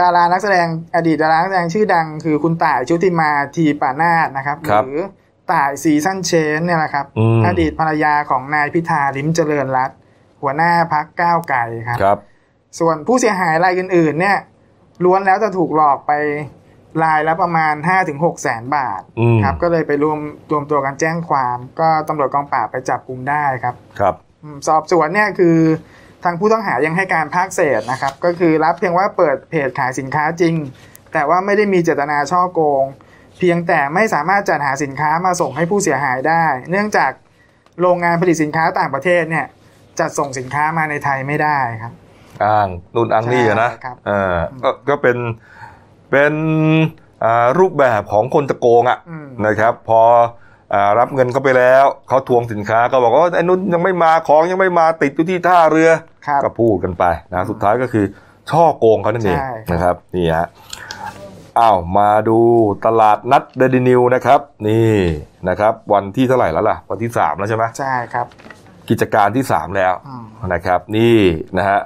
[0.00, 0.66] ดารานักแสดง
[0.96, 4.98] อดีตดารานักแสดงชื่อดัง คือคุณต่ายชุติมาทีปานาศนะครับครับหรือ
[5.52, 9.98] ต่ายซีซันเชนเนี่ยแหละครับอืมอดีตภรรยาของนายพิธาลิมเจริญรัตน์
[10.42, 12.18] หัวหน้าพักก้าวไกลครับครับ
[12.78, 14.36] ส่วนผู้เสียหายรายอื่นๆเนี่ย
[15.04, 16.12] ล้วนแล้วจะถูกหลอกไป
[17.04, 17.74] รายละประมาณ
[18.08, 20.18] 5-6แสนบาทอืมครับ ก็เลยไปรวม
[20.50, 25.58] รวมตัวกันแจ้งความ ก็ตำรวจกองปราบไปจับกลุ่มได้ครับ ครับอืมสอบสวนเนี่ยคือ
[26.24, 30.54] ทางผู้ต้องหายังให้การภาคเศษนะครับ ก็คือรับเพียงว่าเปิดเพจขายสินค้าจริง
[31.12, 32.84] แต่ว่าไม่ได้มีเจตนาช่อโกง
[33.38, 37.12] เพียงแต่ไม่สามารถจัดหาสินค้ามาส่งให้ผู้เสียหายได้ เนื่องจาก
[37.80, 39.46] โรงงานผลิตสินค้าต่างประเทศเนี่ย
[40.00, 41.92] จัดส่งสินค้ามาในไทยไม่ได้ครับ
[42.44, 45.16] อ้างนู่นอ้างนี่อะนะใช่ครับเออก็ก็เป็น
[46.10, 46.34] เป็น
[47.24, 50.02] อ่ารูปแบบของคนจะโกงอะอืมนะครับพอ
[50.74, 55.90] อ่ารับเงินเขาไปแล้วเขาทวงสินค้าก็บอกว่าไอ้นุ่นยังไม่มาของยังไม่มาติดอยู่ที่ท่าเรือ
[56.26, 58.04] ครับก็พูดกันไปนะสุดท้ายก็คือ
[58.50, 60.46] ช่อโกงเขานั่นเองใช่ครับนะครับนี่ฮะ
[61.60, 62.38] อ้าวมาดู
[62.86, 64.94] ตลาดนัดเดลินิวนะครับ นี่
[65.48, 68.26] นะครับ วันที่เท่าไหร่แล้วล่ะ วันที่สามแล้วใช่ไหมใช่ครับ
[68.88, 70.24] กิจการที่สามแล้วอืม
[70.54, 71.18] นะครับ นี่
[71.58, 71.80] นะฮะ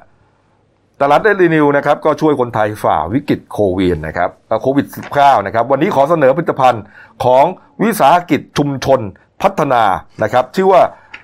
[1.01, 4.86] ตลาดเดลินิวนะครับก็ช่วยคนไทยฝ่าวิกฤตโควิดนะครับเอ่อโควิด
[5.16, 6.82] -19 นะครับวันนี้ขอเสนอผลิตภัณฑ์
[7.24, 7.44] ของ
[7.82, 9.01] วิสาหกิจชุมชน
[9.42, 9.82] พัฒนา
[10.22, 10.82] นะครับชื่อว่า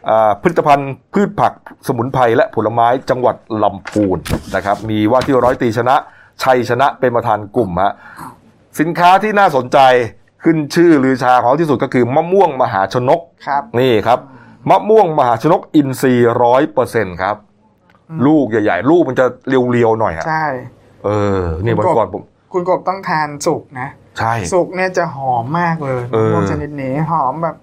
[0.09, 1.53] อ่าผลิตภัณฑ์พืชผัก
[1.87, 4.19] สมุนไพรและผลไม้จังหวัดลำพูน
[4.55, 5.97] นะครับมีว่าที่ร้อยตรีชนะ
[6.43, 7.93] ชัยชนะเป็นประธานกลุ่มฮะ
[8.81, 9.79] สินค้าที่น่าสนใจ
[10.45, 14.19] ขึ้นชื่อลือชาของที่สุดก็คือมะม่วงมหาชนกครับนี่ครับ
[14.71, 17.37] มะม่วงมหาชนกอินทรีย์ร้อยเปอร์เซ็นครับ
[18.27, 20.47] ลูกใหญ่ๆ ลูกมันจะเรียวๆหน่อยอะใช่
[21.05, 21.09] เอ
[21.41, 22.23] อนี่วันก่อนผม
[22.53, 23.89] คุณกบต้องทานสุกนะ
[24.19, 27.57] ใช่สุกเนี่ยจะหอมมากเลยเออมะม่วงชนิดนี้หอมแบบ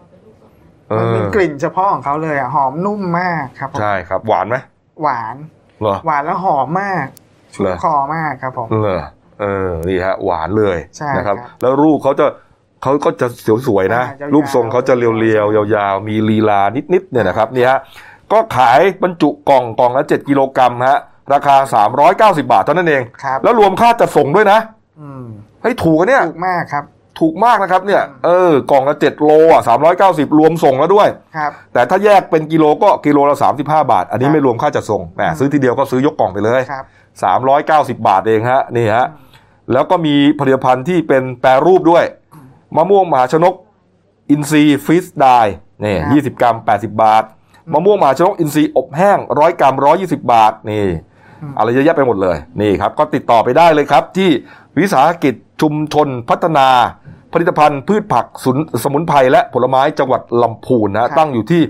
[0.90, 4.58] เอมันอมีกลิ่นเฉพาะของเขาเลยอะหอมนุ่มมากครับผมใช่ครับ หวานไหม
[5.04, 5.36] หวาน
[5.82, 7.06] เหรอหวานแล้วหอมมาก
[7.56, 9.04] ชุ่เหรมอคอมากครับผมเหรอ
[9.42, 12.26] เออนี่ฮะ หวานเลยใช่นะครับครับ แล้วรูปเขาจะ
[12.84, 13.28] เขาก็จะ
[13.68, 16.62] สวยๆนะอ่ายาวๆรูปทรงเขาจะเรียวๆยาวๆ มีลีลา
[16.94, 17.80] นิดๆเนี่ยนะครับนี่ฮะ
[18.34, 20.98] ก็ขายบรรจุกล่องกล่องละ 7 กิโลกรัมฮะ
[21.34, 21.56] ราคา
[22.36, 24.60] 390 บาทเท่านั้นเอง ครับ แล้วรวมค่าจัดส่งด้วยนะ
[25.00, 25.26] อืม
[25.62, 26.84] เฮ้ยถูกอะเนี่ย ถูกมากครับ
[27.20, 29.62] ถูกมากนะครับเนี่ย เออ กล่องละ 7 โลอะ
[30.00, 31.08] 390 รวมส่งแล้วด้วย
[31.38, 36.86] ครับ แต่ถ้าแยกเป็นกิโลก็กิโลละ 35 บาท อันนี้ครับ ไม่รวมค่าจัดส่งแหมซื้อทีเดียวก็ซื้อยกกล่องไปเลย ครับ
[38.00, 39.06] 390 บาทเองฮะนี่ฮะ
[39.72, 42.04] แล้วก็มีผลิตภัณฑ์ที่เป็นแปรรูปด้วย
[42.76, 43.54] มะม่วงมหาชนก
[44.30, 47.24] อินทรีย์ freeze dry นี่ครับยี่สิบกรัม 80 บาท
[47.74, 50.86] มะม่วงมหาชนกอินทรีย์อบแห้งร้อยกรัมร้อยี่สิบาทนี่
[51.58, 54.30] อะไรเยอะแยะไปหมดเลยนี่ครับ ก็ติดต่อไปได้เลยครับ ที่
[54.78, 56.68] วิสาหกิจชุมชนพัฒนา
[57.34, 61.62] ผลิตภัณฑ์พืชผักสุนสมุนไพรและผลไม้จังหวัดลำพูนนะตั้งอยู่ที่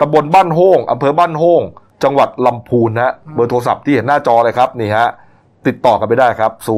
[0.00, 1.62] ตำบลบ้านโฮงอำเภอบ้านโฮง
[2.04, 5.08] จังหวัดลำพูนนะเบอร์โทรศัพท์ที่เห็นหน้าจอเลยครับนี่ฮะ
[5.66, 6.70] ติดต่อกันไปได้ครับ 0910699325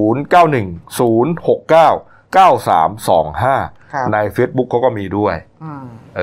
[3.92, 5.34] ครับใน Facebook เขาก็มีด้วย
[5.64, 5.84] อืม
[6.18, 6.22] เอ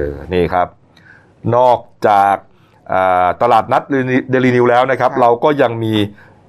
[0.00, 0.02] อ
[0.34, 0.68] นี่ครับ
[1.56, 1.78] นอก
[2.08, 2.36] จาก
[2.92, 3.82] อ่าตลาดนัด
[4.30, 5.94] เดลินิวแล้วนะครับครับ เราก็ยังมี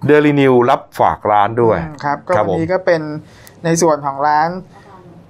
[0.05, 3.01] เดลินิวรับฝากร้านด้วยอืมครับก็ครับวันนี้ผมก็เป็น
[3.65, 4.49] ในส่วนของร้าน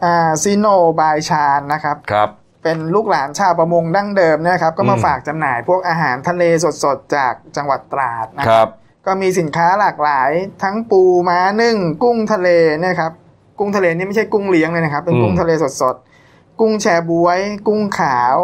[0.04, 0.68] อ่าซิโน
[1.00, 2.30] บายชานนะครับครับ
[2.64, 6.44] เป็นลูกหลานชาวประมงดั้งเดิมเนะครับ ก็มาอืมฝากจำหน่ายพวกอาหารทะเล
[6.84, 8.68] สดๆ จากจังหวัดตราดนะคครับรับ
[9.06, 10.32] ก็มีสินค้าหลากหลาย
[10.64, 12.50] ทั้งปูม้านึ่ง กุ้งทะเล
[12.80, 13.12] เนี่ยครับ
[13.60, 15.52] กุ้งทะเลนี่ไม่ใช่กุ้งเลี้ยงเลยนะครับ เป็นอืมกุ้งทะเล
[15.82, 18.36] สดๆ กุ้งแชบวย กุ้งขาว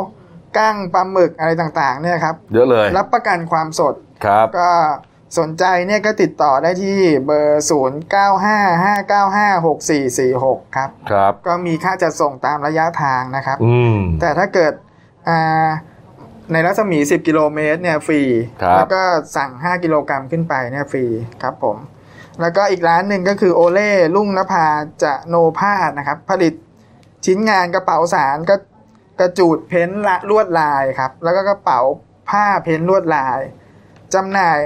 [0.58, 3.96] กั้งปลาหมึกอะไรต่างๆเนี่ยครับเยอะเลย รับประกันความสด
[4.26, 4.70] ครับก็
[5.40, 14.74] สนใจเนี่ยก็ติดต่อได้ที่เบอร์ 0 9 5 5 9 5 6 4 4 6 ครับครับ ก็มีค่าจัดส่งตามระยะทางนะครับอืมแต่ถ้าเกิด
[15.28, 15.68] อ่า
[16.52, 18.22] ในรัศมี 10 กิโลเมตรเนี่ยฟรี
[18.64, 19.02] ครับแล้วก็
[19.36, 21.06] สั่ง 5 กิโลกรัมขึ้นไปเนี่ยฟรี
[21.44, 21.78] ครับผม
[22.42, 24.68] แล้วก็อีกร้านหนึ่งก็คือโอเล่ลุ่งนภา
[25.04, 26.54] จะโนพาดนะครับ ผลิต
[27.26, 28.56] ชิ้นงานกระเป๋าสารก็
[29.20, 31.80] กระจูดเพ้นท์ละลวดลายครับ แล้วก็กระเป๋า
[32.30, 33.40] ผ้าเพ้นท์ลวดลาย
[34.14, 34.60] จำหน่าย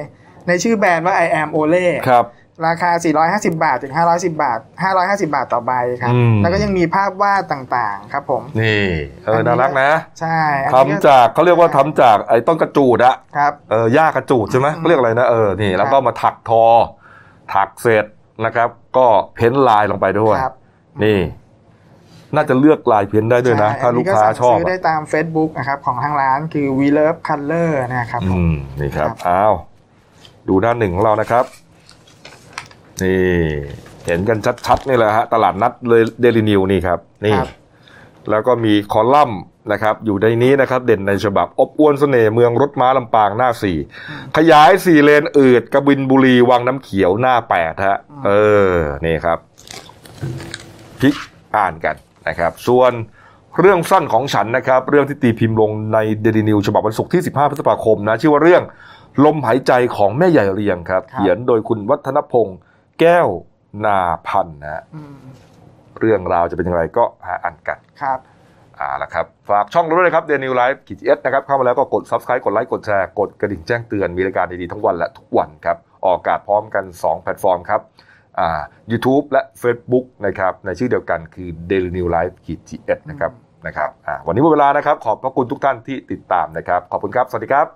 [0.47, 2.25] ในชื่อแบรนด์ว่า I am Ole ครับ
[2.67, 2.91] ราคา
[3.25, 4.59] 450 บาท ถึง 510 บาท
[4.93, 5.71] 550 บาทต่อใบ
[6.01, 8.85] ครับอืมแล้วก็ยังมีภาพวาดต่างๆ ครับผม นี่
[9.25, 16.63] เอออันนี้น่ารักนะ ใช่อันทำนี้ก็จากเขาเรียกว่าทำจากไอ้ต้นกระจูดอะครับ เออหญ้ากระจูดใช่ไหมเขาเรียกอะไรนะ เออ นี่ แล้วก็มาถักทอ
[17.53, 18.05] ถักเสร็จ
[18.45, 20.53] นะครับ ก็เพ้นลายลงไปด้วยครับ
[21.03, 21.19] นี่
[22.35, 29.53] น่าจะเลือกลายเพ้นได้ด้วยนะใช่ถ้าอันลูนี้กค้าสั่งชอบซื้อได้อะตาม Facebook นะครับของทางร้านคือ We Love Color นะครับผอืมมนี่ครับครับอ้าว
[30.47, 31.45] ดูหน้าหนึ่งของเรานะครับ
[33.03, 33.19] นี่
[34.05, 37.49] เห็นกันชัดๆนี่แหละฮะตลาดนัดเลยเดลินิวนี่ครับ นี่ครับ
[38.29, 43.77] แล้วก็มีคอลัมน์นะครับ อยู่ในนี้นะครับ เด่นในฉบับ อบอวนเสน่ห์เมืองรถม้าลำปางหน้าสี่
[44.37, 48.31] ขยายสี่เลนอืดกบินบุรีวังน้ำเขียวหน้าแปดฮะ เอ
[48.73, 48.75] อ
[49.05, 49.39] นี่ครับ
[50.99, 51.15] พลิก
[51.55, 51.95] อ่านกัน
[52.29, 52.91] นะครับส่วน
[53.59, 58.63] เรื่องสั้นของฉันนะครับเรื่องที่ตีพิมพ์ลงในเดลินิวฉบับวันศุกร์ที่ 15 พฤษภาคมนะชื่อว่าเรื่อง
[59.25, 62.57] ลมหายใจของแม่ใหญ่เรียงครับครับเขียนโดยคุณวัฒนพงศ์
[62.99, 63.27] แก้ว
[63.85, 65.15] นาพันธ์นะฮะอืม
[65.99, 68.19] เรื่องราวจะเป็นอย่างไรก็หาอ่านกันครับ
[68.79, 77.81] อ่าละครับ ฝากช่องเราด้วยนะครับ Daily News Live ขีด GS นะครับเข้ามาแล้วก็กด subscribe กดไลค์กดแชร์กดกระดิ่งแจ้งเตือนมีรายการดีๆทั้งวันและทุกวันครับ ออกอากาศพร้อมกัน 2 แพลตฟอร์มครับ
[78.39, 78.61] อ่า
[78.91, 83.31] YouTube และ Facebook นะครับในชื่อเดียวกันคือ Daily New Life ขีดจีเอสนะครับ
[83.67, 87.67] นะครับอ่าวันนี้หมดเวลานะครับ ขอบพระคุณทุกท่านที่ติดตามนะครับ ขอบคุณครับ สวัสดีครับ